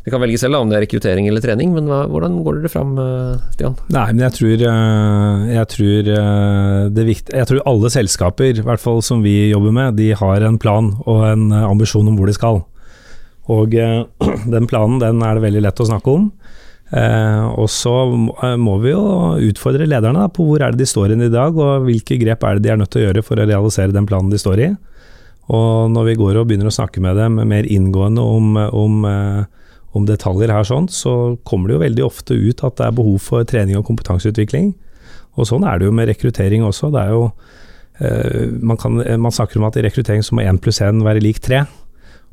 Det 0.00 0.08
kan 0.14 0.22
velge 0.22 0.38
selv 0.40 0.56
om 0.56 0.70
det 0.70 0.78
er 0.78 0.84
rekruttering 0.86 1.26
eller 1.28 1.42
trening, 1.44 1.74
men 1.76 1.84
hva, 1.90 2.06
hvordan 2.08 2.38
går 2.44 2.60
dere 2.62 2.70
fram, 2.72 2.94
eh, 2.98 3.34
Stian? 3.52 3.74
Nei, 3.92 4.06
men 4.14 4.22
jeg 4.24 4.32
tror, 4.38 4.62
eh, 4.70 5.42
jeg 5.58 5.68
tror 5.74 6.08
eh, 6.14 6.88
det 6.96 7.04
vikt, 7.10 7.32
Jeg 7.36 7.46
tror 7.50 7.60
alle 7.68 7.90
selskaper, 7.92 8.56
i 8.56 8.64
hvert 8.64 8.80
fall 8.80 9.02
som 9.04 9.20
vi 9.22 9.50
jobber 9.50 9.74
med, 9.76 9.96
de 10.00 10.12
har 10.16 10.40
en 10.46 10.56
plan 10.58 10.94
og 11.04 11.24
en 11.28 11.50
ambisjon 11.52 12.08
om 12.08 12.16
hvor 12.16 12.30
de 12.32 12.36
skal. 12.38 12.62
Og 13.50 13.76
den 14.54 14.66
planen 14.70 15.00
den 15.02 15.20
er 15.26 15.36
det 15.36 15.44
veldig 15.44 15.64
lett 15.68 15.80
å 15.84 15.88
snakke 15.90 16.16
om. 16.16 16.30
Og 16.90 17.68
så 17.70 17.92
må- 18.58 18.80
vi 18.82 18.90
jo 18.90 19.02
utfordre 19.46 19.86
lederne 19.86 20.24
på 20.34 20.42
hvor 20.46 20.62
er 20.64 20.72
det 20.72 20.80
de 20.82 20.88
står 20.90 21.12
inn 21.14 21.22
i 21.22 21.30
dag, 21.30 21.54
og 21.54 21.84
hvilke 21.86 22.18
grep 22.18 22.42
er 22.42 22.56
det 22.58 22.64
de 22.64 22.72
er 22.72 22.80
nødt 22.80 22.90
til 22.90 23.02
å 23.02 23.06
gjøre 23.08 23.22
for 23.26 23.36
å 23.38 23.46
realisere 23.46 23.92
den 23.94 24.06
planen 24.10 24.30
de 24.32 24.38
står 24.42 24.58
i. 24.64 24.70
Og 25.50 25.90
når 25.90 26.08
vi 26.08 26.16
går 26.18 26.38
og 26.40 26.48
begynner 26.50 26.70
å 26.70 26.74
snakke 26.74 27.02
med 27.02 27.16
dem 27.18 27.38
mer 27.46 27.66
inngående 27.66 28.22
om, 28.22 28.56
om, 28.56 29.04
eh, 29.06 29.44
om 29.96 30.06
detaljer 30.06 30.52
her, 30.54 30.66
sånn, 30.66 30.86
så 30.92 31.36
kommer 31.48 31.70
det 31.70 31.76
jo 31.76 31.84
veldig 31.84 32.04
ofte 32.06 32.36
ut 32.36 32.62
at 32.66 32.78
det 32.78 32.86
er 32.86 32.96
behov 32.96 33.18
for 33.24 33.46
trening 33.48 33.78
og 33.80 33.86
kompetanseutvikling. 33.88 34.72
Og 35.38 35.48
sånn 35.48 35.66
er 35.66 35.80
det 35.80 35.88
jo 35.88 35.94
med 35.94 36.10
rekruttering 36.10 36.62
også. 36.66 36.92
Det 36.94 37.02
er 37.02 37.14
jo, 37.14 37.24
eh, 37.98 38.50
man, 38.60 38.78
kan, 38.78 39.00
man 39.22 39.34
snakker 39.34 39.58
om 39.58 39.66
at 39.66 39.78
i 39.78 39.84
rekruttering 39.86 40.22
så 40.26 40.36
må 40.36 40.46
én 40.46 40.60
pluss 40.62 40.82
én 40.84 41.02
være 41.06 41.22
lik 41.24 41.42
tre. 41.42 41.64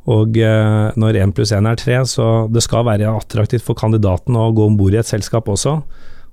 Og 0.08 0.38
eh, 0.39 0.91
når 0.96 1.20
én 1.20 1.34
pluss 1.36 1.52
én 1.56 1.67
er 1.67 1.80
tre, 1.80 2.00
så 2.08 2.48
det 2.54 2.63
skal 2.63 2.86
være 2.88 3.10
attraktivt 3.12 3.65
for 3.65 3.78
kandidaten 3.78 4.38
å 4.39 4.52
gå 4.56 4.70
om 4.70 4.78
bord 4.80 4.96
i 4.96 5.02
et 5.02 5.10
selskap 5.10 5.50
også. 5.52 5.80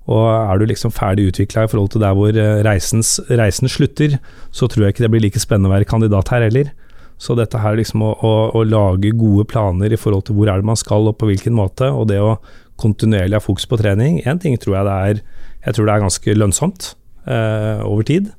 Og 0.05 0.25
er 0.29 0.61
du 0.61 0.67
liksom 0.69 0.93
ferdig 0.93 1.31
utvikla 1.31 1.65
i 1.65 1.71
forhold 1.73 1.95
til 1.95 2.05
der 2.05 2.15
hvor 2.17 2.37
eh, 2.37 2.61
reisens, 2.67 3.17
reisen 3.33 3.71
slutter, 3.73 4.19
så 4.53 4.69
tror 4.69 4.87
jeg 4.87 4.95
ikke 4.95 5.07
det 5.07 5.13
blir 5.15 5.25
like 5.25 5.43
spennende 5.43 5.73
å 5.73 5.75
være 5.75 5.89
kandidat 5.89 6.31
her 6.35 6.45
heller. 6.47 6.71
Så 7.19 7.37
dette 7.39 7.61
her 7.63 7.77
liksom 7.79 8.03
å, 8.05 8.11
å, 8.27 8.35
å 8.59 8.65
lage 8.67 9.15
gode 9.17 9.47
planer 9.49 9.93
i 9.95 9.99
forhold 10.01 10.27
til 10.27 10.39
hvor 10.39 10.51
er 10.51 10.61
det 10.61 10.69
man 10.69 10.79
skal 10.79 11.11
og 11.11 11.19
på 11.21 11.29
hvilken 11.31 11.55
måte, 11.57 11.89
og 11.89 12.09
det 12.11 12.21
å 12.23 12.37
kontinuerlig 12.81 13.39
ha 13.39 13.43
fokus 13.43 13.69
på 13.71 13.79
trening 13.79 14.17
Én 14.27 14.41
ting 14.43 14.57
tror 14.59 14.81
jeg 14.81 14.87
det 14.89 14.95
er 14.95 15.21
Jeg 15.69 15.77
tror 15.77 15.87
det 15.87 15.93
er 15.95 16.03
ganske 16.03 16.35
lønnsomt 16.35 16.89
eh, 17.31 17.85
over 17.87 18.03
tid. 18.05 18.33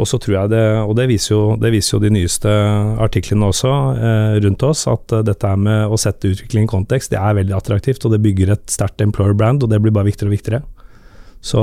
Og 0.00 0.08
så 0.08 0.16
tror 0.22 0.34
jeg 0.34 0.52
det, 0.54 0.62
og 0.88 0.94
det 0.96 1.04
viser 1.10 1.34
jo, 1.34 1.40
det 1.60 1.72
viser 1.74 1.96
jo 1.96 2.00
de 2.00 2.10
nyeste 2.14 2.52
artiklene 3.04 3.50
også 3.52 3.72
eh, 3.92 4.36
rundt 4.40 4.64
oss, 4.64 4.86
at 4.88 5.12
eh, 5.12 5.24
dette 5.28 5.50
med 5.60 5.92
å 5.92 5.98
sette 6.00 6.30
utvikling 6.32 6.64
i 6.64 6.70
kontekst, 6.70 7.12
det 7.12 7.20
er 7.20 7.36
veldig 7.36 7.54
attraktivt, 7.58 8.06
og 8.06 8.14
det 8.14 8.22
bygger 8.24 8.54
et 8.54 8.64
sterkt 8.72 9.04
employer 9.04 9.36
brand, 9.36 9.60
og 9.62 9.68
det 9.68 9.82
blir 9.84 9.92
bare 9.92 10.08
viktigere 10.08 10.32
og 10.32 10.36
viktigere. 10.38 10.62
Så, 11.42 11.60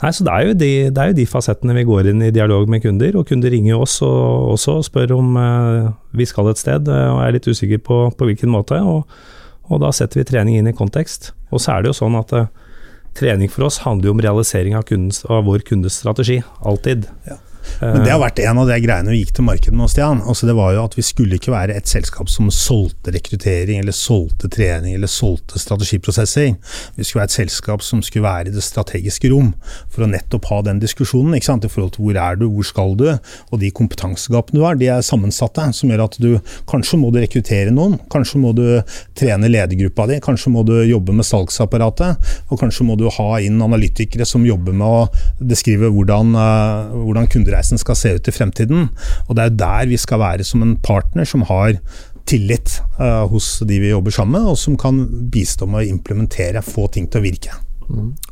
nei, 0.00 0.10
så 0.16 0.24
det, 0.24 0.32
er 0.32 0.54
de, 0.56 0.70
det 0.88 1.02
er 1.02 1.10
jo 1.10 1.18
de 1.18 1.28
fasettene 1.28 1.76
vi 1.76 1.84
går 1.84 2.08
inn 2.10 2.24
i 2.24 2.32
dialog 2.32 2.70
med 2.72 2.80
kunder, 2.84 3.18
og 3.20 3.28
kunder 3.28 3.52
ringer 3.52 3.82
oss 3.84 3.98
og 4.06 4.54
også 4.54 4.78
spør 4.88 5.12
om 5.18 5.36
eh, 5.36 5.90
vi 6.16 6.26
skal 6.28 6.48
et 6.48 6.62
sted 6.62 6.88
eh, 6.88 7.10
og 7.12 7.20
er 7.20 7.36
litt 7.36 7.48
usikker 7.48 7.82
på, 7.84 7.98
på 8.16 8.30
hvilken 8.30 8.52
måte, 8.54 8.80
og, 8.80 9.04
og 9.68 9.84
da 9.84 9.92
setter 9.92 10.22
vi 10.22 10.28
trening 10.32 10.56
inn 10.56 10.72
i 10.72 10.76
kontekst. 10.76 11.34
Og 11.52 11.60
så 11.60 11.76
er 11.76 11.84
det 11.84 11.92
jo 11.92 12.00
sånn 12.00 12.16
at 12.22 12.32
eh, 12.38 12.48
trening 13.20 13.52
for 13.52 13.68
oss 13.68 13.82
handler 13.84 14.08
jo 14.08 14.16
om 14.16 14.24
realisering 14.24 14.80
av, 14.80 14.88
kundens, 14.88 15.26
av 15.28 15.44
vår 15.44 15.68
kundes 15.68 16.00
strategi, 16.00 16.40
alltid. 16.64 17.04
Ja. 17.28 17.36
Men 17.80 18.04
det 18.04 18.12
har 18.12 18.20
vært 18.22 18.40
en 18.42 18.60
av 18.62 18.68
de 18.68 18.76
greiene 18.82 19.12
vi 19.12 19.22
gikk 19.22 19.32
til 19.38 19.46
markedet 19.46 19.76
med, 19.76 19.90
Stian. 19.90 20.20
Altså 20.28 20.46
det 20.48 20.54
var 20.58 20.74
jo 20.76 20.84
at 20.84 20.96
Vi 20.98 21.04
skulle 21.06 21.38
ikke 21.38 21.54
være 21.54 21.76
et 21.78 21.90
selskap 21.90 22.30
som 22.30 22.50
solgte 22.54 23.14
rekruttering, 23.14 23.80
eller 23.80 23.96
solgte 23.96 24.50
trening 24.52 24.94
eller 24.96 25.10
solgte 25.10 25.60
strategiprosesser. 25.60 26.52
Vi 26.96 27.06
skulle 27.06 27.22
være 27.22 27.30
et 27.30 27.38
selskap 27.38 27.82
som 27.86 28.02
skulle 28.04 28.26
være 28.26 28.50
i 28.52 28.54
det 28.54 28.64
strategiske 28.64 29.30
rom, 29.32 29.52
for 29.90 30.04
å 30.04 30.10
nettopp 30.10 30.50
ha 30.50 30.60
den 30.68 30.82
diskusjonen. 30.82 31.34
ikke 31.38 31.50
sant? 31.50 31.66
I 31.66 31.72
forhold 31.72 31.94
til 31.96 32.06
hvor 32.06 32.20
er 32.20 32.38
du, 32.38 32.46
hvor 32.52 32.68
skal 32.68 32.94
du, 32.98 33.06
og 33.50 33.62
de 33.62 33.72
kompetansegapene 33.72 34.60
du 34.60 34.66
har, 34.66 34.78
de 34.78 34.90
er 34.92 35.06
sammensatte. 35.06 35.68
Som 35.76 35.90
gjør 35.90 36.04
at 36.06 36.18
du 36.22 36.36
kanskje 36.70 37.00
må 37.00 37.10
du 37.10 37.20
rekruttere 37.22 37.72
noen, 37.74 37.98
kanskje 38.12 38.42
må 38.42 38.52
du 38.56 38.66
trene 39.18 39.50
ledergruppa 39.50 40.06
di, 40.10 40.20
kanskje 40.22 40.52
må 40.52 40.66
du 40.68 40.74
jobbe 40.84 41.16
med 41.16 41.26
salgsapparatet, 41.26 42.32
og 42.50 42.60
kanskje 42.60 42.86
må 42.86 42.98
du 43.00 43.08
ha 43.10 43.30
inn 43.42 43.62
analytikere 43.62 44.26
som 44.28 44.46
jobber 44.46 44.76
med 44.76 44.86
å 44.86 45.46
beskrive 45.52 45.90
hvordan, 45.92 46.36
hvordan 46.36 47.22
hvordan 47.22 47.30
kundereisen 47.52 47.78
skal 47.78 47.96
se 47.96 48.14
ut 48.16 48.28
i 48.28 48.32
fremtiden. 48.32 48.88
Og 49.28 49.36
det 49.36 49.42
er 49.42 49.50
jo 49.50 49.60
der 49.60 49.90
vi 49.90 49.96
skal 49.96 50.20
være 50.20 50.44
som 50.44 50.62
en 50.62 50.76
partner 50.76 51.24
som 51.24 51.42
har 51.42 51.76
tillit 52.26 52.80
uh, 53.00 53.26
hos 53.28 53.62
de 53.66 53.80
vi 53.80 53.90
jobber 53.90 54.10
sammen 54.10 54.40
med, 54.40 54.50
og 54.50 54.58
som 54.58 54.76
kan 54.78 55.28
bistå 55.30 55.66
med 55.66 55.82
å 55.82 55.90
implementere, 55.90 56.62
få 56.62 56.88
ting 56.88 57.10
til 57.10 57.20
å 57.20 57.26
virke. 57.26 57.58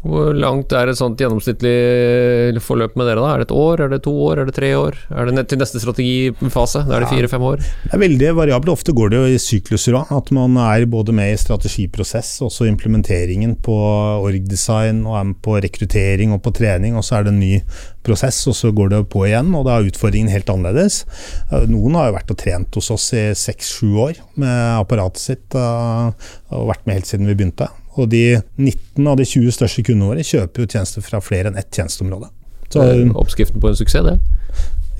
Hvor 0.00 0.30
langt 0.32 0.72
er 0.72 0.88
et 0.88 0.96
sånt 0.96 1.20
gjennomsnittlig 1.20 2.60
forløp 2.64 2.94
med 2.96 3.10
dere, 3.10 3.20
da? 3.20 3.34
Er 3.34 3.42
det 3.42 3.48
et 3.50 3.56
år, 3.56 3.82
er 3.84 3.92
det 3.92 4.00
to 4.06 4.14
år, 4.24 4.40
er 4.40 4.48
det 4.48 4.54
tre 4.56 4.70
år? 4.78 4.96
Er 5.12 5.28
det 5.28 5.44
til 5.50 5.60
neste 5.60 5.82
strategifase? 5.82 6.84
Da 6.88 6.96
er 6.96 7.04
det 7.04 7.10
fire-fem 7.12 7.44
år? 7.44 7.60
Det 7.60 7.92
er 7.96 8.02
veldig 8.04 8.30
variabelt. 8.38 8.72
Ofte 8.72 8.94
går 8.96 9.12
det 9.12 9.20
jo 9.20 9.30
i 9.34 9.40
sykluser 9.42 9.98
òg. 10.00 10.12
At 10.16 10.32
man 10.34 10.56
er 10.62 10.86
både 10.90 11.14
med 11.16 11.34
i 11.34 11.40
strategiprosess, 11.40 12.38
også 12.46 12.68
implementeringen 12.70 13.56
på 13.60 13.76
org-design, 14.24 15.04
og 15.04 15.18
er 15.20 15.28
med 15.32 15.40
på 15.44 15.58
rekruttering 15.60 16.32
og 16.36 16.40
på 16.46 16.54
trening, 16.56 16.96
og 16.96 17.04
så 17.04 17.18
er 17.18 17.28
det 17.28 17.34
en 17.34 17.42
ny 17.42 17.60
prosess, 18.06 18.40
og 18.48 18.56
så 18.56 18.72
går 18.72 18.94
det 18.94 19.02
på 19.12 19.26
igjen, 19.28 19.52
og 19.56 19.66
da 19.68 19.76
er 19.76 19.90
utfordringen 19.90 20.32
helt 20.32 20.48
annerledes. 20.52 21.02
Eh, 21.50 21.68
Noen 21.70 21.98
har 21.98 22.08
jo 22.08 22.16
vært 22.16 22.32
og 22.32 22.40
trent 22.40 22.80
hos 22.80 22.90
oss 22.94 23.10
i 23.12 23.28
seks-sju 23.36 23.92
år 24.06 24.24
med 24.40 24.56
apparatet 24.78 25.20
sitt, 25.20 25.46
eh, 25.52 26.32
og 26.56 26.72
vært 26.72 26.88
med 26.88 27.00
helt 27.00 27.12
siden 27.12 27.28
vi 27.28 27.36
begynte. 27.36 27.68
Og 27.98 28.10
de 28.12 28.24
19 28.60 29.06
av 29.10 29.16
de 29.18 29.24
20 29.26 29.50
største 29.56 29.82
kundene 29.86 30.12
våre 30.12 30.26
kjøper 30.26 30.62
jo 30.62 30.70
tjenester 30.76 31.02
fra 31.02 31.18
flere 31.24 31.50
enn 31.50 31.58
ett 31.58 31.72
tjenesteområde. 31.74 32.28
Så 32.70 32.84
er 32.86 33.08
Oppskriften 33.18 33.58
på 33.62 33.66
en 33.72 33.74
suksess, 33.74 34.04
det. 34.06 34.12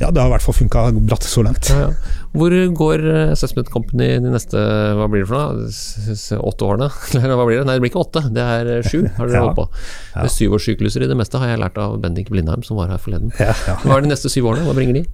ja, 0.01 0.09
det 0.11 0.19
har 0.19 0.27
i 0.27 0.33
hvert 0.33 0.43
fall 0.43 0.57
funka 0.57 0.81
bratt 1.07 1.23
så 1.23 1.45
langt. 1.47 1.69
Ja, 1.71 1.85
ja. 1.87 2.17
Hvor 2.35 2.51
går 2.81 3.05
eh, 3.13 3.31
Assessment 3.37 3.71
Company 3.71 4.09
de 4.25 4.33
neste 4.33 4.59
hva 4.99 5.07
blir 5.13 5.23
det 5.23 5.29
for 5.31 5.61
noe? 5.61 6.43
Åtte 6.51 6.67
årene? 6.67 6.89
Eller 7.21 7.37
hva 7.39 7.47
blir 7.47 7.61
det? 7.61 7.67
Nei, 7.69 7.77
det 7.79 7.85
blir 7.85 7.93
ikke 7.93 8.03
åtte, 8.03 8.25
det 8.35 8.43
er 8.57 8.73
eh, 8.79 8.83
sju. 8.91 9.05
har 9.21 9.31
dere 9.31 9.37
Ja. 9.39 9.45
holdt 9.47 9.61
på. 9.61 9.69
Er 10.25 10.35
Syvårssykluser 10.35 11.07
i 11.07 11.11
det 11.13 11.19
meste 11.21 11.39
har 11.39 11.53
jeg 11.55 11.63
lært 11.63 11.79
av 11.79 11.95
Bendik 12.03 12.33
Blindheim, 12.35 12.67
som 12.67 12.81
var 12.81 12.91
her 12.91 12.99
forleden. 12.99 13.31
Ja, 13.39 13.55
ja. 13.69 13.79
Hva 13.87 14.01
er 14.01 14.09
de 14.09 14.11
neste 14.17 14.33
syv 14.35 14.51
årene? 14.51 14.67
Hva 14.67 14.75
bringer 14.81 14.99
de? 14.99 15.05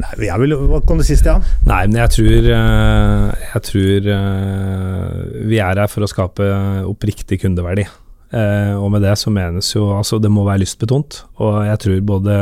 Nei, 0.00 0.12
jeg 0.30 0.40
vil, 0.40 0.54
hva 0.70 0.78
kom 0.88 1.00
det 1.00 1.06
siste, 1.10 1.34
ja? 1.34 1.56
Nei, 1.68 1.82
men 1.90 1.98
jeg 2.00 2.12
tror, 2.14 2.46
eh, 2.56 3.42
jeg 3.50 3.62
tror 3.68 4.06
eh, 4.14 5.18
vi 5.50 5.58
er 5.60 5.80
her 5.82 5.90
for 5.92 6.06
å 6.06 6.08
skape 6.08 6.46
oppriktig 6.88 7.40
kundeverdi. 7.42 7.84
Eh, 8.32 8.72
Og 8.78 8.88
med 8.94 9.04
det 9.04 9.12
så 9.20 9.32
menes 9.34 9.68
jo 9.74 9.90
altså 9.96 10.20
det 10.22 10.30
må 10.32 10.46
være 10.46 10.62
lystbetont. 10.62 11.20
Og 11.44 11.60
jeg 11.68 11.82
tror 11.84 12.00
både 12.14 12.38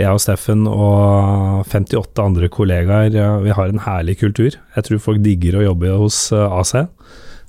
jeg 0.00 0.10
og 0.10 0.20
Steffen 0.20 0.66
og 0.68 1.62
58 1.70 2.24
andre 2.24 2.50
kollegaer 2.52 3.14
vi 3.44 3.54
har 3.54 3.70
en 3.70 3.84
herlig 3.86 4.18
kultur. 4.24 4.58
Jeg 4.74 4.88
tror 4.88 5.04
folk 5.06 5.22
digger 5.24 5.60
å 5.60 5.64
jobbe 5.70 5.94
hos 6.02 6.18
AC, 6.34 6.74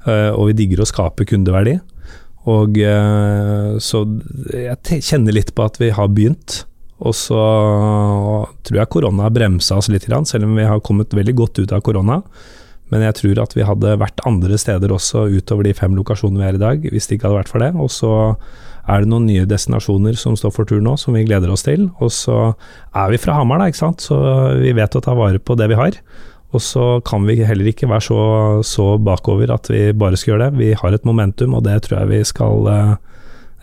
og 0.07 0.43
vi 0.47 0.55
digger 0.61 0.85
å 0.85 0.87
skape 0.87 1.25
kundeverdi. 1.27 1.73
Og 2.47 2.79
så 3.83 4.05
jeg 4.55 5.01
kjenner 5.03 5.35
litt 5.35 5.51
på 5.57 5.65
at 5.67 5.75
vi 5.81 5.89
har 5.91 6.07
begynt. 6.07 6.61
Og 6.97 7.13
så 7.13 7.41
tror 8.65 8.79
jeg 8.79 8.89
korona 8.89 9.29
bremsa 9.29 9.77
oss 9.77 9.89
litt, 9.93 10.07
selv 10.07 10.47
om 10.47 10.55
vi 10.57 10.65
har 10.65 10.81
kommet 10.81 11.13
veldig 11.13 11.35
godt 11.37 11.61
ut 11.61 11.73
av 11.75 11.83
korona. 11.85 12.21
Men 12.93 13.03
jeg 13.03 13.17
tror 13.19 13.41
at 13.43 13.53
vi 13.57 13.65
hadde 13.67 13.97
vært 13.99 14.23
andre 14.27 14.57
steder 14.59 14.93
også 14.95 15.25
utover 15.27 15.67
de 15.67 15.75
fem 15.75 15.95
lokasjonene 15.97 16.39
vi 16.39 16.47
er 16.47 16.57
i 16.57 16.61
dag, 16.61 16.87
hvis 16.87 17.09
det 17.09 17.17
ikke 17.17 17.27
hadde 17.27 17.41
vært 17.41 17.51
for 17.51 17.63
det. 17.63 17.73
Og 17.75 17.91
så 17.91 18.13
er 18.87 19.03
det 19.03 19.11
noen 19.11 19.27
nye 19.27 19.47
destinasjoner 19.49 20.15
som 20.19 20.37
står 20.39 20.53
for 20.55 20.69
tur 20.69 20.79
nå, 20.83 20.95
som 20.99 21.17
vi 21.17 21.25
gleder 21.27 21.51
oss 21.51 21.67
til. 21.67 21.89
Og 21.99 22.13
så 22.15 22.37
er 22.95 23.11
vi 23.11 23.19
fra 23.21 23.35
Hamar, 23.37 23.59
da, 23.59 23.69
ikke 23.69 23.83
sant. 23.83 24.07
Så 24.07 24.17
vi 24.61 24.73
vet 24.77 24.95
å 24.95 25.03
ta 25.03 25.17
vare 25.19 25.43
på 25.43 25.59
det 25.59 25.67
vi 25.73 25.79
har. 25.79 25.99
Og 26.55 26.63
så 26.63 26.85
kan 27.05 27.27
vi 27.27 27.41
heller 27.43 27.67
ikke 27.67 27.89
være 27.91 28.07
så, 28.07 28.19
så 28.63 28.93
bakover 29.03 29.51
at 29.51 29.67
vi 29.71 29.89
bare 29.91 30.19
skal 30.19 30.33
gjøre 30.37 30.47
det. 30.47 30.61
Vi 30.63 30.75
har 30.79 30.95
et 30.95 31.07
momentum, 31.07 31.57
og 31.59 31.67
det 31.67 31.81
tror 31.85 32.01
jeg 32.01 32.13
vi 32.15 32.21
skal 32.31 32.71
eh, 32.71 32.93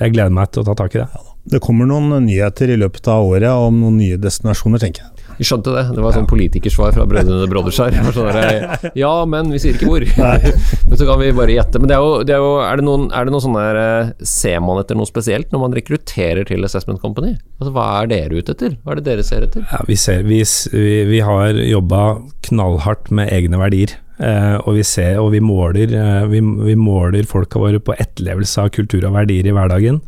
Jeg 0.03 0.12
gleder 0.16 0.37
meg 0.37 0.53
til 0.53 0.64
å 0.64 0.68
ta 0.68 0.77
tak 0.85 0.99
i 0.99 1.07
det. 1.07 1.34
Det 1.44 1.61
kommer 1.61 1.88
noen 1.88 2.24
nyheter 2.24 2.72
i 2.72 2.78
løpet 2.80 3.09
av 3.12 3.26
året 3.28 3.50
om 3.52 3.83
noen 3.83 3.98
nye 4.00 4.20
destinasjoner, 4.20 4.80
tenker 4.80 5.04
jeg. 5.04 5.14
Vi 5.38 5.46
skjønte 5.46 5.72
det. 5.74 5.83
Det 5.96 6.02
var 6.02 6.14
sånn 6.14 6.28
politikersvar 6.30 6.94
fra 6.94 7.07
Brødrene 7.11 7.48
Brodderskjær. 7.50 7.94
her. 7.96 8.11
Sånn 8.14 8.92
ja, 9.02 9.12
men 9.28 9.50
vi 9.52 9.61
sier 9.62 9.76
ikke 9.76 9.90
hvor. 9.90 10.07
Men 10.88 11.00
så 11.00 11.09
kan 11.09 11.18
vi 11.20 11.33
bare 11.35 11.57
gjette. 11.57 11.80
Men 11.80 11.90
det 11.90 11.96
er 11.96 12.04
jo, 12.04 12.12
det 12.26 12.37
er, 12.37 12.44
jo 12.44 12.52
er, 12.62 12.78
det 12.78 12.87
noen, 12.87 13.09
er 13.11 13.26
det 13.26 13.35
noen 13.35 13.44
sånne 13.44 13.64
der 13.64 13.80
eh, 13.80 14.12
Ser 14.28 14.62
man 14.62 14.80
etter 14.83 14.98
noe 14.98 15.09
spesielt 15.09 15.50
når 15.52 15.62
man 15.64 15.76
rekrutterer 15.76 16.46
til 16.48 16.66
Assessment 16.66 17.02
Company? 17.02 17.35
Altså, 17.59 17.72
hva 17.74 17.88
er 18.02 18.11
dere 18.12 18.38
ute 18.38 18.54
etter? 18.54 18.78
Hva 18.83 18.94
er 18.94 19.00
det 19.00 19.07
dere 19.09 19.26
ser 19.26 19.48
etter? 19.48 19.66
Ja, 19.72 19.83
vi, 19.88 19.98
ser, 19.98 20.22
vi, 20.28 20.40
vi, 20.72 20.96
vi 21.11 21.20
har 21.24 21.59
jobba 21.59 22.04
knallhardt 22.48 23.11
med 23.14 23.33
egne 23.35 23.61
verdier. 23.61 23.96
Uh, 24.14 24.61
og 24.62 24.76
vi 24.76 24.85
ser 24.87 25.16
og 25.18 25.33
vi 25.35 25.40
måler, 25.42 25.90
uh, 25.90 26.28
vi, 26.30 26.38
vi 26.38 26.76
måler 26.78 27.26
folka 27.26 27.59
våre 27.59 27.80
på 27.83 27.96
etterlevelse 27.98 28.62
av 28.62 28.70
kultur 28.76 29.02
og 29.09 29.16
verdier 29.16 29.48
i 29.50 29.54
hverdagen. 29.57 29.98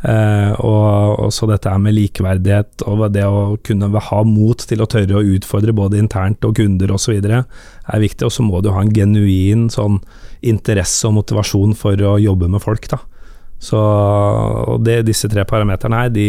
Eh, 0.00 0.52
og, 0.64 1.18
og 1.26 1.32
så 1.34 1.44
dette 1.50 1.72
med 1.76 1.92
likeverdighet 1.92 2.86
og 2.88 3.02
det 3.12 3.26
å 3.28 3.58
kunne 3.66 3.90
ha 3.92 4.20
mot 4.24 4.64
til 4.64 4.80
å 4.80 4.88
tørre 4.88 5.18
å 5.18 5.26
utfordre 5.36 5.76
både 5.76 6.00
internt 6.00 6.46
og 6.48 6.56
kunder 6.56 6.94
osv. 6.96 7.20
er 7.20 8.04
viktig. 8.06 8.26
Og 8.26 8.32
så 8.32 8.46
må 8.46 8.62
du 8.64 8.72
ha 8.72 8.84
en 8.84 8.94
genuin 8.94 9.68
sånn 9.72 10.00
interesse 10.40 11.08
og 11.08 11.18
motivasjon 11.20 11.76
for 11.76 12.00
å 12.00 12.16
jobbe 12.20 12.48
med 12.48 12.64
folk. 12.64 12.88
da. 12.88 13.02
Så 13.60 13.78
det, 14.80 15.02
disse 15.04 15.28
tre 15.28 15.44
parameterne 15.44 15.98
her, 16.00 16.12
de, 16.14 16.28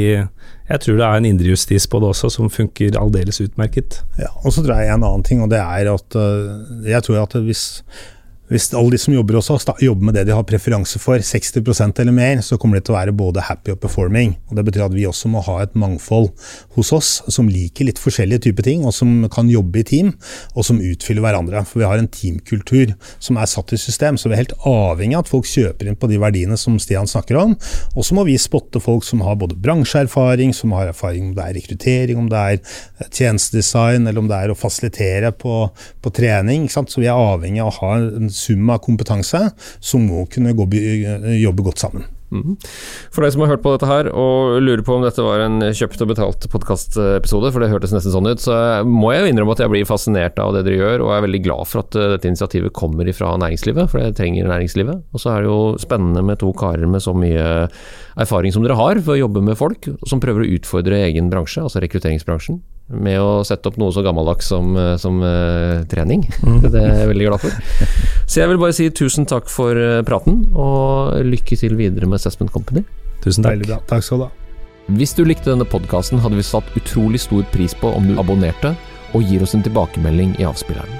jeg 0.67 0.83
tror 0.83 0.97
det 0.99 1.05
er 1.07 1.21
en 1.21 1.27
indre 1.29 1.53
justis 1.53 1.85
på 1.87 2.01
det 2.03 2.09
også 2.11 2.27
som 2.33 2.51
funker 2.51 2.97
aldeles 2.99 3.39
utmerket. 3.39 4.01
Ja, 4.19 4.33
og 4.43 4.51
så 4.51 4.65
tror 4.65 4.81
jeg 4.81 4.91
en 4.91 5.05
annen 5.07 5.23
ting, 5.23 5.39
og 5.39 5.47
det 5.53 5.61
er 5.63 5.93
at 5.93 6.17
øh, 6.19 6.83
jeg 6.91 7.07
tror 7.07 7.21
at 7.23 7.37
hvis, 7.45 7.63
hvis 8.51 8.67
alle 8.75 8.91
de 8.91 8.99
som 8.99 9.13
jobber 9.15 9.37
hos 9.39 9.47
oss, 9.53 9.63
jobber 9.79 10.09
med 10.09 10.17
det 10.17 10.25
de 10.27 10.35
har 10.35 10.43
preferanse 10.47 10.99
for, 10.99 11.21
60% 11.23 12.01
eller 12.03 12.15
mer, 12.15 12.41
så 12.43 12.57
kommer 12.59 12.77
de 12.77 12.83
til 12.83 12.91
å 12.91 12.97
være 12.97 13.13
både 13.15 13.45
happy 13.47 13.71
og 13.71 13.79
performing. 13.79 14.33
Og 14.49 14.57
Det 14.57 14.65
betyr 14.67 14.83
at 14.89 14.95
vi 14.95 15.05
også 15.07 15.31
må 15.31 15.39
ha 15.45 15.61
et 15.63 15.77
mangfold 15.79 16.27
hos 16.75 16.91
oss 16.91 17.11
som 17.31 17.47
liker 17.47 17.87
litt 17.87 18.01
forskjellige 18.01 18.49
typer 18.49 18.67
ting, 18.67 18.83
og 18.83 18.91
som 18.95 19.29
kan 19.31 19.47
jobbe 19.47 19.79
i 19.79 19.85
team, 19.87 20.11
og 20.51 20.67
som 20.67 20.81
utfyller 20.83 21.23
hverandre. 21.23 21.63
For 21.69 21.79
vi 21.79 21.87
har 21.87 22.01
en 22.01 22.11
teamkultur 22.11 22.91
som 23.23 23.39
er 23.39 23.47
satt 23.47 23.71
i 23.71 23.79
system, 23.79 24.19
så 24.19 24.27
vi 24.27 24.35
er 24.35 24.43
helt 24.43 24.57
avhengig 24.67 25.15
av 25.15 25.23
at 25.23 25.31
folk 25.31 25.47
kjøper 25.47 25.87
inn 25.87 25.99
på 25.99 26.11
de 26.11 26.19
verdiene 26.19 26.59
som 26.59 26.75
Stian 26.81 27.07
snakker 27.07 27.39
om. 27.39 27.55
Og 27.95 28.03
så 28.03 28.17
må 28.17 28.27
vi 28.27 28.35
spotte 28.41 28.83
folk 28.83 29.07
som 29.07 29.23
har 29.23 29.39
både 29.39 29.55
bransjeerfaring, 29.63 30.51
som 30.57 30.75
har 30.75 30.91
erfaring 30.91 31.29
om 31.29 31.37
det 31.39 31.47
er 31.47 31.57
rekruttering, 31.61 32.19
om 32.19 32.27
det 32.31 32.43
er 32.43 32.59
eh, 32.59 33.07
tjenestedesign, 33.07 34.03
eller 34.03 34.19
om 34.19 34.27
det 34.27 34.43
er 34.43 34.51
å 34.51 34.59
fasilitere 34.59 35.31
på, 35.39 35.63
på 36.03 36.15
trening. 36.19 36.67
Så 36.67 36.83
vi 36.99 37.07
er 37.07 37.15
avhengig 37.15 37.63
av 37.63 37.71
å 37.71 37.77
ha 37.79 37.95
en 37.95 38.31
sum 38.41 38.73
av 38.73 38.81
kompetanse 38.85 39.45
som 39.79 40.09
må 40.09 40.25
kunne 40.31 40.55
gå, 40.57 40.67
jobbe 41.41 41.69
godt 41.69 41.85
sammen. 41.85 42.09
For 43.11 43.25
deg 43.25 43.33
som 43.33 43.43
har 43.43 43.49
hørt 43.51 43.63
på 43.63 43.73
dette 43.73 43.87
her 43.89 44.07
og 44.15 44.61
lurer 44.63 44.83
på 44.87 44.95
om 44.95 45.03
dette 45.03 45.23
var 45.23 45.43
en 45.43 45.59
kjøpt 45.75 46.03
og 46.05 46.11
betalt 46.13 46.47
podkastepisode, 46.53 47.51
for 47.51 47.63
det 47.63 47.71
hørtes 47.73 47.91
nesten 47.91 48.13
sånn 48.13 48.29
ut, 48.29 48.43
så 48.43 48.55
må 48.87 49.11
jeg 49.11 49.25
jo 49.25 49.31
innrømme 49.33 49.55
at 49.57 49.63
jeg 49.65 49.73
blir 49.73 49.89
fascinert 49.89 50.39
av 50.39 50.55
det 50.55 50.63
dere 50.67 50.79
gjør, 50.79 51.03
og 51.03 51.13
er 51.15 51.25
veldig 51.27 51.41
glad 51.43 51.67
for 51.67 51.83
at 51.83 51.97
eh, 51.99 52.13
dette 52.13 52.31
initiativet 52.31 52.75
kommer 52.77 53.09
ifra 53.11 53.33
næringslivet, 53.41 53.91
for 53.91 53.99
det 53.99 54.15
trenger 54.19 54.47
næringslivet. 54.47 55.03
Og 55.11 55.23
så 55.23 55.33
er 55.33 55.43
det 55.43 55.51
jo 55.51 55.59
spennende 55.83 56.23
med 56.23 56.39
to 56.39 56.53
karer 56.55 56.87
med 56.87 57.03
så 57.03 57.13
mye 57.15 57.67
erfaring 58.21 58.55
som 58.55 58.63
dere 58.63 58.79
har 58.79 59.03
for 59.03 59.17
å 59.17 59.23
jobbe 59.25 59.43
med 59.51 59.59
folk, 59.59 59.91
som 60.07 60.23
prøver 60.23 60.45
å 60.45 60.53
utfordre 60.55 61.03
egen 61.09 61.27
bransje, 61.33 61.65
altså 61.65 61.83
rekrutteringsbransjen. 61.83 62.63
Med 62.91 63.21
å 63.23 63.41
sette 63.47 63.69
opp 63.69 63.77
noe 63.79 63.93
så 63.95 64.03
gammeldags 64.03 64.49
som, 64.51 64.73
eh, 64.75 64.95
som 64.99 65.21
uh, 65.23 65.83
trening. 65.91 66.25
Det 66.65 66.75
er 66.75 67.03
jeg 67.03 67.11
veldig 67.13 67.29
glad 67.29 67.43
for. 67.43 67.55
Så 68.25 68.41
jeg 68.41 68.51
vil 68.51 68.61
bare 68.61 68.75
si 68.75 68.89
tusen 68.95 69.27
takk 69.29 69.49
for 69.51 69.77
eh, 69.77 70.01
praten, 70.07 70.43
og 70.55 71.17
lykke 71.27 71.57
til 71.59 71.77
videre 71.79 72.09
med 72.09 72.19
Assessment 72.19 72.51
Company. 72.53 72.83
Tusen 73.23 73.45
takk. 73.47 73.63
Bra. 73.67 73.79
Takk 73.89 74.07
skal 74.07 74.23
du 74.23 74.27
ha. 74.27 74.31
Hvis 74.91 75.13
du 75.15 75.23
likte 75.23 75.53
denne 75.53 75.67
podkasten, 75.67 76.19
hadde 76.23 76.39
vi 76.39 76.43
satt 76.45 76.75
utrolig 76.75 77.21
stor 77.23 77.45
pris 77.53 77.75
på 77.77 77.93
om 77.95 78.09
du 78.09 78.17
abonnerte 78.19 78.73
og 79.15 79.23
gir 79.27 79.43
oss 79.45 79.55
en 79.55 79.63
tilbakemelding 79.63 80.35
i 80.39 80.47
avspilleren. 80.47 80.99